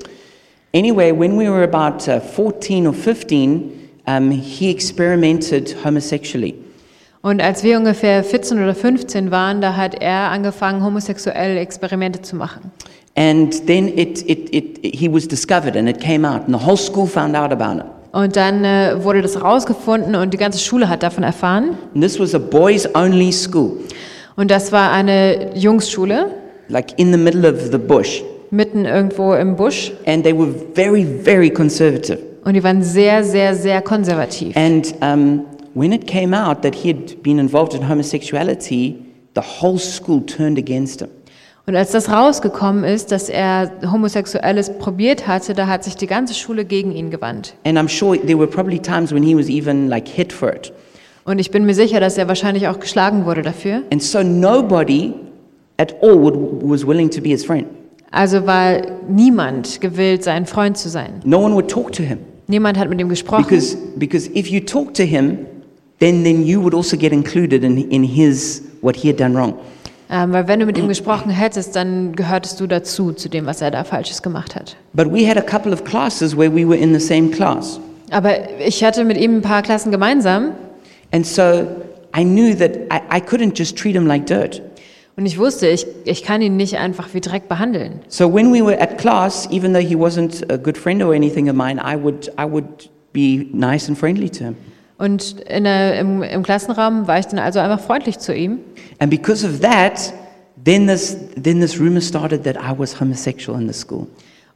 Anyway, 0.74 1.12
when 1.12 1.38
we 1.38 1.50
were 1.50 1.64
about 1.64 2.08
uh, 2.08 2.20
14 2.20 2.86
or 2.86 2.94
15, 2.94 3.72
um, 4.06 4.30
he 4.30 4.70
experimented 4.70 5.76
homosexually. 5.84 6.54
Und 7.22 7.40
als 7.40 7.62
wir 7.62 7.78
ungefähr 7.78 8.24
14 8.24 8.62
oder 8.62 8.74
15 8.74 9.30
waren, 9.30 9.60
da 9.60 9.76
hat 9.76 10.02
er 10.02 10.30
angefangen, 10.30 10.82
homosexuelle 10.82 11.60
Experimente 11.60 12.20
zu 12.22 12.36
machen. 12.36 12.72
And 13.14 13.66
then 13.66 13.88
it, 13.88 14.28
it, 14.28 14.52
it, 14.54 14.78
he 14.82 15.08
was 15.12 15.28
discovered 15.28 15.76
and 15.76 15.88
it 15.88 16.00
came 16.00 16.26
out, 16.26 16.42
and 16.46 16.58
the 16.58 16.66
whole 16.66 16.78
school 16.78 17.06
found 17.06 17.36
out 17.36 17.52
about 17.52 17.78
it. 17.78 18.01
Und 18.12 18.36
dann 18.36 18.64
äh, 18.64 19.02
wurde 19.02 19.22
das 19.22 19.40
rausgefunden 19.42 20.14
und 20.16 20.34
die 20.34 20.38
ganze 20.38 20.58
Schule 20.58 20.88
hat 20.88 21.02
davon 21.02 21.24
erfahren. 21.24 21.78
And 21.94 22.02
this 22.02 22.20
was 22.20 22.34
a 22.34 22.38
boys 22.38 22.86
only 22.94 23.32
school, 23.32 23.78
Und 24.36 24.50
das 24.50 24.70
war 24.70 24.92
eine 24.92 25.56
Jungsschule, 25.56 26.30
like 26.68 26.98
in 26.98 27.10
the 27.12 27.18
middle 27.18 27.50
of 27.50 27.70
the 27.72 27.78
bush. 27.78 28.22
mitten 28.50 28.84
irgendwo 28.84 29.32
im 29.34 29.56
Busch. 29.56 29.92
And 30.06 30.22
they 30.24 30.36
were 30.36 30.48
very, 30.74 31.04
very 31.04 31.48
conservative. 31.50 32.18
Und 32.44 32.52
die 32.54 32.62
waren 32.62 32.82
sehr, 32.82 33.24
sehr, 33.24 33.54
sehr 33.54 33.80
konservativ. 33.80 34.54
And 34.56 34.94
um, 35.00 35.46
when 35.74 35.92
it 35.92 36.06
came 36.06 36.36
out 36.36 36.60
that 36.62 36.74
he 36.74 36.90
had 36.90 37.22
been 37.22 37.38
involved 37.38 37.72
in 37.72 37.88
homosexuality, 37.88 38.96
the 39.34 39.40
whole 39.40 39.78
school 39.78 40.20
turned 40.26 40.58
against 40.58 41.00
him. 41.00 41.08
Und 41.66 41.76
als 41.76 41.92
das 41.92 42.10
rausgekommen 42.10 42.82
ist, 42.82 43.12
dass 43.12 43.28
er 43.28 43.70
Homosexuelles 43.90 44.78
probiert 44.78 45.28
hatte, 45.28 45.54
da 45.54 45.68
hat 45.68 45.84
sich 45.84 45.96
die 45.96 46.08
ganze 46.08 46.34
Schule 46.34 46.64
gegen 46.64 46.90
ihn 46.90 47.10
gewandt. 47.10 47.54
And 47.64 47.78
I'm 47.78 47.88
sure 47.88 48.18
there 48.18 48.38
were 48.38 48.48
probably 48.48 48.80
times 48.80 49.12
when 49.14 49.22
he 49.22 49.36
was 49.36 49.48
even 49.48 49.88
like 49.88 50.08
hit 50.08 50.32
for 50.32 50.52
it. 50.52 50.72
Und 51.24 51.38
ich 51.38 51.52
bin 51.52 51.64
mir 51.64 51.74
sicher, 51.74 52.00
dass 52.00 52.18
er 52.18 52.26
wahrscheinlich 52.26 52.66
auch 52.66 52.80
geschlagen 52.80 53.26
wurde 53.26 53.42
dafür. 53.42 53.82
And 53.92 54.02
so 54.02 54.24
nobody 54.24 55.14
at 55.78 55.94
all 56.02 56.20
would, 56.20 56.34
was 56.62 56.84
willing 56.84 57.08
to 57.10 57.20
be 57.20 57.28
his 57.28 57.44
friend. 57.44 57.66
Also 58.10 58.44
war 58.44 58.82
niemand 59.08 59.80
gewillt, 59.80 60.24
sein 60.24 60.46
Freund 60.46 60.76
zu 60.76 60.88
sein. 60.88 61.20
No 61.24 61.38
one 61.38 61.54
would 61.54 61.70
talk 61.70 61.92
to 61.92 62.02
him. 62.02 62.18
Niemand 62.48 62.76
hat 62.76 62.88
mit 62.90 63.00
ihm 63.00 63.08
gesprochen. 63.08 63.44
Because, 63.44 63.76
because 63.96 64.28
if 64.34 64.48
you 64.48 64.60
talk 64.60 64.94
to 64.94 65.04
him, 65.04 65.46
then, 66.00 66.24
then 66.24 66.44
you 66.44 66.60
would 66.60 66.74
also 66.74 66.96
get 66.96 67.12
included 67.12 67.62
in, 67.62 67.78
in 67.90 68.02
his, 68.02 68.62
what 68.80 68.96
he 68.96 69.08
had 69.08 69.16
done 69.16 69.34
wrong. 69.34 69.54
Ähm, 70.14 70.32
weil 70.32 70.46
wenn 70.46 70.60
du 70.60 70.66
mit 70.66 70.76
ihm 70.76 70.88
gesprochen 70.88 71.30
hättest, 71.30 71.74
dann 71.74 72.14
gehörtest 72.14 72.60
du 72.60 72.66
dazu, 72.66 73.12
zu 73.12 73.30
dem, 73.30 73.46
was 73.46 73.62
er 73.62 73.70
da 73.70 73.82
Falsches 73.82 74.22
gemacht 74.22 74.54
hat. 74.54 74.76
But 74.92 75.10
we 75.10 75.26
had 75.26 75.38
a 75.38 75.40
couple 75.40 75.72
of 75.72 75.84
classes 75.84 76.36
where 76.36 76.54
we 76.54 76.68
were 76.68 76.76
in 76.76 76.92
the 76.92 77.00
same 77.00 77.30
class. 77.30 77.80
Aber 78.10 78.34
ich 78.60 78.84
hatte 78.84 79.04
mit 79.04 79.16
ihm 79.16 79.38
ein 79.38 79.42
paar 79.42 79.62
Klassen 79.62 79.90
gemeinsam 79.90 80.52
And 81.12 81.26
so 81.26 81.66
I 82.14 82.24
knew 82.24 82.54
that 82.54 82.76
I, 82.92 83.16
I 83.16 83.20
couldn't 83.20 83.58
just 83.58 83.78
treat 83.78 83.94
him 83.94 84.06
like 84.06 84.26
dirt. 84.26 84.60
und 85.16 85.24
ich 85.24 85.38
wusste, 85.38 85.68
ich, 85.68 85.86
ich 86.04 86.22
kann 86.22 86.42
ihn 86.42 86.56
nicht 86.56 86.76
einfach 86.76 87.14
wie 87.14 87.20
Dreck 87.22 87.48
behandeln. 87.48 88.00
So 88.08 88.32
when 88.32 88.52
we 88.52 88.62
were 88.62 88.78
at 88.78 88.98
class, 88.98 89.48
even 89.50 89.72
though 89.72 89.86
he 89.86 89.96
wasn't 89.96 90.44
a 90.52 90.58
good 90.58 90.76
friend 90.76 91.02
or 91.02 91.14
anything 91.14 91.48
of 91.48 91.56
mine, 91.56 91.78
I 91.78 91.96
would, 91.96 92.30
I 92.38 92.44
would 92.44 92.90
be 93.14 93.48
nice 93.52 93.88
and 93.88 93.96
friendly 93.96 94.28
to 94.30 94.44
him. 94.44 94.56
Und 95.02 95.40
in 95.48 95.64
der, 95.64 95.98
im, 95.98 96.22
im 96.22 96.44
Klassenraum 96.44 97.08
war 97.08 97.18
ich 97.18 97.26
dann 97.26 97.40
also 97.40 97.58
einfach 97.58 97.80
freundlich 97.80 98.20
zu 98.20 98.32
ihm. 98.32 98.60
And 99.00 99.10
because 99.10 99.44
of 99.44 99.58
that, 99.58 100.12
then 100.64 100.86
this, 100.86 101.16
then 101.34 101.60
this 101.60 101.80
rumor 101.80 102.00
started 102.00 102.44
that 102.44 102.54
I 102.54 102.72
was 102.78 103.00
homosexual 103.00 103.60
in 103.60 103.66
the 103.66 103.74
school. 103.74 104.06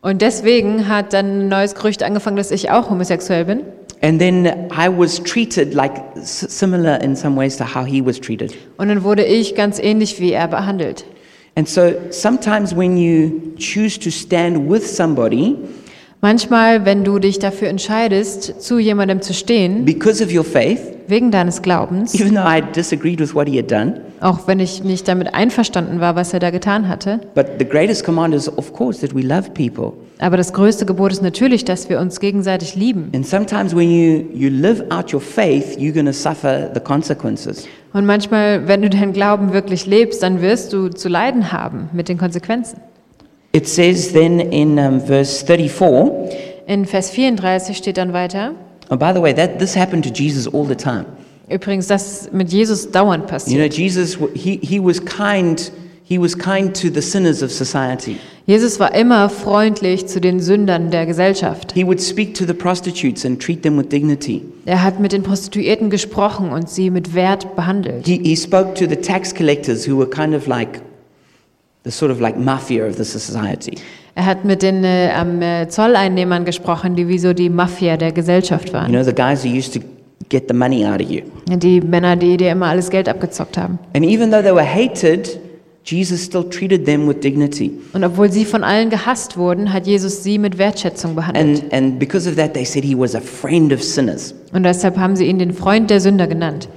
Und 0.02 0.22
deswegen 0.22 0.86
hat 0.86 1.12
dann 1.14 1.40
ein 1.40 1.48
neues 1.48 1.74
Gerücht 1.74 2.04
angefangen, 2.04 2.36
dass 2.36 2.52
ich 2.52 2.70
auch 2.70 2.90
homosexuell 2.90 3.44
bin. 3.44 3.62
And 4.02 4.20
then 4.20 4.46
I 4.70 4.88
was 4.88 5.20
treated 5.20 5.74
like 5.74 6.00
similar 6.22 7.02
in 7.02 7.16
some 7.16 7.36
ways 7.36 7.56
to 7.56 7.64
how 7.64 7.84
he 7.84 8.00
was 8.00 8.20
treated. 8.20 8.54
Und 8.76 8.86
dann 8.86 9.02
wurde 9.02 9.24
ich 9.24 9.56
ganz 9.56 9.80
ähnlich 9.80 10.20
wie 10.20 10.30
er 10.30 10.46
behandelt. 10.46 11.06
And 11.56 11.68
so 11.68 11.90
sometimes 12.10 12.76
when 12.76 12.96
you 12.96 13.32
choose 13.58 13.98
to 13.98 14.12
stand 14.12 14.70
with 14.70 14.86
somebody 14.86 15.56
Manchmal, 16.22 16.84
wenn 16.86 17.04
du 17.04 17.18
dich 17.18 17.38
dafür 17.38 17.68
entscheidest, 17.68 18.62
zu 18.62 18.78
jemandem 18.78 19.20
zu 19.20 19.34
stehen, 19.34 19.84
because 19.84 20.24
of 20.24 20.34
your 20.34 20.44
faith, 20.44 20.80
wegen 21.08 21.30
deines 21.30 21.60
Glaubens, 21.62 22.14
even 22.14 22.34
though 22.34 22.48
I 22.48 22.62
disagreed 22.74 23.20
with 23.20 23.34
what 23.34 23.46
he 23.48 23.58
had 23.58 23.70
done, 23.70 24.00
auch 24.20 24.48
wenn 24.48 24.58
ich 24.58 24.82
nicht 24.82 25.06
damit 25.08 25.34
einverstanden 25.34 26.00
war, 26.00 26.16
was 26.16 26.32
er 26.32 26.40
da 26.40 26.50
getan 26.50 26.88
hatte, 26.88 27.20
but 27.34 27.46
the 27.58 27.64
greatest 27.66 28.02
command 28.02 28.34
is, 28.34 28.48
of 28.48 28.72
course, 28.72 29.06
that 29.06 29.14
we 29.14 29.20
love 29.20 29.50
people. 29.50 29.92
aber 30.18 30.38
das 30.38 30.54
größte 30.54 30.86
Gebot 30.86 31.12
ist 31.12 31.22
natürlich, 31.22 31.66
dass 31.66 31.90
wir 31.90 32.00
uns 32.00 32.18
gegenseitig 32.18 32.74
lieben. 32.74 33.10
And 33.14 33.26
sometimes 33.26 33.76
when 33.76 33.90
you, 33.90 34.24
you 34.32 34.48
live 34.48 34.82
out 34.90 35.12
your 35.12 35.20
faith, 35.20 35.76
you're 35.76 35.92
going 35.92 36.06
to 36.06 36.12
suffer 36.12 36.70
the 36.72 36.80
consequences. 36.80 37.68
Und 37.92 38.06
manchmal, 38.06 38.66
wenn 38.66 38.82
du 38.82 38.90
deinen 38.90 39.12
Glauben 39.12 39.52
wirklich 39.52 39.86
lebst, 39.86 40.22
dann 40.22 40.40
wirst 40.40 40.72
du 40.72 40.88
zu 40.88 41.08
leiden 41.08 41.52
haben 41.52 41.88
mit 41.92 42.08
den 42.08 42.18
Konsequenzen. 42.18 42.80
It 43.56 43.66
says 43.66 44.12
then 44.12 44.38
in 44.38 44.78
um, 44.78 45.00
verse 45.00 45.42
34, 45.42 46.28
In 46.66 46.84
Vers 46.84 47.08
34 47.08 47.74
steht 47.74 47.96
dann 47.96 48.12
weiter, 48.12 48.52
oh, 48.90 48.96
by 48.98 49.14
the 49.14 49.22
way, 49.22 49.32
that, 49.32 49.58
this 49.58 49.74
happened 49.74 50.04
to 50.04 50.10
Jesus 50.12 50.46
all 50.46 50.66
the 50.66 50.74
time. 50.74 51.06
übrigens, 51.48 51.86
das 51.86 52.28
mit 52.32 52.52
Jesus 52.52 52.90
dauernd 52.90 53.22
You 53.24 53.28
passiert. 53.30 53.70
know, 53.72 53.74
Jesus, 53.74 54.18
he, 54.34 54.58
he 54.62 54.78
was 54.78 55.02
kind, 55.02 55.72
he 56.04 56.18
was 56.20 56.36
kind 56.36 56.74
to 56.78 56.90
the 56.92 57.00
sinners 57.00 57.42
of 57.42 57.50
society. 57.50 58.18
Jesus 58.44 58.78
war 58.78 58.94
immer 58.94 59.30
freundlich 59.30 60.06
zu 60.06 60.20
den 60.20 60.38
Sündern 60.40 60.90
der 60.90 61.06
Gesellschaft. 61.06 61.72
He 61.72 61.82
would 61.86 62.02
speak 62.02 62.34
to 62.34 62.44
the 62.44 62.52
prostitutes 62.52 63.24
and 63.24 63.40
treat 63.42 63.62
them 63.62 63.78
with 63.78 63.88
dignity. 63.88 64.42
Er 64.66 64.82
hat 64.82 65.00
mit 65.00 65.12
den 65.12 65.22
Prostituierten 65.22 65.88
gesprochen 65.88 66.50
und 66.50 66.68
sie 66.68 66.90
mit 66.90 67.14
Wert 67.14 67.56
behandelt. 67.56 68.06
He, 68.06 68.20
he 68.22 68.36
spoke 68.36 68.74
to 68.74 68.84
the 68.86 68.96
tax 68.96 69.34
collectors 69.34 69.88
who 69.88 69.96
were 69.96 70.10
kind 70.10 70.34
of 70.34 70.46
like 70.46 70.82
the 71.86 71.92
sort 71.92 72.10
of 72.10 72.20
like 72.20 72.36
mafia 72.36 72.84
of 72.86 72.96
the 72.96 73.04
society. 73.04 73.78
Er 74.14 74.26
hat 74.26 74.44
mit 74.44 74.62
den 74.62 74.82
äh, 74.82 75.10
am, 75.14 75.40
äh, 75.40 75.68
Zolleinnehmern 75.68 76.44
gesprochen, 76.44 76.96
die 76.96 77.06
wie 77.06 77.18
so 77.18 77.32
die 77.32 77.48
Mafia 77.48 77.96
der 77.96 78.12
Gesellschaft 78.12 78.68
You 78.68 78.74
waren. 78.74 78.90
know, 78.92 79.02
the 79.02 79.14
guys 79.14 79.44
who 79.44 79.48
used 79.48 79.72
to 79.74 79.80
get 80.28 80.48
the 80.48 80.54
money 80.54 80.84
out 80.84 81.00
of 81.00 81.08
you. 81.10 81.20
Die 81.48 81.80
Männer, 81.80 82.16
die 82.16 82.36
dir 82.36 82.50
immer 82.52 82.66
alles 82.66 82.90
Geld 82.90 83.08
abgezockt 83.08 83.56
haben. 83.56 83.78
And 83.94 84.04
even 84.04 84.30
though 84.30 84.42
they 84.42 84.54
were 84.54 84.64
hated, 84.64 85.38
Jesus 85.84 86.24
still 86.24 86.42
treated 86.42 86.84
them 86.86 87.06
with 87.06 87.20
dignity. 87.20 87.70
Und 87.92 88.02
obwohl 88.02 88.32
sie 88.32 88.44
von 88.44 88.64
allen 88.64 88.90
gehasst 88.90 89.36
wurden, 89.36 89.72
hat 89.72 89.86
Jesus 89.86 90.24
sie 90.24 90.38
mit 90.38 90.58
Wertschätzung 90.58 91.14
behandelt. 91.14 91.62
And, 91.64 91.72
and 91.72 91.98
because 92.00 92.28
of 92.28 92.34
that, 92.36 92.54
they 92.54 92.64
said 92.64 92.82
he 92.82 92.98
was 92.98 93.14
a 93.14 93.20
friend 93.20 93.72
of 93.72 93.82
sinners. 93.82 94.34
Und 94.52 94.64
deshalb 94.64 94.96
haben 94.98 95.14
sie 95.14 95.26
ihn 95.26 95.38
den 95.38 95.52
Freund 95.52 95.90
der 95.90 96.00
Sünder 96.00 96.26
genannt. 96.26 96.68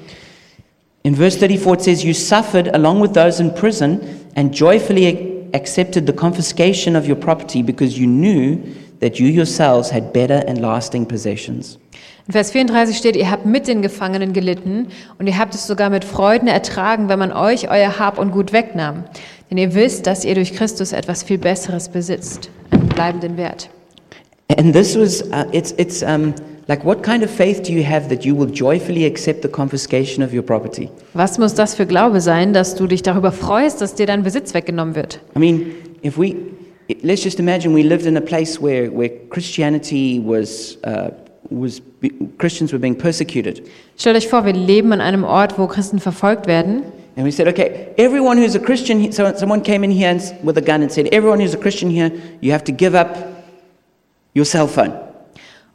In 1.03 1.15
verse 1.15 1.37
34, 1.37 1.75
it 1.75 1.81
says, 1.81 2.03
You 2.03 2.13
suffered 2.13 2.67
along 2.75 2.99
with 2.99 3.13
those 3.13 3.39
in 3.39 3.53
prison 3.53 4.27
and 4.35 4.53
joyfully 4.53 5.47
accepted 5.53 6.05
the 6.05 6.13
confiscation 6.13 6.95
of 6.95 7.07
your 7.07 7.15
property 7.15 7.61
because 7.63 7.97
you 7.97 8.05
knew 8.05 8.61
that 8.99 9.19
you 9.19 9.27
yourselves 9.27 9.89
had 9.89 10.11
better 10.11 10.43
and 10.45 10.61
lasting 10.61 11.05
possessions. 11.05 11.77
In 12.27 12.33
Vers 12.33 12.51
34 12.51 12.95
steht, 12.95 13.15
ihr 13.15 13.31
habt 13.31 13.45
mit 13.45 13.67
den 13.67 13.81
Gefangenen 13.81 14.33
gelitten 14.33 14.89
und 15.17 15.25
ihr 15.25 15.37
habt 15.37 15.55
es 15.55 15.65
sogar 15.65 15.89
mit 15.89 16.03
Freuden 16.03 16.47
ertragen, 16.47 17.09
wenn 17.09 17.17
man 17.17 17.31
euch 17.31 17.69
euer 17.69 17.97
Hab 17.97 18.19
und 18.19 18.31
Gut 18.31 18.53
wegnahm. 18.53 19.05
Denn 19.49 19.57
ihr 19.57 19.73
wisst, 19.73 20.05
dass 20.05 20.25
ihr 20.25 20.35
durch 20.35 20.53
Christus 20.53 20.91
etwas 20.91 21.23
viel 21.23 21.39
Besseres 21.39 21.89
besitzt, 21.89 22.51
einen 22.69 22.87
bleibenden 22.89 23.37
Wert. 23.37 23.69
And 24.57 24.73
this 24.73 24.95
was, 24.95 25.23
uh, 25.31 25.45
it's, 25.51 25.73
it's 25.77 26.03
um, 26.03 26.33
like, 26.69 26.85
what 26.85 27.01
kind 27.01 27.23
of 27.23 27.31
faith 27.31 27.63
do 27.63 27.73
you 27.73 27.83
have 27.83 28.09
that 28.09 28.23
you 28.23 28.35
will 28.35 28.45
joyfully 28.45 29.05
accept 29.05 29.41
the 29.41 29.47
confiscation 29.47 30.21
of 30.21 30.31
your 30.31 30.43
property? 30.43 30.89
Was 31.15 31.39
muss 31.39 31.55
das 31.55 31.73
für 31.73 31.87
Glaube 31.87 32.21
sein, 32.21 32.53
dass 32.53 32.75
du 32.75 32.85
dich 32.85 33.01
darüber 33.01 33.31
freust, 33.31 33.81
dass 33.81 33.95
dir 33.95 34.05
dein 34.05 34.21
Besitz 34.21 34.53
weggenommen 34.53 34.93
wird? 34.93 35.19
I 35.35 35.39
mean, 35.39 35.73
if 36.03 36.15
we, 36.19 36.35
let's 37.01 37.23
just 37.23 37.39
imagine 37.39 37.73
we 37.73 37.81
lived 37.81 38.05
in 38.05 38.15
a 38.17 38.21
place 38.21 38.61
where, 38.61 38.91
where 38.95 39.09
Christianity 39.31 40.21
was, 40.23 40.77
uh, 40.83 41.09
was 41.49 41.81
Christians 42.37 42.71
were 42.71 42.79
being 42.79 42.95
persecuted. 42.95 43.63
Stellt 43.97 44.15
euch 44.15 44.27
vor, 44.27 44.45
wir 44.45 44.53
leben 44.53 44.93
an 44.93 45.01
einem 45.01 45.23
Ort, 45.23 45.57
wo 45.57 45.65
Christen 45.65 45.97
verfolgt 45.97 46.45
werden. 46.45 46.83
And 47.15 47.25
we 47.25 47.31
said, 47.31 47.47
okay, 47.47 47.87
everyone 47.97 48.37
who's 48.37 48.55
a 48.55 48.59
Christian, 48.59 49.11
so 49.11 49.25
someone 49.35 49.63
came 49.63 49.83
in 49.83 49.89
here 49.89 50.09
and, 50.11 50.21
with 50.43 50.55
a 50.57 50.61
gun 50.61 50.83
and 50.83 50.91
said, 50.91 51.07
everyone 51.11 51.39
who's 51.39 51.55
a 51.55 51.59
Christian 51.59 51.89
here, 51.89 52.11
you 52.41 52.51
have 52.51 52.63
to 52.65 52.71
give 52.71 52.93
up 52.93 53.17
your 54.35 54.45
cell 54.45 54.67
phone. 54.67 55.08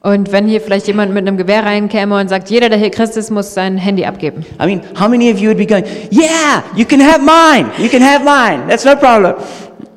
Und 0.05 0.32
wenn 0.32 0.46
hier 0.46 0.61
vielleicht 0.61 0.86
jemand 0.86 1.14
mit 1.14 1.26
einem 1.26 1.38
Gewehr 1.38 1.64
reinkäme 1.64 2.20
und 2.20 2.28
sagt, 2.28 2.50
jeder, 2.50 2.68
der 2.68 2.76
hier 2.78 2.90
Christ 2.90 3.16
ist, 3.16 3.30
muss 3.30 3.55
sein 3.55 3.78
Handy 3.78 4.05
abgeben. 4.05 4.44
I 4.62 4.66
mean, 4.66 4.82
how 5.00 5.09
many 5.09 5.32
of 5.32 5.38
you 5.38 5.48
would 5.48 5.57
be 5.57 5.64
going, 5.66 5.84
yeah, 6.12 6.62
you 6.76 6.84
can 6.84 7.00
have 7.00 7.20
mine, 7.20 7.70
you 7.78 7.88
can 7.88 8.02
have 8.02 8.22
mine, 8.22 8.68
that's 8.68 8.84
no 8.84 8.94
problem. 8.96 9.34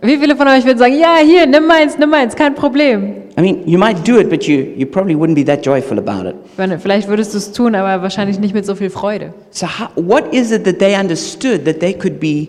Wie 0.01 0.15
viele 0.17 0.37
von 0.37 0.47
euch 0.47 0.63
würden 0.63 0.77
sagen, 0.77 0.97
ja, 0.97 1.17
hier, 1.21 1.45
nimm 1.45 1.67
meins, 1.67 1.97
nimm 1.97 2.09
meins, 2.09 2.35
kein 2.37 2.55
Problem. 2.55 3.15
I 3.37 3.41
mean, 3.41 3.67
you 3.67 3.77
might 3.77 4.07
do 4.07 4.17
it, 4.17 4.29
but 4.29 4.43
you, 4.47 4.59
you 4.77 4.85
probably 4.85 5.13
wouldn't 5.15 5.35
be 5.35 5.43
that 5.43 5.65
joyful 5.65 5.99
about 5.99 6.25
it. 6.25 6.35
Wenn- 6.55 6.79
Vielleicht 6.79 7.09
würdest 7.09 7.33
du 7.33 7.37
es 7.39 7.51
tun, 7.51 7.75
aber 7.75 8.01
wahrscheinlich 8.01 8.39
nicht 8.39 8.53
mit 8.53 8.65
so 8.65 8.75
viel 8.75 8.89
Freude. 8.89 9.33
So, 9.51 9.67
how, 9.67 9.89
what 9.95 10.33
is 10.33 10.51
it 10.51 10.63
that 10.63 10.79
they 10.79 10.95
understood 10.97 11.65
that 11.65 11.81
they 11.81 11.93
could 11.93 12.17
be 12.19 12.47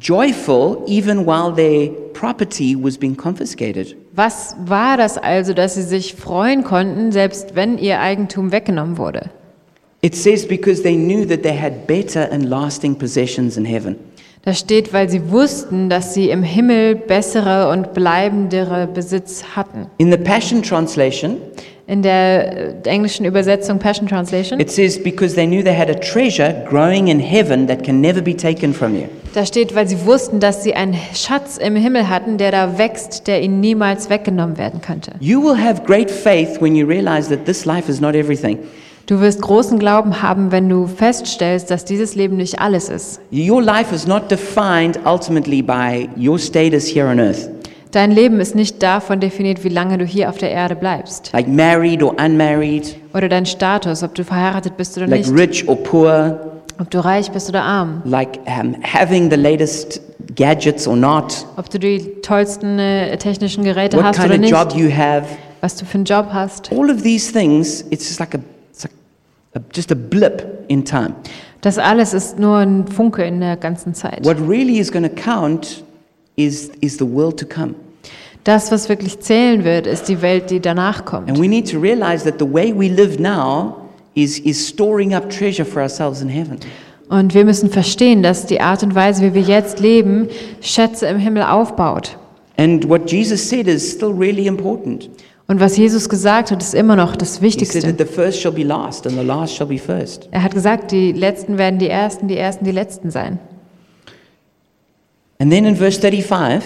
joyful 0.00 0.82
even 0.86 1.26
while 1.26 1.52
their 1.54 1.90
property 2.14 2.74
was 2.74 2.96
being 2.96 3.14
confiscated? 3.16 3.94
Was 4.16 4.56
war 4.64 4.96
das 4.96 5.18
also, 5.18 5.52
dass 5.52 5.74
sie 5.74 5.82
sich 5.82 6.14
freuen 6.14 6.64
konnten, 6.64 7.12
selbst 7.12 7.54
wenn 7.54 7.76
ihr 7.76 8.00
Eigentum 8.00 8.50
weggenommen 8.50 8.96
wurde? 8.96 9.28
It 10.00 10.16
says 10.16 10.48
because 10.48 10.82
they 10.82 10.96
knew 10.96 11.26
that 11.26 11.42
they 11.42 11.54
had 11.54 11.86
better 11.86 12.32
and 12.32 12.46
lasting 12.46 12.96
possessions 12.96 13.58
in 13.58 13.66
heaven. 13.66 13.96
Da 14.40 14.54
steht, 14.54 14.94
weil 14.94 15.10
sie 15.10 15.30
wussten, 15.30 15.90
dass 15.90 16.14
sie 16.14 16.30
im 16.30 16.42
Himmel 16.42 16.94
bessere 16.94 17.68
und 17.68 17.92
bleibendere 17.92 18.86
Besitz 18.86 19.44
hatten. 19.54 19.88
In 19.98 20.10
the 20.10 20.16
Passion 20.16 20.62
Translation, 20.62 21.36
In 21.86 22.02
der 22.02 22.84
äh, 22.84 22.88
englischen 22.88 23.26
Übersetzung 23.26 23.78
Passion 23.78 24.08
Translation, 24.08 24.58
it 24.58 24.70
says 24.70 24.98
because 25.02 25.34
they 25.34 25.46
knew 25.46 25.62
they 25.62 25.76
had 25.76 25.90
a 25.90 25.94
treasure 25.94 26.64
growing 26.68 27.08
in 27.08 27.20
heaven 27.20 27.66
that 27.66 27.84
can 27.84 28.00
never 28.00 28.22
be 28.22 28.34
taken 28.34 28.72
from 28.72 28.94
you. 28.94 29.08
Da 29.36 29.44
steht, 29.44 29.74
weil 29.74 29.86
sie 29.86 30.06
wussten, 30.06 30.40
dass 30.40 30.62
sie 30.62 30.74
einen 30.74 30.96
Schatz 31.14 31.58
im 31.58 31.76
Himmel 31.76 32.08
hatten, 32.08 32.38
der 32.38 32.50
da 32.52 32.78
wächst, 32.78 33.26
der 33.26 33.42
ihnen 33.42 33.60
niemals 33.60 34.08
weggenommen 34.08 34.56
werden 34.56 34.80
könnte. 34.80 35.12
You 35.20 35.42
will 35.42 35.62
have 35.62 35.82
great 35.84 36.10
faith 36.10 36.58
when 36.60 36.74
you 36.74 36.86
realize 36.86 37.28
that 37.28 37.44
this 37.44 37.66
life 37.66 37.90
is 37.90 38.00
not 38.00 38.14
everything. 38.14 38.58
Du 39.04 39.20
wirst 39.20 39.42
großen 39.42 39.78
Glauben 39.78 40.22
haben, 40.22 40.50
wenn 40.52 40.68
du 40.70 40.86
feststellst, 40.86 41.70
dass 41.70 41.84
dieses 41.84 42.14
Leben 42.16 42.38
nicht 42.38 42.58
alles 42.60 42.88
ist. 42.88 43.20
Your 43.30 43.62
life 43.62 43.94
is 43.94 44.06
not 44.06 44.30
defined 44.30 44.98
ultimately 45.04 45.60
by 45.62 46.08
your 46.18 46.38
status 46.38 46.86
here 46.88 47.06
on 47.06 47.20
earth, 47.20 47.50
Dein 47.92 48.10
Leben 48.10 48.40
ist 48.40 48.54
nicht 48.54 48.82
davon 48.82 49.20
definiert, 49.20 49.64
wie 49.64 49.68
lange 49.68 49.96
du 49.96 50.04
hier 50.04 50.28
auf 50.30 50.38
der 50.38 50.50
Erde 50.50 50.74
bleibst. 50.76 51.30
like 51.34 51.46
married 51.46 52.02
or 52.02 52.14
unmarried, 52.18 52.96
Oder 53.14 53.28
dein 53.28 53.44
Status, 53.46 54.02
ob 54.02 54.14
du 54.14 54.24
verheiratet 54.24 54.76
bist 54.78 54.96
oder 54.96 55.06
like 55.06 55.20
nicht. 55.28 55.38
rich 55.38 55.68
or 55.68 55.76
poor, 55.76 56.55
Ob 56.78 56.90
du 56.90 57.02
reich 57.04 57.30
bist 57.30 57.48
oder 57.48 57.62
arm. 57.62 58.02
like 58.04 58.38
um, 58.46 58.76
having 58.82 59.30
the 59.30 59.36
latest 59.36 60.00
gadgets 60.34 60.86
or 60.86 60.96
not, 60.96 61.46
Ob 61.56 61.70
du 61.70 61.78
die 61.78 62.20
tollsten 62.22 62.78
äh, 62.78 63.16
technischen 63.16 63.64
Geräte 63.64 63.96
what 63.96 64.04
hast 64.04 64.16
kind 64.20 64.26
oder 64.26 64.34
of 64.34 64.40
nicht. 64.40 64.50
job 64.52 64.74
you 64.74 64.90
have. 64.94 65.26
Was 65.62 65.76
du 65.76 65.86
für 65.86 65.94
einen 65.94 66.04
Job 66.04 66.26
hast. 66.32 66.70
All 66.70 66.90
of 66.90 67.02
these 67.02 67.32
things, 67.32 67.80
it's 67.90 68.06
just 68.08 68.20
like 68.20 68.34
a, 68.34 68.38
it's 68.70 68.84
like 68.84 68.92
a, 69.54 69.60
just 69.74 69.90
a 69.90 69.94
blip 69.94 70.64
in 70.68 70.84
time. 70.84 71.14
Das 71.62 71.78
alles 71.78 72.12
ist 72.12 72.38
nur 72.38 72.58
ein 72.58 72.86
Funke 72.86 73.24
in 73.24 73.40
der 73.40 73.56
ganzen 73.56 73.94
Zeit. 73.94 74.24
What 74.24 74.36
really 74.46 74.78
is 74.78 74.92
going 74.92 75.04
to 75.04 75.10
count 75.10 75.82
is, 76.36 76.70
is 76.80 76.98
the 76.98 77.06
world 77.10 77.38
to 77.40 77.46
come. 77.46 77.74
Das, 78.44 78.70
was 78.70 78.88
wirklich 78.88 79.18
zählen 79.20 79.64
wird, 79.64 79.88
ist 79.88 80.08
die 80.08 80.22
Welt, 80.22 80.50
die 80.50 80.60
danach 80.60 81.04
kommt. 81.04 81.28
And 81.28 81.40
we 81.40 81.48
need 81.48 81.68
to 81.72 81.80
realize 81.80 82.24
that 82.24 82.38
the 82.38 82.46
way 82.46 82.72
we 82.72 82.86
live 82.88 83.18
now 83.18 83.85
is, 84.16 84.40
is 84.40 84.66
storing 84.66 85.14
up 85.14 85.30
treasure 85.30 85.64
for 85.64 85.82
ourselves 85.82 86.20
in 86.22 86.28
heaven. 86.28 86.58
Und 87.08 87.34
wir 87.34 87.44
müssen 87.44 87.70
verstehen, 87.70 88.24
dass 88.24 88.46
die 88.46 88.60
Art 88.60 88.82
und 88.82 88.96
Weise, 88.96 89.22
wie 89.22 89.34
wir 89.34 89.42
jetzt 89.42 89.78
leben, 89.78 90.28
Schätze 90.60 91.06
im 91.06 91.18
Himmel 91.18 91.44
aufbaut. 91.44 92.18
And 92.56 92.88
what 92.88 93.08
Jesus 93.10 93.48
said 93.48 93.68
is 93.68 93.92
still 93.92 94.10
really 94.10 94.48
important. 94.48 95.08
Und 95.46 95.60
was 95.60 95.76
Jesus 95.76 96.08
gesagt 96.08 96.50
hat, 96.50 96.60
ist 96.60 96.74
immer 96.74 96.96
noch 96.96 97.14
das 97.14 97.40
Wichtigste. 97.40 97.78
Er 100.30 100.42
hat 100.42 100.54
gesagt, 100.54 100.90
die 100.90 101.12
Letzten 101.12 101.58
werden 101.58 101.78
die 101.78 101.88
Ersten, 101.88 102.26
die 102.26 102.36
Ersten 102.36 102.64
die 102.64 102.72
Letzten 102.72 103.10
sein. 103.12 103.38
And 105.38 105.52
then 105.52 105.66
in 105.66 105.76
verse 105.76 106.00
35, 106.00 106.64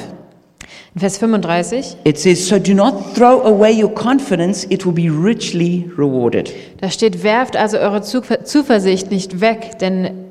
In 0.95 1.01
Vers 1.01 1.19
35, 1.19 1.97
it 2.05 2.19
says, 2.19 2.49
So 2.49 2.59
do 2.59 2.75
not 2.75 3.15
throw 3.15 3.43
away 3.43 3.71
your 3.73 3.95
confidence, 3.95 4.65
it 4.65 4.85
will 4.85 4.93
be 4.93 5.09
richly 5.09 5.89
rewarded. 5.97 6.51
da 6.81 6.91
steht, 6.91 7.23
werft 7.23 7.57
also 7.57 7.79
eure 7.79 8.03
Zuver- 8.03 8.45
Zuversicht 8.45 9.11
nicht 9.13 9.41
weg, 9.41 9.79
denn 9.81 10.30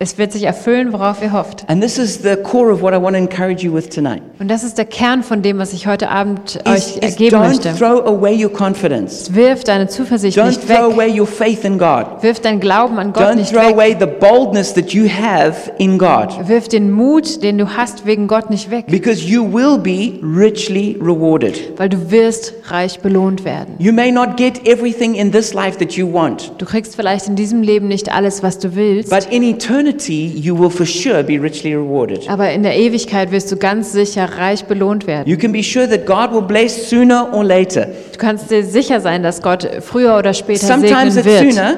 es 0.00 0.16
wird 0.16 0.30
sich 0.32 0.44
erfüllen, 0.44 0.92
worauf 0.92 1.20
ihr 1.22 1.32
hofft. 1.32 1.64
And 1.68 1.82
this 1.82 1.98
is 1.98 2.22
the 2.22 2.36
core 2.36 2.72
of 2.72 2.82
what 2.82 2.92
I 2.94 3.02
want 3.02 3.16
to 3.16 3.22
encourage 3.22 3.64
you 3.64 3.74
with 3.74 3.88
tonight. 3.88 4.22
Und 4.38 4.46
das 4.48 4.62
ist 4.62 4.78
der 4.78 4.84
Kern 4.84 5.24
von 5.24 5.42
dem, 5.42 5.58
was 5.58 5.72
ich 5.72 5.88
heute 5.88 6.08
Abend 6.08 6.54
Is, 6.54 6.96
euch 7.02 7.16
don't 7.16 7.38
möchte. 7.40 7.74
throw 7.74 8.06
away 8.06 8.32
your 8.40 8.52
confidence. 8.52 9.34
Wirf 9.34 9.64
deine 9.64 9.88
Zuversicht 9.88 10.38
Don't 10.38 10.46
nicht 10.46 10.68
weg. 10.68 10.76
throw 10.76 10.92
away 10.92 11.18
your 11.20 11.26
faith 11.26 11.64
in 11.64 11.78
God. 11.78 12.06
Wirf 12.22 12.38
dein 12.38 12.60
Glauben 12.60 12.96
an 12.98 13.12
Gott 13.12 13.24
Don't 13.24 13.34
nicht 13.34 13.50
throw 13.52 13.62
weg. 13.66 13.74
away 13.74 13.96
the 13.98 14.06
boldness 14.06 14.72
that 14.74 14.90
you 14.90 15.08
have 15.08 15.72
in 15.78 15.98
God. 15.98 16.28
Wirf 16.48 16.68
den 16.68 16.92
Mut, 16.92 17.42
den 17.42 17.58
du 17.58 17.76
hast, 17.76 18.06
wegen 18.06 18.28
Gott 18.28 18.50
nicht 18.50 18.70
weg. 18.70 18.86
Because 18.86 19.24
you 19.24 19.42
will 19.52 19.78
be 19.78 20.12
richly 20.22 20.96
rewarded. 21.00 21.76
Weil 21.76 21.88
du 21.88 22.12
wirst 22.12 22.54
reich 22.68 23.00
belohnt 23.00 23.44
werden. 23.44 23.74
You 23.80 23.92
may 23.92 24.12
not 24.12 24.36
get 24.36 24.64
everything 24.64 25.16
in 25.16 25.32
this 25.32 25.54
life 25.54 25.76
that 25.78 25.94
you 25.94 26.06
want, 26.12 26.52
Du 26.58 26.66
kriegst 26.66 26.94
vielleicht 26.94 27.26
in 27.26 27.34
diesem 27.34 27.62
Leben 27.62 27.88
nicht 27.88 28.12
alles, 28.14 28.44
was 28.44 28.60
du 28.60 28.76
willst. 28.76 29.10
but 29.10 29.26
in 29.32 29.42
eternity, 29.42 29.87
you 29.90 30.58
will 30.58 30.70
for 30.70 30.86
sure 30.86 31.22
be 31.22 31.38
richly 31.40 31.74
rewarded. 31.74 32.28
Aber 32.28 32.50
in 32.50 32.62
der 32.62 32.76
Ewigkeit 32.76 33.30
wirst 33.30 33.50
du 33.52 33.56
ganz 33.56 33.92
sicher 33.92 34.24
reich 34.38 34.64
belohnt 34.64 35.06
werden. 35.06 35.28
You 35.28 35.36
can 35.36 35.52
be 35.52 35.62
sure 35.62 35.88
that 35.88 36.06
God 36.06 36.32
will 36.32 36.46
bless 36.46 36.88
sooner 36.88 37.32
or 37.32 37.44
later. 37.44 37.86
Du 38.12 38.18
kannst 38.18 38.50
dir 38.50 38.64
sicher 38.64 39.00
sein, 39.00 39.22
dass 39.22 39.42
Gott 39.42 39.68
früher 39.80 40.16
oder 40.18 40.34
später 40.34 40.66
Sometimes 40.66 41.14
segnen 41.14 41.32
it's 41.32 41.42
wird. 41.42 41.52
sooner, 41.54 41.76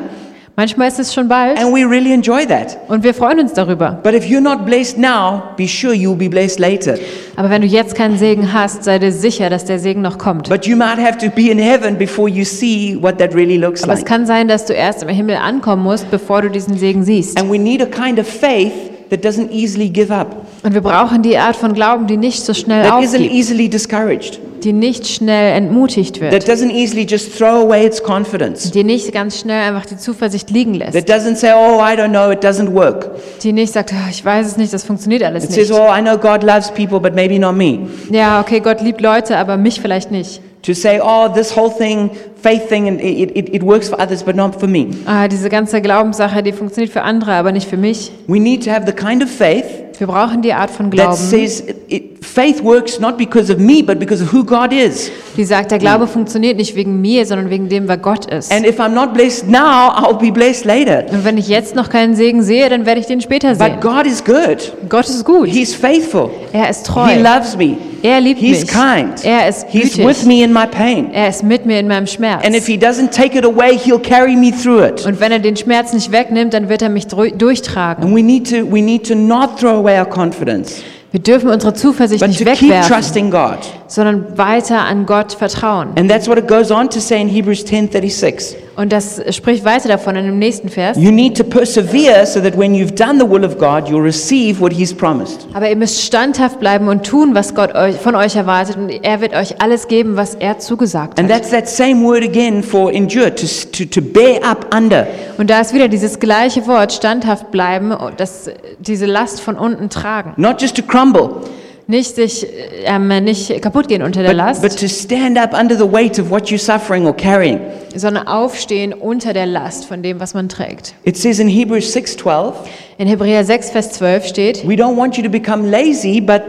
Manchmal 0.61 0.89
ist 0.89 0.99
es 0.99 1.15
schon 1.15 1.27
bald 1.27 1.59
and 1.59 1.75
we 1.75 1.89
really 1.89 2.13
enjoy 2.13 2.45
that. 2.45 2.77
und 2.89 3.03
wir 3.03 3.15
freuen 3.15 3.41
uns 3.41 3.55
darüber. 3.55 3.99
But 4.03 4.13
if 4.13 4.27
you're 4.27 4.43
not 4.43 4.67
blessed 4.67 4.99
now, 4.99 5.43
be 5.57 5.67
sure 5.67 5.95
you'll 5.95 6.15
be 6.15 6.29
blessed 6.29 6.59
later. 6.59 6.97
Aber 7.37 7.49
wenn 7.49 7.63
du 7.63 7.67
jetzt 7.67 7.95
keinen 7.95 8.19
Segen 8.19 8.53
hast, 8.53 8.85
sei 8.85 8.99
dir 8.99 9.11
sicher, 9.11 9.49
dass 9.49 9.65
der 9.65 9.79
Segen 9.79 10.03
noch 10.03 10.19
kommt. 10.19 10.51
But 10.51 10.67
you 10.67 10.77
might 10.77 10.99
have 10.99 11.17
to 11.17 11.31
be 11.35 11.51
in 11.51 11.59
heaven 11.59 11.97
before 11.97 12.29
you 12.29 12.45
see 12.45 12.95
what 13.01 13.17
that 13.17 13.35
really 13.35 13.57
looks 13.57 13.83
Aber 13.85 13.95
es 13.95 14.01
like. 14.01 14.07
kann 14.09 14.27
sein, 14.27 14.49
dass 14.49 14.67
du 14.67 14.75
erst 14.75 15.03
im 15.03 15.09
Himmel 15.09 15.37
ankommen 15.37 15.83
musst, 15.83 16.11
bevor 16.11 16.43
du 16.43 16.51
diesen 16.51 16.77
Segen 16.77 17.05
siehst. 17.05 17.41
And 17.41 17.51
we 17.51 17.57
need 17.59 17.81
a 17.81 17.87
kind 17.87 18.19
of 18.19 18.27
faith 18.29 18.75
that 19.09 19.25
doesn't 19.25 19.51
easily 19.51 19.89
give 19.89 20.13
up, 20.13 20.45
Und 20.63 20.75
wir 20.75 20.81
brauchen 20.83 21.23
die 21.23 21.39
Art 21.39 21.57
von 21.57 21.73
Glauben, 21.73 22.07
die 22.07 22.17
nicht 22.17 22.45
so 22.45 22.53
schnell 22.55 22.85
that 22.85 23.03
isn't 23.03 23.15
aufgibt, 23.17 23.33
easily 23.33 23.69
discouraged, 23.69 24.41
die 24.63 24.75
nicht 24.75 25.07
schnell 25.07 25.57
entmutigt 25.57 26.21
that 26.21 26.33
wird, 26.33 26.49
doesn't 26.49 26.71
easily 26.71 27.07
just 27.09 27.37
throw 27.39 27.63
away 27.65 27.87
its 27.87 28.03
confidence, 28.03 28.71
die 28.71 28.85
nicht 28.85 29.11
ganz 29.13 29.39
schnell 29.41 29.63
einfach 29.69 29.87
die 29.87 29.97
Zuversicht 29.97 30.51
liegen 30.51 30.75
lässt, 30.75 30.93
that 30.93 31.09
doesn't 31.09 31.37
say, 31.37 31.51
oh, 31.55 31.81
I 31.81 31.95
don't 31.97 32.11
know, 32.11 32.31
it 32.31 32.45
doesn't 32.45 32.75
work. 32.75 33.11
die 33.43 33.53
nicht 33.55 33.73
sagt, 33.73 33.95
"Ah, 33.95 34.09
ich 34.11 34.23
weiß 34.23 34.47
es 34.47 34.57
nicht, 34.59 34.73
das 34.75 34.85
funktioniert 34.85 35.23
alles 35.23 35.45
It 35.45 35.53
says, 35.53 35.71
nicht. 35.71 35.81
oh, 35.81 35.89
I 35.91 36.03
know 36.03 36.19
God 36.19 36.43
loves 36.43 36.71
people, 36.71 37.01
but 37.01 37.15
maybe 37.15 37.39
not 37.39 37.55
me. 37.57 37.79
Ja, 38.11 38.41
okay, 38.41 38.61
Gott 38.61 38.83
liebt 38.83 39.01
Leute, 39.01 39.39
aber 39.39 39.57
mich 39.57 39.81
vielleicht 39.81 40.11
nicht. 40.11 40.43
To 40.65 40.75
say, 40.75 41.01
oh, 41.03 41.27
this 41.29 41.57
whole 41.57 41.71
thing, 41.71 42.11
faith 42.43 42.69
thing, 42.69 42.87
and 42.87 43.01
it, 43.01 43.35
it, 43.35 43.55
it 43.55 43.63
works 43.63 43.89
for 43.89 43.99
others, 43.99 44.23
but 44.23 44.37
not 44.37 44.61
for 44.61 44.69
me. 44.69 44.89
Ah, 45.07 45.27
diese 45.27 45.49
ganze 45.49 45.81
Glaubenssache, 45.81 46.43
die 46.43 46.53
funktioniert 46.53 46.93
für 46.93 47.01
andere, 47.01 47.33
aber 47.33 47.51
nicht 47.51 47.67
für 47.67 47.79
mich. 47.79 48.13
We 48.27 48.39
need 48.39 48.63
to 48.67 48.71
have 48.71 48.83
the 48.87 48.93
kind 48.93 49.23
of 49.25 49.31
faith 49.31 49.65
Wir 50.01 50.07
brauchen 50.07 50.41
die 50.41 50.55
Art 50.55 50.71
von 50.71 50.87
that 50.87 50.95
Glauben, 50.95 51.15
says 51.15 51.61
it, 51.61 51.77
it, 51.89 52.20
faith 52.23 52.63
works 52.63 52.99
not 53.01 53.17
because 53.17 53.51
of 53.53 53.59
me, 53.59 53.83
but 53.83 53.99
because 53.99 54.23
of 54.23 54.33
who 54.33 54.45
God 54.45 54.73
is. 54.73 55.11
die 55.37 55.45
sagt, 55.45 55.71
der 55.71 55.79
Glaube 55.79 56.07
funktioniert 56.07 56.57
nicht 56.57 56.75
wegen 56.77 57.01
mir, 57.01 57.25
sondern 57.25 57.51
wegen 57.51 57.69
dem, 57.69 57.89
wer 57.89 57.97
Gott 57.97 58.27
ist. 58.27 58.53
And 58.53 58.67
if 58.67 58.79
I'm 58.79 58.91
not 58.95 59.15
blessed 59.15 59.49
now, 59.49 59.91
I'll 59.97 60.19
be 60.19 60.31
blessed 60.31 60.65
later. 60.65 61.05
Und 61.11 61.25
wenn 61.25 61.39
ich 61.39 61.49
jetzt 61.49 61.75
noch 61.75 61.89
keinen 61.89 62.15
Segen 62.15 62.43
sehe, 62.43 62.69
dann 62.69 62.85
werde 62.87 63.01
ich 63.01 63.07
den 63.07 63.21
später 63.21 63.55
sehen. 63.55 63.73
But 63.73 63.81
God 63.81 64.07
is 64.07 64.23
good. 64.25 64.73
Gott 64.89 65.09
ist 65.09 65.25
gut. 65.25 65.49
He's 65.49 65.75
faithful. 65.75 66.31
Er 66.53 66.69
ist 66.69 66.87
He 66.87 66.93
treu. 66.93 67.15
loves 67.23 67.57
me. 67.57 67.77
Er 68.03 68.21
liebt 68.21 68.41
He's 68.41 68.63
mich. 68.63 68.71
kind. 68.71 69.25
Er 69.25 69.49
ist 69.49 69.67
He's 69.69 69.97
with 69.99 70.21
gütig. 70.23 70.27
me 70.27 70.43
in 70.45 70.53
my 70.53 70.67
pain. 70.67 71.11
Er 71.13 71.29
ist 71.29 71.43
mit 71.43 71.67
mir 71.67 71.79
in 71.81 71.87
meinem 71.89 72.07
Schmerz. 72.07 72.45
And 72.45 72.55
if 72.57 72.67
He 72.67 72.77
doesn't 72.77 73.11
take 73.11 73.37
it 73.39 73.45
away, 73.45 73.79
He'll 73.79 73.99
carry 74.01 74.37
me 74.37 74.51
through 74.53 74.83
it. 74.85 75.07
Und 75.07 75.21
wenn 75.21 75.33
er 75.33 75.39
den 75.39 75.57
Schmerz 75.57 75.93
nicht 75.93 76.11
wegnimmt, 76.11 76.55
dann 76.55 76.69
wird 76.69 76.83
er 76.83 76.89
mich 76.89 77.07
durchtragen. 77.07 78.05
And 78.05 78.15
we 78.17 78.23
need 78.23 78.49
to, 78.51 78.65
we 78.71 78.81
need 78.83 79.07
to 79.09 79.15
not 79.15 79.59
throw 79.59 79.77
away 79.79 79.99
our 79.99 80.07
confidence, 80.09 80.83
Wir 81.13 81.21
dürfen 81.21 81.51
unsere 81.51 81.75
Zuversicht 81.75 82.21
but 82.21 82.29
nicht 82.29 82.39
to 82.39 82.45
keep 82.53 82.63
wegwerfen, 82.63 82.95
trusting 82.95 83.31
God. 83.31 83.59
Sondern 83.91 84.39
weiter 84.39 84.83
an 84.83 85.05
Gott 85.05 85.33
vertrauen. 85.33 85.89
And 85.97 86.09
that's 86.09 86.29
what 86.29 86.39
it 86.39 86.47
goes 86.47 86.71
on 86.71 86.89
to 86.91 87.01
say 87.01 87.21
in 87.21 87.29
Hebrews 87.29 87.65
10:36. 87.67 88.55
Und 88.77 88.93
das 88.93 89.21
spricht 89.35 89.65
weiter 89.65 89.89
davon 89.89 90.15
in 90.17 90.25
dem 90.25 90.39
nächsten 90.39 90.69
Vers. 90.69 90.97
You 90.97 91.11
need 91.11 91.37
to 91.37 91.45
persevere 91.45 92.25
so 92.25 92.41
that 92.41 92.57
when 92.57 92.73
you've 92.73 92.95
done 92.95 93.19
the 93.19 93.29
will 93.29 93.45
of 93.45 93.59
God, 93.59 93.89
you'll 93.89 94.01
receive 94.03 94.61
what 94.61 94.73
He's 94.73 94.95
promised. 94.95 95.47
Aber 95.53 95.69
ihr 95.69 95.77
müsst 95.77 96.01
standhaft 96.03 96.61
bleiben 96.61 96.89
und 96.89 97.05
tun, 97.05 97.35
was 97.35 97.55
Gott 97.55 97.75
euch, 97.75 97.97
von 97.97 98.15
euch 98.15 98.37
erwartet. 98.37 98.77
Und 98.77 98.89
er 98.89 99.21
wird 99.21 99.35
euch 99.35 99.61
alles 99.61 99.89
geben, 99.89 100.17
was 100.17 100.37
er 100.37 100.61
zugesagt 100.61 101.19
And 101.19 101.31
hat. 101.31 101.39
that's 101.43 101.51
that 101.51 101.69
same 101.69 102.03
word 102.03 102.23
again 102.23 102.63
for 102.63 102.93
endure, 102.93 103.35
to, 103.35 103.47
to, 103.73 103.85
to 103.85 104.01
bear 104.01 104.43
up 104.49 104.73
under. 104.75 105.07
Und 105.37 105.51
da 105.51 105.61
ist 105.61 105.75
wieder 105.75 105.89
dieses 105.89 106.19
gleiche 106.21 106.67
Wort, 106.67 106.93
standhaft 106.93 107.51
bleiben, 107.51 107.91
und 107.91 108.21
das, 108.21 108.49
diese 108.79 109.07
Last 109.07 109.41
von 109.41 109.57
unten 109.57 109.91
tragen. 109.91 110.33
Not 110.37 110.63
just 110.63 110.77
to 110.77 110.83
crumble, 110.83 111.43
Nicht 111.91 112.15
sich, 112.15 112.47
ähm, 112.85 113.09
nicht 113.25 113.61
kaputt 113.61 113.89
gehen 113.89 114.03
unter 114.03 114.23
der 114.23 114.29
but, 114.31 114.37
Last, 114.37 114.63
but 114.63 114.79
to 114.79 114.87
stand 114.87 115.37
up 115.37 115.53
under 115.53 115.77
the 115.77 115.91
weight 115.93 116.21
of 116.21 116.31
what 116.31 116.45
you're 116.45 116.57
suffering 116.57 117.05
or 117.05 117.13
carrying. 117.13 117.59
sondern 117.97 118.29
aufstehen 118.29 118.93
unter 118.93 119.33
der 119.33 119.47
Last 119.47 119.87
von 119.87 120.01
dem, 120.01 120.21
was 120.21 120.33
man 120.33 120.49
trägt. 120.49 120.95
It 121.03 121.17
says 121.17 121.41
in 121.41 121.49
Hebrews 121.49 121.93
6:12, 121.93 122.55
In 122.99 123.09
Hebräer 123.09 123.45
6, 123.45 123.71
Vers 123.71 123.91
12 123.91 124.27
steht, 124.27 124.69
we 124.69 124.75
don't 124.75 124.97
want 124.97 125.17
you 125.17 125.25
to 125.25 125.29
become 125.29 125.69
lazy, 125.69 126.21
but 126.21 126.43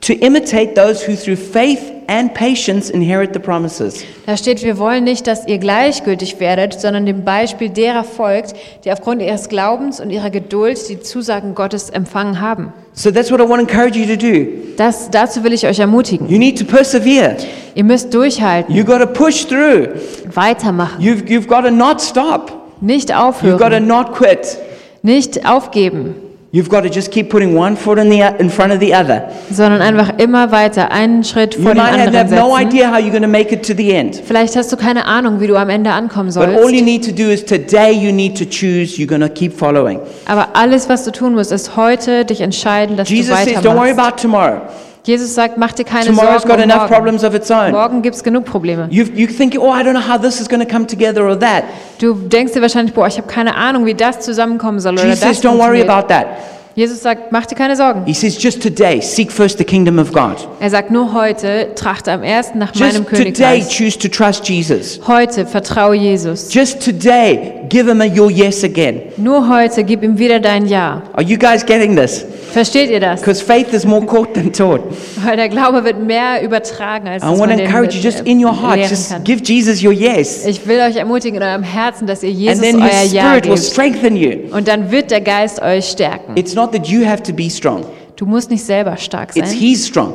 to 0.00 0.14
imitate 0.14 0.74
those 0.74 1.06
who 1.06 1.14
through 1.14 1.36
faith 1.36 1.91
and 2.08 2.32
patience 2.34 2.90
inherit 2.90 3.32
the 3.32 3.38
promises. 3.38 4.04
da 4.26 4.36
steht, 4.36 4.62
wir 4.62 4.78
wollen 4.78 5.04
nicht, 5.04 5.26
dass 5.26 5.46
ihr 5.46 5.58
gleichgültig 5.58 6.40
werdet, 6.40 6.80
sondern 6.80 7.06
dem 7.06 7.24
Beispiel 7.24 7.68
derer 7.70 8.04
folgt, 8.04 8.54
die 8.84 8.92
aufgrund 8.92 9.22
ihres 9.22 9.48
Glaubens 9.48 10.00
und 10.00 10.10
ihrer 10.10 10.30
Geduld 10.30 10.88
die 10.88 11.00
Zusagen 11.00 11.54
Gottes 11.54 11.90
empfangen 11.90 12.40
haben. 12.40 12.72
So 12.94 13.10
that's 13.10 13.30
what 13.30 13.40
I 13.40 13.44
want 13.48 13.56
to 13.66 13.68
encourage 13.74 13.98
you 13.98 14.06
to 14.06 14.16
do. 14.16 14.46
Das, 14.76 15.10
dazu 15.10 15.42
will 15.44 15.52
ich 15.52 15.66
euch 15.66 15.78
ermutigen. 15.78 16.28
You 16.28 16.38
need 16.38 16.58
to 16.58 16.64
persevere. 16.64 17.36
Ihr 17.74 17.84
müsst 17.84 18.12
durchhalten, 18.12 18.74
You've 18.74 18.84
got 18.84 18.98
to 19.00 19.06
push 19.06 19.46
through. 19.46 19.88
weitermachen, 20.34 21.00
You've, 21.00 21.24
you've 21.28 21.46
got 21.46 21.64
to 21.64 21.70
not 21.70 22.00
stop. 22.00 22.52
nicht 22.80 23.10
You've 23.10 23.16
got 23.16 23.40
to 23.40 23.76
aufhören, 23.76 23.86
not 23.86 24.12
quit. 24.12 24.58
nicht 25.02 25.46
aufgeben, 25.48 26.14
You've 26.54 26.68
got 26.68 26.82
to 26.82 26.90
just 26.90 27.10
keep 27.10 27.30
putting 27.30 27.56
one 27.56 27.76
foot 27.76 27.96
in, 27.98 28.10
the, 28.10 28.20
in 28.38 28.50
front 28.50 28.74
of 28.74 28.80
the 28.80 28.94
other. 28.94 29.30
sondern 29.50 29.80
einfach 29.80 30.18
immer 30.18 30.52
weiter 30.52 30.90
einen 30.90 31.24
Schritt 31.24 31.54
You 31.54 31.62
vor 31.62 31.72
den 31.72 31.82
might 31.82 31.92
anderen 31.94 32.14
have 32.14 32.34
no 32.34 32.54
setzen. 32.54 32.68
idea 32.68 32.90
how 32.90 32.98
you're 32.98 33.10
going 33.10 33.22
to 33.22 33.26
make 33.28 33.50
it 33.54 33.66
to 33.66 33.72
the 33.74 33.90
end. 33.90 34.16
Vielleicht 34.22 34.54
hast 34.54 34.70
du 34.70 34.76
keine 34.76 35.06
Ahnung, 35.06 35.40
wie 35.40 35.46
du 35.46 35.56
am 35.56 35.70
Ende 35.70 35.90
ankommen 35.92 36.28
But 36.34 36.42
all 36.48 36.70
you 36.70 36.78
sollst. 36.80 36.84
need 36.84 37.04
to 37.06 37.10
do 37.12 37.30
is 37.30 37.42
today 37.42 37.90
you 37.92 38.12
need 38.12 38.36
to 38.36 38.44
choose 38.44 38.98
you're 39.00 39.06
going 39.06 39.22
to 39.22 39.30
keep 39.30 39.54
following. 39.58 39.98
Aber 40.26 40.48
alles, 40.54 40.90
was 40.90 41.04
du 41.04 41.10
tun 41.10 41.34
musst, 41.34 41.52
ist 41.52 41.74
heute 41.74 42.26
dich 42.26 42.42
entscheiden, 42.42 42.98
dass 42.98 43.08
Jesus 43.08 43.30
du 43.34 43.44
says, 43.44 43.58
don't 43.64 43.74
worry 43.74 43.96
weitermachst. 43.96 43.98
about 43.98 44.16
tomorrow. 44.20 44.60
Jesus 45.04 45.34
sagt, 45.34 45.58
mach 45.58 45.72
dir 45.72 45.84
keine 45.84 46.06
Tomorrow's 46.06 46.42
Sorgen 46.42 46.48
got 46.48 46.60
enough 46.60 46.76
morgen. 46.82 46.94
problems 46.94 47.24
of 47.24 47.34
its 47.34 47.50
own. 47.50 47.72
Morgen 47.72 48.02
gibt 48.02 48.14
es 48.14 48.22
genug 48.22 48.44
Probleme. 48.44 48.86
You, 48.90 49.04
you 49.14 49.26
think, 49.26 49.56
oh, 49.58 49.72
I 49.72 49.82
don't 49.82 49.94
know 49.94 50.00
how 50.00 50.16
this 50.16 50.40
is 50.40 50.48
going 50.48 50.64
to 50.64 50.72
come 50.72 50.86
together 50.86 51.26
or 51.26 51.36
that. 51.40 51.64
Du 51.98 52.14
denkst 52.14 52.52
dir 52.52 52.62
wahrscheinlich, 52.62 52.94
boah, 52.94 53.08
ich 53.08 53.16
habe 53.18 53.26
keine 53.26 53.56
Ahnung, 53.56 53.84
wie 53.84 53.94
das 53.94 54.20
zusammenkommen 54.20 54.78
soll 54.78 54.92
oder 54.92 55.06
Jesus 55.06 55.20
das 55.20 55.40
says, 55.40 55.44
don't 55.44 55.58
worry 55.58 55.82
about 55.82 56.06
that. 56.06 56.26
Jesus 56.74 57.02
sagt, 57.02 57.32
mach 57.32 57.44
dir 57.44 57.54
keine 57.56 57.76
Sorgen. 57.76 58.04
He 58.06 58.14
says, 58.14 58.40
just 58.40 58.62
today, 58.62 59.02
seek 59.02 59.30
first 59.30 59.58
the 59.58 59.64
kingdom 59.64 59.98
of 59.98 60.10
God. 60.12 60.36
Er 60.60 60.70
sagt, 60.70 60.90
nur 60.90 61.12
heute 61.12 61.74
trachte 61.74 62.10
am 62.12 62.22
ersten 62.22 62.58
nach 62.58 62.72
meinem 62.74 63.04
Just 63.04 63.08
today, 63.08 63.32
Königreich. 63.32 63.68
choose 63.68 63.98
to 63.98 64.08
trust 64.08 64.48
Jesus. 64.48 65.00
Heute 65.06 65.44
vertraue 65.44 65.94
Jesus. 65.96 66.48
Just 66.50 66.80
today, 66.80 67.66
give 67.68 67.90
him 67.90 68.00
a 68.00 68.06
your 68.06 68.30
yes 68.30 68.64
again. 68.64 69.02
Nur 69.18 69.48
heute 69.48 69.84
gib 69.84 70.02
ihm 70.02 70.16
wieder 70.16 70.40
dein 70.40 70.64
Ja. 70.64 71.02
Are 71.12 71.22
you 71.22 71.36
guys 71.36 71.66
getting 71.66 71.94
this? 71.94 72.24
Versteht 72.52 72.90
ihr 72.90 73.00
das? 73.00 73.20
Because 73.20 73.42
faith 73.42 73.72
is 73.72 73.84
more 73.84 74.04
caught 74.04 74.34
than 74.34 74.52
taught. 74.52 74.82
Weil 75.24 75.36
der 75.36 75.48
Glaube 75.48 75.84
wird 75.84 76.00
mehr 76.02 76.42
übertragen, 76.42 77.08
als 77.08 77.22
I 77.22 77.26
want 77.26 77.52
to 77.52 77.58
encourage 77.58 77.96
you, 77.96 78.02
just 78.02 78.20
äh, 78.26 78.30
in 78.30 78.44
your 78.44 78.52
heart, 78.52 78.76
lehren 78.76 78.90
just 78.90 79.24
give 79.24 79.42
Jesus 79.42 79.82
your 79.82 79.92
yes. 79.92 80.44
Ich 80.46 80.66
will 80.66 80.78
euch 80.80 80.96
ermutigen 80.96 81.36
in 81.40 81.42
eurem 81.42 81.62
Herzen, 81.62 82.06
dass 82.06 82.22
ihr 82.22 82.30
And 82.30 82.38
Jesus 82.38 82.60
then 82.60 82.82
his 82.82 82.92
euer 82.92 83.02
Ja 83.04 83.22
spirit 83.28 83.44
will 83.46 83.54
gebt. 83.54 83.64
strengthen 83.66 84.16
you. 84.16 84.54
Und 84.54 84.68
dann 84.68 84.90
wird 84.90 85.10
der 85.10 85.20
Geist 85.22 85.62
euch 85.62 85.86
stärken. 85.86 86.36
It's 86.36 86.54
not 86.54 86.72
that 86.72 86.86
you 86.88 87.06
have 87.06 87.22
to 87.22 87.32
be 87.32 87.48
strong, 87.48 87.84
Du 88.16 88.26
musst 88.26 88.50
nicht 88.50 88.64
selber 88.64 88.96
stark 88.98 89.34
it's 89.34 89.50
sein. 89.50 89.58
He's 89.58 89.86
strong. 89.86 90.14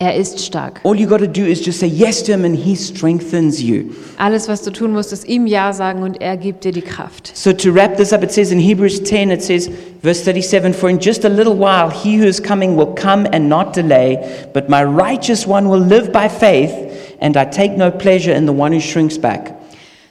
Er 0.00 0.16
ist 0.16 0.44
stark. 0.44 0.80
All 0.82 0.96
you 0.96 1.06
got 1.08 1.20
to 1.20 1.28
do 1.28 1.44
is 1.46 1.64
just 1.64 1.78
say 1.78 1.86
yes 1.86 2.22
to 2.24 2.32
Him 2.32 2.44
and 2.44 2.56
He 2.56 2.74
strengthens 2.74 3.62
you. 3.62 3.94
Alles, 4.18 4.48
was 4.48 4.62
du 4.62 4.72
tun 4.72 4.92
musst, 4.92 5.12
ist 5.12 5.26
ihm 5.26 5.46
Ja 5.46 5.72
sagen 5.72 6.02
und 6.02 6.20
er 6.20 6.36
gibt 6.36 6.64
dir 6.64 6.72
die 6.72 6.82
Kraft. 6.82 7.30
So 7.34 7.52
to 7.52 7.72
wrap 7.72 7.96
this 7.96 8.12
up, 8.12 8.22
it 8.24 8.32
says 8.32 8.50
in 8.50 8.58
Hebrews 8.58 9.04
10, 9.04 9.30
it 9.30 9.42
says, 9.42 9.70
verse 10.02 10.24
37, 10.24 10.74
For 10.74 10.90
in 10.90 10.98
just 10.98 11.24
a 11.24 11.28
little 11.28 11.54
while 11.54 11.90
he 11.90 12.18
who 12.18 12.26
is 12.26 12.42
coming 12.42 12.76
will 12.76 12.92
come 12.94 13.26
and 13.32 13.48
not 13.48 13.72
delay, 13.72 14.18
but 14.52 14.68
my 14.68 14.82
righteous 14.82 15.46
one 15.46 15.68
will 15.68 15.80
live 15.80 16.12
by 16.12 16.28
faith, 16.28 16.72
and 17.20 17.36
I 17.36 17.44
take 17.44 17.76
no 17.76 17.90
pleasure 17.90 18.34
in 18.34 18.46
the 18.46 18.52
one 18.52 18.72
who 18.72 18.80
shrinks 18.80 19.16
back. 19.16 19.54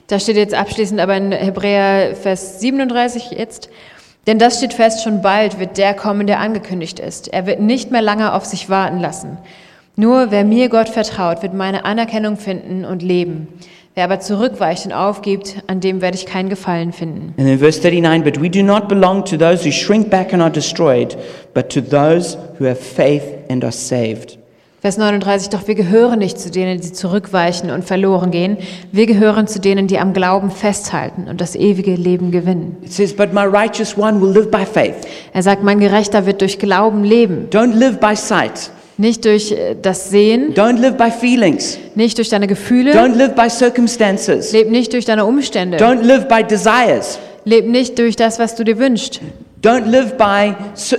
Da 0.08 0.20
steht 0.20 0.38
jetzt 0.38 0.54
abschließend 0.54 1.00
aber 1.02 1.18
in 1.18 1.32
Hebräer 1.32 2.16
Vers 2.16 2.62
37 2.62 3.32
jetzt. 3.32 3.70
Denn 4.28 4.40
das 4.40 4.58
steht 4.58 4.74
fest, 4.74 5.04
schon 5.04 5.22
bald 5.22 5.60
wird 5.60 5.78
der 5.78 5.94
kommen, 5.94 6.28
der 6.28 6.40
angekündigt 6.40 7.00
ist. 7.00 7.28
Er 7.28 7.46
wird 7.46 7.60
nicht 7.60 7.92
mehr 7.92 8.02
lange 8.02 8.34
auf 8.34 8.46
sich 8.46 8.70
warten 8.70 9.00
lassen. 9.00 9.38
Nur 9.96 10.32
wer 10.32 10.44
mir 10.44 10.70
Gott 10.70 10.90
vertraut, 10.90 11.44
wird 11.44 11.54
meine 11.54 11.86
Anerkennung 11.86 12.38
finden 12.38 12.84
und 12.84 13.04
leben. 13.04 13.48
Wer 13.96 14.06
aber 14.06 14.20
zurückweicht 14.20 14.88
und 14.88 14.92
aufgibt, 14.92 15.58
an 15.68 15.80
dem 15.80 16.02
werde 16.02 16.18
ich 16.18 16.26
keinen 16.26 16.50
Gefallen 16.50 16.94
finden. 16.94 17.36
And 17.38 17.48
then 17.48 17.60
verse 17.60 17.80
39, 17.80 18.24
But 18.24 18.42
we 18.42 18.50
do 18.50 18.64
not 18.64 18.88
belong 18.88 19.24
to 19.26 19.38
those 19.38 19.64
who 19.64 19.72
shrink 19.72 20.10
back 20.10 20.34
and 20.34 20.42
are 20.42 20.50
destroyed, 20.50 21.16
but 21.54 21.70
to 21.70 21.80
those 21.80 22.36
who 22.58 22.66
have 22.66 22.78
faith 22.78 23.24
and 23.50 23.64
are 23.64 23.72
saved. 23.72 24.40
Vers 24.82 24.98
39, 24.98 25.50
doch 25.50 25.68
wir 25.68 25.76
gehören 25.76 26.20
nicht 26.20 26.40
zu 26.40 26.50
denen, 26.50 26.82
die 26.82 26.92
zurückweichen 26.92 27.70
und 27.70 27.86
verloren 27.86 28.32
gehen. 28.32 28.58
Wir 28.92 29.06
gehören 29.06 29.48
zu 29.48 29.62
denen, 29.62 29.86
die 29.86 30.00
am 30.00 30.12
Glauben 30.12 30.50
festhalten 30.50 31.28
und 31.30 31.40
das 31.40 31.56
ewige 31.56 31.94
Leben 31.96 32.32
gewinnen. 32.32 32.78
It 32.82 32.92
says, 32.92 33.16
But 33.16 33.32
my 33.32 33.46
righteous 33.46 33.96
one 33.96 34.20
will 34.20 34.34
live 34.34 34.50
by 34.50 34.66
faith. 34.66 35.08
Er 35.34 35.44
sagt, 35.44 35.64
mein 35.64 35.80
Gerechter 35.80 36.26
wird 36.26 36.42
durch 36.42 36.58
Glauben 36.58 37.04
leben. 37.04 37.48
Don't 37.52 37.76
live 37.76 38.00
by 38.00 38.16
sight. 38.16 38.72
Nicht 38.98 39.26
durch 39.26 39.52
äh, 39.52 39.76
das 39.82 40.10
Sehen, 40.12 40.54
Don't 40.54 40.80
live 40.80 40.96
by 40.98 41.10
feelings. 41.10 41.78
nicht 41.96 42.18
durch 42.18 42.30
deine 42.30 42.48
Gefühle, 42.48 42.92
Don't 42.94 43.16
live 43.16 43.34
by 43.34 43.50
circumstances. 43.50 44.52
leb 44.52 44.70
nicht 44.70 44.94
durch 44.94 45.06
deine 45.06 45.26
Umstände, 45.26 45.78
Don't 45.78 46.02
live 46.04 46.28
by 46.28 46.44
desires. 46.44 47.18
leb 47.46 47.66
nicht 47.68 47.98
durch 47.98 48.16
das, 48.16 48.38
was 48.40 48.56
du 48.56 48.64
dir 48.64 48.78
wünschst. 48.78 49.20
Don't 49.64 49.86
live 49.86 50.16
by 50.18 50.54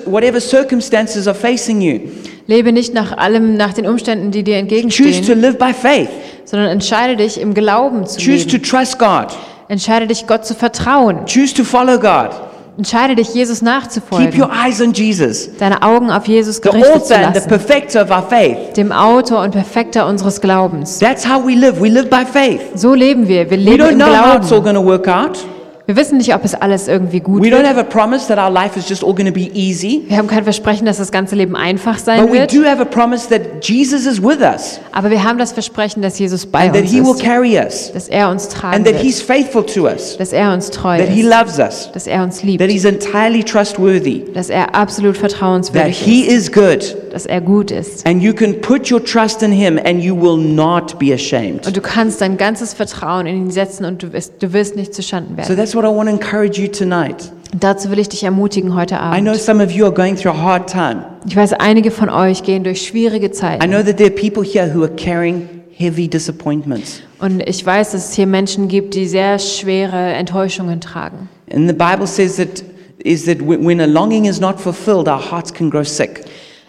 whatever 0.07 0.41
circumstances 0.41 1.29
are 1.29 1.37
facing 1.37 1.81
you. 1.81 2.01
Lebe 2.47 2.73
nicht 2.73 2.95
nach 2.95 3.17
allem, 3.17 3.57
nach 3.57 3.75
den 3.75 3.87
Umständen, 3.87 4.31
die 4.31 4.43
dir 4.43 4.55
Choose 4.55 4.71
to 4.71 4.79
entgegenstehen, 4.87 5.41
live 5.41 5.59
by 5.59 5.73
faith. 5.73 6.09
sondern 6.45 6.69
entscheide 6.71 7.17
dich, 7.17 7.41
im 7.41 7.55
Glauben 7.55 8.07
zu 8.07 8.19
Choose 8.19 8.47
to 8.47 8.53
leben. 8.57 8.65
trust 8.65 8.99
God. 8.99 9.27
Entscheide 9.69 10.07
dich, 10.07 10.27
Gott 10.27 10.45
zu 10.45 10.55
vertrauen. 10.55 11.21
Choose 11.27 11.55
to 11.55 11.63
follow 11.65 11.99
God. 11.99 12.31
Entscheide 12.77 13.15
dich, 13.15 13.33
Jesus 13.35 13.61
Keep 13.61 13.69
your 13.69 13.75
nachzufolgen. 13.75 14.43
eyes 14.51 14.81
on 14.81 14.93
Jesus, 14.93 15.49
Deine 15.59 15.81
Augen 15.83 16.11
auf 16.11 16.27
Jesus 16.27 16.57
the 16.57 16.63
gerichtet 16.63 17.07
zu 17.07 17.15
the 17.15 17.21
lassen. 17.21 17.49
perfecter 17.49 18.03
of 18.03 18.11
our 18.11 18.23
faith. 18.29 18.73
Dem 18.77 18.91
Autor 18.91 19.43
und 19.43 19.53
Perfekter 19.53 20.07
unseres 20.09 20.41
Glaubens. 20.41 20.99
That's 20.99 21.25
how 21.25 21.41
we 21.47 21.55
live. 21.55 21.81
We 21.81 21.89
live 21.89 22.11
by 22.11 22.25
faith. 22.25 22.61
So 22.75 22.93
leben 22.95 23.29
wir. 23.29 23.49
Wir 23.49 23.59
We 23.59 23.63
leben 23.63 23.83
don't 23.83 23.91
im 23.93 23.99
know 23.99 24.07
how 24.07 24.37
it's 24.37 24.51
all 24.51 24.61
Glauben. 24.61 24.85
work 24.85 25.07
out. 25.07 25.39
Wir 25.87 25.97
wissen 25.97 26.17
nicht, 26.17 26.35
ob 26.35 26.43
es 26.47 26.55
alles 26.55 26.89
irgendwie 26.89 27.21
gut 27.21 27.43
We 27.43 27.49
don't 27.49 27.59
wird. 27.59 27.67
have 27.69 27.79
a 27.79 27.83
promise 27.85 28.27
that 28.29 28.39
our 28.39 28.49
life 28.51 28.79
is 28.79 28.89
just 28.89 29.05
all 29.05 29.13
going 29.15 29.27
to 29.27 29.33
be 29.33 29.51
easy. 29.53 30.03
Wir 30.09 30.17
haben 30.17 30.29
kein 30.29 30.43
Versprechen, 30.43 30.87
dass 30.87 30.97
das 30.97 31.13
ganze 31.13 31.35
Leben 31.37 31.55
einfach 31.57 31.99
sein 31.99 32.23
But 32.23 32.33
we 32.33 32.39
wird. 32.39 32.55
do 32.55 32.65
have 32.65 32.81
a 32.81 32.87
promise 32.87 33.29
that 33.29 33.63
Jesus 33.63 34.07
is 34.07 34.23
with 34.23 34.41
us 34.41 34.81
Aber 34.93 35.11
wir 35.11 35.23
haben 35.23 35.37
das 35.37 35.53
Versprechen, 35.53 36.01
dass 36.01 36.19
Jesus 36.19 36.47
bei 36.47 36.61
and 36.61 36.73
that 36.73 36.83
uns 36.85 36.91
He 36.91 37.03
will 37.03 37.15
ist. 37.15 37.23
carry 37.23 37.59
us 37.59 37.93
Dass 37.93 38.09
er 38.09 38.31
uns 38.31 38.49
tragen 38.49 38.77
and 38.77 38.87
that 38.87 38.95
wird. 38.95 39.05
He's 39.05 39.21
faithful 39.21 39.63
to 39.63 39.83
us, 39.87 40.17
Dass 40.17 40.33
er 40.33 40.55
uns 40.55 40.71
treu 40.71 40.97
that 40.97 41.09
He 41.11 41.21
ist. 41.21 41.29
loves 41.29 41.59
us, 41.59 41.91
Dass 41.93 42.07
er 42.07 42.23
uns 42.23 42.43
liebt. 42.43 42.61
that 42.63 42.71
He's 42.71 42.87
entirely 42.87 43.45
trustworthy, 43.45 44.25
Dass 44.33 44.49
er 44.49 44.75
absolut 44.75 45.21
that 45.21 45.33
vertrauenswürdig 45.33 45.99
He 45.99 46.23
ist. 46.23 46.49
is 46.49 46.53
good. 46.53 46.97
Dass 47.15 47.27
er 47.27 47.41
gut 47.41 47.71
ist. 47.71 48.05
And 48.09 48.21
you 48.21 48.33
can 48.35 48.61
put 48.61 48.91
your 48.91 49.03
trust 49.03 49.41
in 49.45 49.53
Him 49.53 49.79
and 49.79 50.03
you 50.03 50.21
will 50.21 50.37
not 50.37 50.99
be 50.99 51.15
ashamed. 51.15 51.65
Und 51.65 51.77
du 51.77 51.81
kannst 51.81 52.21
dein 52.21 52.37
ganzes 52.37 52.75
Vertrauen 52.75 53.27
in 53.27 53.37
ihn 53.37 53.51
setzen 53.53 53.85
und 53.85 54.03
du 54.03 54.13
wirst, 54.13 54.43
du 54.43 54.53
wirst 54.53 54.75
nicht 54.75 54.93
zuschanden 54.93 55.37
So 55.37 55.51
werden. 55.51 55.57
that's 55.57 55.77
what 55.77 55.85
I 55.85 55.89
want 55.95 56.09
to 56.09 56.15
encourage 56.17 56.61
you 56.61 56.67
tonight. 56.67 57.31
Dazu 57.57 57.89
will 57.93 58.01
ich 58.01 58.09
dich 58.09 58.25
ermutigen 58.25 58.75
heute 58.75 58.97
I 58.97 59.21
know 59.21 59.31
Abend. 59.31 59.37
some 59.37 59.63
of 59.63 59.71
you 59.71 59.85
are 59.85 59.95
going 59.95 60.17
through 60.17 60.33
a 60.35 60.43
hard 60.43 60.69
time. 60.69 61.05
Ich 61.29 61.37
weiß, 61.37 61.53
einige 61.53 61.93
von 61.93 62.11
euch 62.11 62.43
gehen 62.43 62.65
durch 62.65 62.83
schwierige 62.85 63.27
I 63.27 63.31
Zeiten. 63.31 63.71
know 63.71 63.81
that 63.85 63.97
there 63.99 64.11
are 64.11 64.21
people 64.21 64.43
here 64.43 64.75
who 64.75 64.83
are 64.83 64.93
carrying 64.97 65.49
heavy 65.77 66.09
disappointments. 66.09 67.01
Und 67.21 67.49
ich 67.49 67.65
weiß, 67.65 67.93
dass 67.93 68.09
es 68.09 68.15
hier 68.15 68.27
Menschen 68.27 68.67
gibt, 68.67 68.95
die 68.97 69.07
sehr 69.07 69.39
schwere 69.39 70.15
Enttäuschungen 70.15 70.81
tragen. 70.81 71.29
And 71.53 71.69
the 71.69 71.75
Bible 71.75 72.09
says 72.09 72.35
that 72.39 72.65
is 73.05 73.25
that 73.27 73.39
when 73.41 73.81
a 73.81 73.87
longing 73.87 74.25
is 74.25 74.41
not 74.41 74.59
fulfilled, 74.61 75.07
our 75.07 75.31
hearts 75.31 75.53
can 75.55 75.71
grow 75.71 75.85
sick. 75.85 76.25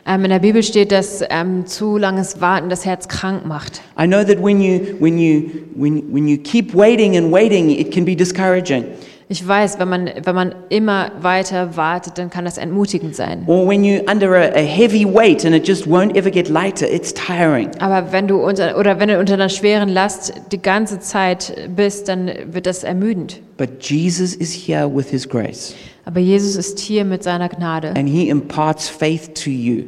Ähm, 0.07 0.23
in 0.23 0.29
der 0.29 0.39
Bibel 0.39 0.61
steht, 0.61 0.91
dass 0.91 1.23
ähm, 1.31 1.65
zu 1.65 1.97
langes 1.97 2.39
Warten 2.39 2.69
das 2.69 2.85
Herz 2.85 3.07
krank 3.07 3.45
macht. 3.47 3.81
I 3.99 4.05
know 4.05 4.23
that 4.23 4.37
when 4.39 4.61
you 4.61 4.95
when 4.99 5.17
you 5.17 5.49
when 5.75 6.03
when 6.13 6.27
you 6.27 6.37
keep 6.37 6.75
waiting 6.75 7.17
and 7.17 7.31
waiting, 7.31 7.71
it 7.71 7.91
can 7.91 8.05
be 8.05 8.15
discouraging. 8.15 8.85
Ich 9.27 9.45
weiß, 9.47 9.79
wenn 9.79 9.89
man, 9.89 10.09
wenn 10.23 10.35
man 10.35 10.53
immer 10.69 11.11
weiter 11.19 11.75
wartet, 11.75 12.19
dann 12.19 12.29
kann 12.29 12.45
das 12.45 12.59
entmutigend 12.59 13.15
sein. 13.15 13.43
Or 13.47 13.67
when 13.67 13.81
you're 13.83 14.07
under 14.11 14.31
a, 14.35 14.51
a 14.55 14.61
heavy 14.61 15.03
weight 15.03 15.43
and 15.45 15.55
it 15.55 15.67
just 15.67 15.87
won't 15.87 16.15
ever 16.15 16.29
get 16.29 16.47
lighter, 16.47 16.87
it's 16.87 17.11
tiring. 17.11 17.71
Aber 17.79 18.11
wenn 18.11 18.27
du 18.27 18.37
unter, 18.37 18.77
oder 18.77 18.99
wenn 18.99 19.09
du 19.09 19.17
unter 19.19 19.33
einer 19.33 19.49
schweren 19.49 19.89
Last 19.89 20.33
die 20.51 20.61
ganze 20.61 20.99
Zeit 20.99 21.55
bist, 21.75 22.07
dann 22.07 22.29
wird 22.51 22.67
das 22.67 22.83
ermüdend. 22.83 23.41
But 23.57 23.81
Jesus 23.81 24.35
is 24.35 24.53
here 24.53 24.87
with 24.87 25.09
his 25.09 25.27
grace, 25.27 25.73
Aber 26.05 26.19
Jesus 26.19 26.55
ist 26.55 26.77
hier 26.77 27.03
mit 27.03 27.23
seiner 27.23 27.49
Gnade 27.49 27.93
and 27.95 28.07
he 28.07 28.29
imparts 28.29 28.87
faith 28.87 29.33
to 29.43 29.49
you. 29.49 29.85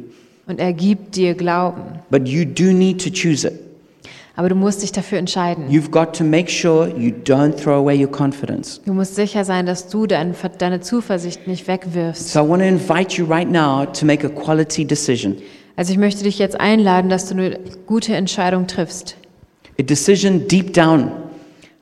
und 0.48 0.58
er 0.58 0.72
gibt 0.72 1.14
dir 1.14 1.34
Glauben. 1.34 1.82
But 2.10 2.26
you 2.26 2.44
do 2.44 2.72
need 2.72 3.00
to 3.04 3.10
choose 3.10 3.46
it. 3.46 3.52
Aber 4.38 4.48
du 4.48 4.54
musst 4.54 4.82
dich 4.84 4.92
dafür 4.92 5.18
entscheiden. 5.18 5.68
You've 5.68 5.90
got 5.90 6.16
to 6.16 6.22
make 6.22 6.48
sure 6.48 6.86
you 6.96 7.10
don't 7.10 7.54
throw 7.56 7.72
away 7.74 8.00
your 8.00 8.08
confidence. 8.08 8.80
Du 8.86 8.92
musst 8.92 9.16
sicher 9.16 9.44
sein, 9.44 9.66
dass 9.66 9.88
du 9.88 10.06
dein, 10.06 10.32
deine 10.58 10.80
Zuversicht 10.80 11.48
nicht 11.48 11.66
wegwirfst. 11.66 12.28
So 12.32 12.44
I 12.44 12.48
want 12.48 12.62
to 12.62 12.68
invite 12.68 13.20
you 13.20 13.26
right 13.26 13.50
now 13.50 13.84
to 13.84 14.06
make 14.06 14.24
a 14.24 14.30
quality 14.30 14.84
decision. 14.84 15.36
Also 15.74 15.90
ich 15.90 15.98
möchte 15.98 16.22
dich 16.22 16.38
jetzt 16.38 16.60
einladen, 16.60 17.10
dass 17.10 17.26
du 17.26 17.34
eine 17.34 17.58
gute 17.86 18.14
Entscheidung 18.14 18.68
triffst. 18.68 19.16
A 19.80 19.82
decision 19.82 20.46
deep 20.46 20.72
down 20.72 21.10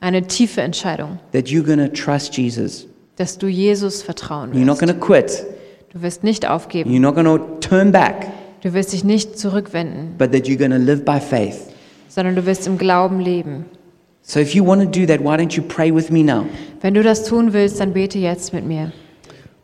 Eine 0.00 0.26
tiefe 0.26 0.62
Entscheidung, 0.62 1.18
that 1.32 1.48
you're 1.48 1.62
going 1.62 1.78
to 1.78 1.88
trust 1.88 2.38
Jesus. 2.38 2.86
dass 3.16 3.36
du 3.36 3.48
Jesus 3.48 4.00
vertrauen 4.02 4.52
You're 4.54 4.64
not 4.64 4.80
wirst. 4.80 4.86
going 4.86 4.98
to 4.98 5.06
quit. 5.06 5.44
Du 5.92 6.00
wirst 6.00 6.24
nicht 6.24 6.48
aufgeben. 6.48 6.90
You're 6.90 7.00
not 7.00 7.14
going 7.14 7.26
to 7.26 7.38
turn 7.60 7.92
back, 7.92 8.28
Du 8.62 8.72
wirst 8.72 8.94
dich 8.94 9.04
nicht 9.04 9.38
zurückwenden, 9.38 10.14
but 10.16 10.32
that 10.32 10.48
you're 10.48 10.56
going 10.56 10.70
to 10.70 10.78
live 10.78 11.04
by 11.04 11.20
faith. 11.20 11.58
Sondern 12.16 12.34
du 12.34 12.46
wirst 12.46 12.66
im 12.66 12.78
Glauben 12.78 13.20
leben. 13.20 13.66
So 14.22 14.40
if 14.40 14.54
you 14.54 14.66
want 14.66 14.82
to 14.82 14.88
do 14.88 15.06
that, 15.06 15.20
why 15.20 15.36
don't 15.36 15.54
you 15.54 15.62
pray 15.62 15.94
with 15.94 16.10
me 16.10 16.22
now? 16.24 16.46
Wenn 16.80 16.94
du 16.94 17.02
das 17.02 17.24
tun 17.24 17.52
willst, 17.52 17.78
dann 17.78 17.92
bete 17.92 18.18
jetzt 18.18 18.54
mit 18.54 18.64
mir. 18.66 18.90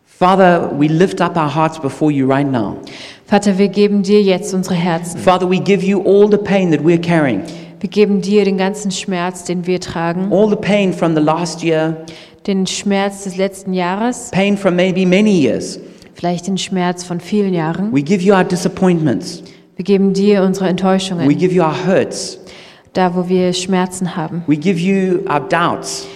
Father, 0.05 0.71
we 0.79 0.87
lift 0.87 1.23
up 1.23 1.35
our 1.35 1.53
hearts 1.53 1.81
before 1.81 2.13
you 2.13 2.29
right 2.31 2.47
now. 2.49 2.77
Vater, 3.25 3.57
wir 3.57 3.69
geben 3.69 4.03
dir 4.03 4.21
jetzt 4.21 4.53
unsere 4.53 4.75
Herzen. 4.75 5.19
Father, 5.19 5.49
we 5.49 5.59
give 5.59 5.83
you 5.83 6.03
all 6.03 6.31
the 6.31 6.37
pain 6.37 6.71
that 6.71 6.81
we're 6.83 7.01
carrying, 7.01 7.41
Wir 7.81 7.89
geben 7.89 8.21
dir 8.21 8.45
den 8.45 8.59
ganzen 8.59 8.91
Schmerz, 8.91 9.45
den 9.45 9.67
wir 9.67 9.81
tragen, 9.81 10.31
all 10.31 10.51
the 10.51 10.55
pain 10.55 10.93
from 10.93 11.15
the 11.17 11.23
last 11.23 11.65
year, 11.65 11.97
den 12.47 12.67
Schmerz 12.67 13.25
des 13.25 13.39
letzten 13.39 13.73
Jahres, 13.73 14.31
pain 14.31 14.59
from 14.59 14.77
maybe 14.77 15.07
many 15.07 15.31
years. 15.41 15.81
vielleicht 16.13 16.47
den 16.47 16.59
Schmerz 16.59 17.03
von 17.03 17.19
vielen 17.19 17.55
Jahren. 17.55 17.95
We 17.95 18.03
give 18.03 18.23
you 18.23 18.35
our 18.35 18.45
disappointments. 18.45 19.43
Wir 19.77 19.87
geben 19.87 20.13
dir 20.13 20.43
unsere 20.43 20.67
We 20.67 20.71
Enttäuschungen, 20.71 21.29
give 21.39 21.55
you 21.55 21.63
our 21.65 21.75
hurts. 21.87 22.39
Da 22.93 23.15
wo 23.15 23.29
wir 23.29 23.53
Schmerzen 23.53 24.17
haben, 24.17 24.43
We 24.47 24.57
give 24.57 24.79
you 24.79 25.21
our 25.29 25.41
doubts. 25.41 26.07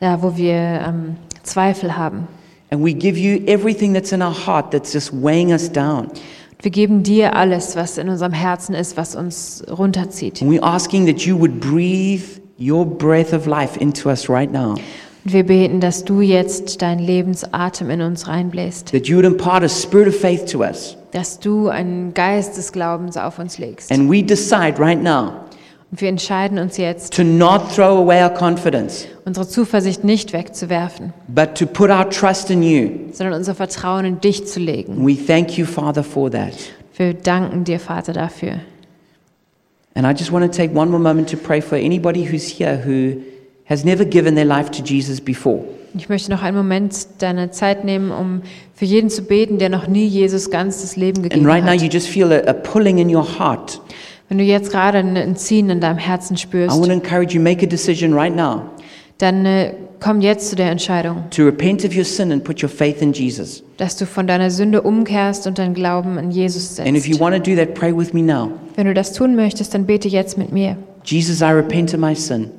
da 0.00 0.22
wo 0.22 0.36
wir 0.36 0.54
ähm, 0.54 1.16
Zweifel 1.42 1.96
haben. 1.96 2.28
And 2.70 2.84
we 2.84 2.92
give 2.92 3.18
you 3.18 3.44
everything 3.46 3.94
that's 3.94 4.12
in 4.12 4.22
our 4.22 4.34
heart 4.46 4.70
that's 4.72 4.92
just 4.92 5.12
weighing 5.12 5.52
us 5.52 5.70
down. 5.70 6.08
Wir 6.60 6.70
geben 6.70 7.02
dir 7.02 7.36
alles, 7.36 7.76
was 7.76 7.96
in 7.98 8.08
unserem 8.08 8.32
Herzen 8.32 8.74
ist, 8.74 8.96
was 8.96 9.14
uns 9.14 9.62
runterzieht. 9.70 10.42
And 10.42 10.50
we're 10.50 10.64
asking 10.64 11.06
that 11.06 11.20
you 11.20 11.38
would 11.38 11.60
breathe 11.60 12.40
your 12.58 12.84
breath 12.84 13.32
of 13.32 13.46
life 13.46 13.78
into 13.78 14.08
us 14.08 14.28
right 14.28 14.50
now. 14.50 14.74
Und 15.24 15.32
wir 15.32 15.44
beten, 15.44 15.80
dass 15.80 16.04
du 16.04 16.20
jetzt 16.20 16.80
deinen 16.82 17.00
Lebensatem 17.00 17.90
in 17.90 18.00
uns 18.00 18.26
reinbläst, 18.28 18.90
That 18.92 19.06
you 19.06 19.16
would 19.16 19.26
impart 19.26 19.62
a 19.64 19.68
spirit 19.68 20.08
of 20.08 20.16
faith 20.16 20.46
to 20.50 20.60
us. 20.60 20.96
dass 21.12 21.38
du 21.38 21.68
einen 21.68 22.14
Geist 22.14 22.56
des 22.56 22.72
Glaubens 22.72 23.16
auf 23.16 23.38
uns 23.38 23.58
legst. 23.58 23.90
And 23.92 24.10
we 24.10 24.22
decide 24.22 24.78
right 24.78 25.00
now 25.02 25.32
Und 25.92 26.00
wir 26.00 26.08
entscheiden 26.08 26.58
uns 26.58 26.76
jetzt, 26.78 27.14
to 27.14 27.22
not 27.22 27.72
throw 27.74 27.98
away 27.98 28.22
our 28.22 28.30
confidence, 28.34 29.06
unsere 29.24 29.46
Zuversicht 29.46 30.02
nicht 30.02 30.32
wegzuwerfen, 30.32 31.12
but 31.28 31.54
to 31.54 31.64
put 31.66 31.90
our 31.90 32.08
trust 32.10 32.50
in 32.50 32.62
you. 32.62 32.90
sondern 33.12 33.34
unser 33.38 33.54
Vertrauen 33.54 34.04
in 34.04 34.20
dich 34.20 34.46
zu 34.46 34.58
legen. 34.58 34.94
And 34.94 35.06
we 35.06 35.14
thank 35.16 35.56
you, 35.56 35.64
Father, 35.64 36.02
for 36.02 36.30
that. 36.30 36.52
Wir 36.96 37.14
danken 37.14 37.62
dir, 37.64 37.78
Vater, 37.78 38.12
dafür. 38.12 38.60
And 39.94 40.06
I 40.06 40.10
just 40.10 40.32
want 40.32 40.44
to 40.44 40.50
take 40.54 40.74
one 40.74 40.90
more 40.90 41.00
moment 41.00 41.30
to 41.30 41.36
pray 41.36 41.60
for 41.62 41.78
anybody 41.78 42.24
who's 42.30 42.46
here 42.48 42.82
who 42.84 43.20
has 43.68 43.84
never 43.84 44.04
given 44.04 44.34
their 44.34 44.44
life 44.44 44.70
to 44.72 44.82
Jesus 44.82 45.20
before. 45.20 45.64
Ich 45.96 46.08
möchte 46.10 46.30
noch 46.30 46.42
einen 46.42 46.56
Moment 46.56 47.06
deine 47.20 47.50
Zeit 47.52 47.84
nehmen, 47.84 48.10
um 48.10 48.42
für 48.74 48.84
jeden 48.84 49.08
zu 49.08 49.22
beten, 49.22 49.58
der 49.58 49.70
noch 49.70 49.86
nie 49.86 50.06
Jesus 50.06 50.50
ganz 50.50 50.82
das 50.82 50.96
Leben 50.96 51.22
And 51.22 51.30
gegeben 51.30 51.46
right 51.46 51.64
now 51.64 51.72
you 51.72 51.84
hat. 51.86 51.94
just 51.94 52.08
feel 52.08 52.30
a, 52.32 52.40
a 52.50 52.52
pulling 52.52 52.98
in 52.98 53.14
your 53.14 53.24
heart. 53.38 53.80
Wenn 54.28 54.38
du 54.38 54.44
jetzt 54.44 54.70
gerade 54.70 54.98
ein 54.98 55.16
ein 55.16 55.36
Ziehen 55.36 55.70
in 55.70 55.80
deinem 55.80 55.98
Herzen 55.98 56.34
I 56.34 56.38
spürst, 56.38 56.76
want 56.76 56.86
to 56.86 56.92
encourage 56.92 57.34
you, 57.34 57.40
make 57.40 57.64
a 57.64 57.68
decision 57.68 58.12
right 58.12 58.34
now 58.34 58.62
dann 59.18 59.46
äh, 59.46 59.72
komm 59.98 60.20
jetzt 60.20 60.50
zu 60.50 60.56
der 60.56 60.70
Entscheidung, 60.70 61.24
to 61.30 61.42
repent 61.44 61.84
of 61.86 61.96
your 61.96 62.04
sin 62.04 62.30
and 62.32 62.44
put 62.44 62.62
your 62.62 62.68
faith 62.68 63.00
in 63.00 63.12
Jesus. 63.12 63.62
dass 63.78 63.96
du 63.96 64.04
von 64.04 64.26
deiner 64.26 64.50
Sünde 64.50 64.82
umkehrst 64.82 65.46
und 65.46 65.58
deinen 65.58 65.72
Glauben 65.74 66.18
in 66.18 66.30
Jesus 66.30 66.78
And 66.78 66.88
if 66.96 67.06
you 67.06 67.14
setzt. 67.14 67.20
want 67.20 67.34
to 67.36 67.40
do 67.50 67.56
that, 67.56 67.74
pray 67.74 67.96
with 67.96 68.12
me 68.12 68.20
now. 68.22 68.50
Wenn 68.74 68.86
du 68.86 68.94
das 68.94 69.12
tun 69.12 69.36
möchtest, 69.36 69.72
dann 69.72 69.86
bete 69.86 70.08
jetzt 70.08 70.36
mit 70.36 70.52
mir. 70.52 70.76
Jesus, 71.04 71.40
I 71.40 71.44
repent 71.52 71.94
of 71.94 72.00
my 72.00 72.14
sin. 72.14 72.50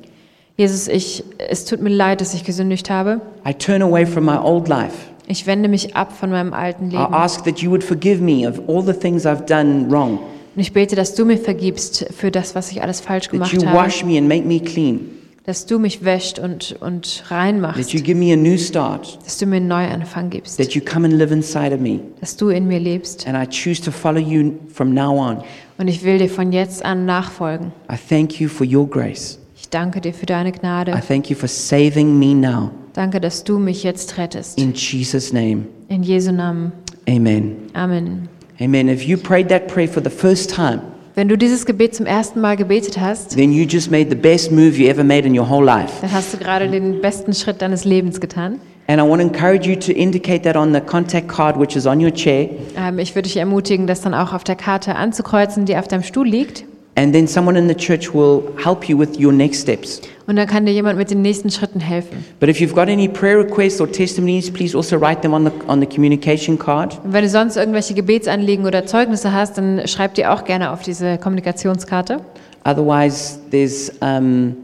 Jesus, 0.56 0.88
ich, 0.88 1.22
es 1.48 1.64
tut 1.64 1.80
mir 1.80 1.90
leid, 1.90 2.20
dass 2.20 2.34
ich 2.34 2.42
gesündigt 2.42 2.90
habe. 2.90 3.20
I 3.48 3.54
turn 3.54 3.80
away 3.82 4.04
from 4.04 4.24
my 4.24 4.36
old 4.36 4.66
life. 4.66 4.94
Ich 5.28 5.46
wende 5.46 5.68
mich 5.68 5.94
ab 5.94 6.10
von 6.18 6.30
meinem 6.30 6.52
alten 6.52 6.88
I 6.90 6.96
Leben. 6.96 7.14
ask 7.14 7.44
that 7.44 7.58
you 7.60 7.70
would 7.70 7.84
forgive 7.84 8.20
me 8.20 8.48
of 8.48 8.60
all 8.68 8.82
the 8.82 8.94
things 8.94 9.24
I've 9.26 9.44
done 9.46 9.86
wrong, 9.90 10.18
Und 10.58 10.62
ich 10.62 10.72
bete, 10.72 10.96
dass 10.96 11.14
du 11.14 11.24
mir 11.24 11.38
vergibst 11.38 12.06
für 12.10 12.32
das, 12.32 12.56
was 12.56 12.72
ich 12.72 12.82
alles 12.82 12.98
falsch 13.00 13.26
that 13.26 13.30
gemacht 13.30 13.52
you 13.52 13.64
habe. 13.64 13.76
wash 13.78 14.04
me 14.04 14.18
and 14.18 14.26
make 14.26 14.44
me 14.44 14.58
clean, 14.58 14.98
Dass 15.46 15.66
du 15.66 15.78
mich 15.78 16.04
wäscht 16.04 16.40
und, 16.40 16.74
und 16.80 17.22
rein 17.28 17.62
that 17.62 17.76
machst. 17.76 17.92
you 17.92 18.00
give 18.02 18.18
me 18.18 18.32
a 18.32 18.36
new 18.36 18.58
start, 18.58 19.20
Dass 19.24 19.38
du 19.38 19.46
mir 19.46 19.58
einen 19.58 19.68
Neuanfang 19.68 20.30
gibst. 20.30 20.56
that 20.58 20.72
you 20.72 20.80
come 20.84 21.06
and 21.06 21.14
live 21.14 21.30
inside 21.30 21.72
of 21.72 21.78
me. 21.80 22.00
Dass 22.20 22.36
du 22.36 22.48
in 22.48 22.66
mir 22.66 22.80
lebst. 22.80 23.24
And 23.28 23.36
I 23.40 23.46
choose 23.48 23.80
to 23.82 23.92
follow 23.92 24.18
you 24.18 24.54
from 24.74 24.92
now 24.92 25.16
on. 25.16 25.44
Und 25.78 25.86
ich 25.86 26.02
will 26.02 26.18
dir 26.18 26.28
von 26.28 26.50
jetzt 26.50 26.84
an 26.84 27.06
nachfolgen. 27.06 27.70
I 27.88 27.94
thank 27.96 28.40
you 28.40 28.48
for 28.48 28.66
your 28.66 28.90
grace. 28.90 29.38
Ich 29.56 29.68
danke 29.68 30.00
dir 30.00 30.12
für 30.12 30.26
deine 30.26 30.48
I 30.48 30.52
Gnade. 30.52 31.00
thank 31.06 31.30
you 31.30 31.36
for 31.36 31.48
saving 31.48 32.18
me 32.18 32.34
now. 32.34 32.72
Danke, 32.94 33.20
dass 33.20 33.44
du 33.44 33.60
mich 33.60 33.84
jetzt 33.84 34.18
rettest. 34.18 34.58
In 34.58 34.72
Jesus' 34.74 35.32
name, 35.32 35.66
In 35.86 36.02
Jesu 36.02 36.32
Namen. 36.32 36.72
amen. 37.08 37.54
Amen. 37.74 38.28
Amen. 38.60 38.88
If 38.88 39.02
you 39.06 39.16
prayed 39.16 39.48
that 39.50 39.68
prayer 39.68 39.88
for 39.88 40.02
the 40.02 40.10
first 40.10 40.54
time, 40.54 40.80
Wenn 41.14 41.28
du 41.28 41.36
dieses 41.36 41.66
Gebet 41.66 41.96
zum 41.96 42.06
ersten 42.06 42.40
Mal 42.40 42.56
gebetet 42.56 43.00
hast, 43.00 43.34
then 43.36 43.52
you 43.52 43.64
just 43.64 43.90
made 43.90 44.08
the 44.08 44.14
best 44.16 44.52
move 44.52 44.76
you 44.76 44.88
ever 44.88 45.02
made 45.02 45.26
in 45.26 45.36
your 45.36 45.48
whole 45.48 45.64
life. 45.64 45.92
dann 46.00 46.12
hast 46.12 46.32
du 46.32 46.38
gerade 46.38 46.68
den 46.68 47.00
besten 47.00 47.32
Schritt 47.34 47.60
deines 47.60 47.84
Lebens 47.84 48.20
getan. 48.20 48.60
And 48.86 49.00
I 49.00 49.04
want 49.04 49.20
to 49.20 49.28
encourage 49.28 49.68
you 49.68 49.76
to 49.76 49.92
indicate 49.92 50.44
that 50.44 50.56
on 50.56 50.72
the 50.72 50.80
contact 50.80 51.28
card, 51.28 51.58
which 51.58 51.76
is 51.76 51.86
on 51.86 52.00
your 52.00 52.12
chair. 52.12 52.48
Ähm, 52.76 52.98
ich 52.98 53.14
würde 53.14 53.28
dich 53.28 53.36
ermutigen, 53.36 53.86
das 53.86 54.00
dann 54.00 54.14
auch 54.14 54.32
auf 54.32 54.44
der 54.44 54.56
Karte 54.56 54.94
anzukreuzen, 54.94 55.64
die 55.66 55.76
auf 55.76 55.88
deinem 55.88 56.04
Stuhl 56.04 56.26
liegt. 56.26 56.64
And 56.98 57.12
then 57.12 57.28
someone 57.28 57.56
in 57.56 57.68
the 57.68 57.76
church 57.76 58.12
will 58.12 58.52
help 58.60 58.88
you 58.88 58.98
with 58.98 59.20
your 59.20 59.32
next 59.32 59.60
steps. 59.60 60.00
Und 60.26 60.34
dann 60.34 60.48
kann 60.48 60.66
dir 60.66 60.72
jemand 60.72 60.98
mit 60.98 61.12
den 61.12 61.22
nächsten 61.22 61.48
Schritten 61.48 61.78
helfen. 61.78 62.24
But 62.40 62.48
if 62.48 62.58
you've 62.58 62.74
got 62.74 62.88
any 62.88 63.06
prayer 63.06 63.38
requests 63.38 63.80
or 63.80 63.86
testimonies, 63.86 64.50
please 64.50 64.76
also 64.76 64.96
write 64.96 65.20
them 65.22 65.32
on 65.32 65.44
the, 65.44 65.52
on 65.68 65.78
the 65.78 65.86
communication 65.86 66.58
card. 66.58 66.98
Und 67.04 67.12
wenn 67.12 67.22
du 67.22 67.30
sonst 67.30 67.56
irgendwelche 67.56 67.94
Gebetsanliegen 67.94 68.66
oder 68.66 68.84
Zeugnisse 68.84 69.32
hast, 69.32 69.58
dann 69.58 69.86
schreib 69.86 70.14
die 70.14 70.26
auch 70.26 70.42
gerne 70.42 70.72
auf 70.72 70.82
diese 70.82 71.18
Kommunikationskarte. 71.18 72.20
Otherwise, 72.64 73.38
there's 73.52 73.92
um, 74.00 74.56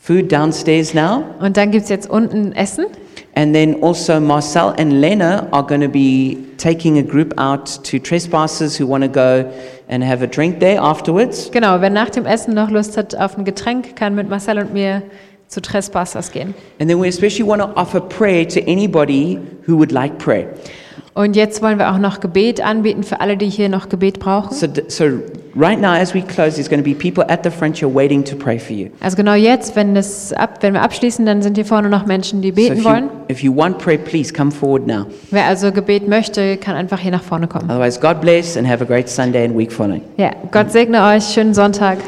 food 0.00 0.30
downstairs 0.30 0.94
now. 0.94 1.24
Und 1.40 1.56
dann 1.56 1.72
gibt 1.72 1.82
es 1.82 1.90
jetzt 1.90 2.08
unten 2.08 2.52
Essen. 2.52 2.86
And 3.34 3.54
then 3.54 3.76
also, 3.82 4.20
Marcel 4.20 4.74
and 4.76 5.00
Lena 5.00 5.48
are 5.52 5.62
going 5.62 5.80
to 5.80 5.88
be 5.88 6.36
taking 6.58 6.98
a 6.98 7.02
group 7.02 7.32
out 7.38 7.66
to 7.84 7.98
trespassers 7.98 8.76
who 8.76 8.86
want 8.86 9.04
to 9.04 9.08
go 9.08 9.50
and 9.88 10.04
have 10.04 10.22
a 10.22 10.26
drink 10.26 10.60
there 10.60 10.78
afterwards. 10.78 11.50
Genau, 11.50 11.80
wer 11.80 11.88
nach 11.88 12.10
dem 12.10 12.26
Essen 12.26 12.54
noch 12.54 12.70
Lust 12.70 12.96
hat 12.98 13.14
auf 13.14 13.38
ein 13.38 13.44
Getränk, 13.44 13.96
kann 13.96 14.14
mit 14.14 14.28
Marcel 14.28 14.58
und 14.58 14.74
mir 14.74 15.02
zu 15.48 15.62
Trespassers 15.62 16.30
gehen. 16.30 16.54
And 16.78 16.90
then 16.90 17.00
we 17.00 17.08
especially 17.08 17.46
want 17.46 17.62
to 17.62 17.68
offer 17.74 18.00
prayer 18.00 18.46
to 18.48 18.60
anybody 18.66 19.38
who 19.66 19.76
would 19.76 19.92
like 19.92 20.18
prayer. 20.18 20.48
Und 21.14 21.36
jetzt 21.36 21.60
wollen 21.60 21.78
wir 21.78 21.92
auch 21.92 21.98
noch 21.98 22.20
Gebet 22.20 22.64
anbieten 22.64 23.02
für 23.02 23.20
alle, 23.20 23.36
die 23.36 23.50
hier 23.50 23.68
noch 23.68 23.90
Gebet 23.90 24.18
brauchen. 24.18 24.54
So, 24.54 24.66
so 24.88 25.04
right 25.54 25.78
now, 25.78 25.90
as 25.90 26.14
we 26.14 26.22
close, 26.22 26.54
there's 26.54 26.70
going 26.70 26.82
to 26.82 26.88
be 26.88 26.94
people 26.94 27.22
at 27.30 27.44
the 27.44 27.50
front 27.50 27.76
here 27.76 27.94
waiting 27.94 28.24
to 28.24 28.34
pray 28.34 28.58
for 28.58 28.74
you. 28.74 28.88
Also 29.00 29.16
genau 29.16 29.34
jetzt, 29.34 29.76
wenn, 29.76 29.94
das 29.94 30.32
ab, 30.32 30.58
wenn 30.62 30.72
wir 30.72 30.80
abschließen, 30.80 31.26
dann 31.26 31.42
sind 31.42 31.56
hier 31.56 31.66
vorne 31.66 31.90
noch 31.90 32.06
Menschen, 32.06 32.40
die 32.40 32.48
So 32.48 32.54
beten 32.54 32.78
if 32.78 32.84
wollen. 32.84 33.04
you, 33.04 33.10
if 33.30 33.42
you 33.42 33.54
want 33.54 33.76
prayer, 33.76 33.98
please 33.98 34.32
come 34.32 34.50
forward 34.50 34.86
now. 34.86 35.04
Wer 35.30 35.44
also 35.44 35.70
Gebet 35.70 36.08
möchte, 36.08 36.56
kann 36.56 36.76
einfach 36.76 36.98
hier 36.98 37.10
nach 37.10 37.22
vorne 37.22 37.46
kommen. 37.46 37.70
Otherwise, 37.70 38.00
God 38.00 38.22
bless 38.22 38.56
and 38.56 38.66
have 38.66 38.82
a 38.82 38.86
great 38.86 39.08
Sunday 39.08 39.44
and 39.44 39.54
week 39.56 39.70
following. 39.70 40.00
Ja, 40.16 40.30
Gott 40.50 40.72
segne 40.72 41.04
euch, 41.04 41.24
schönen 41.24 41.52
Sonntag. 41.52 41.98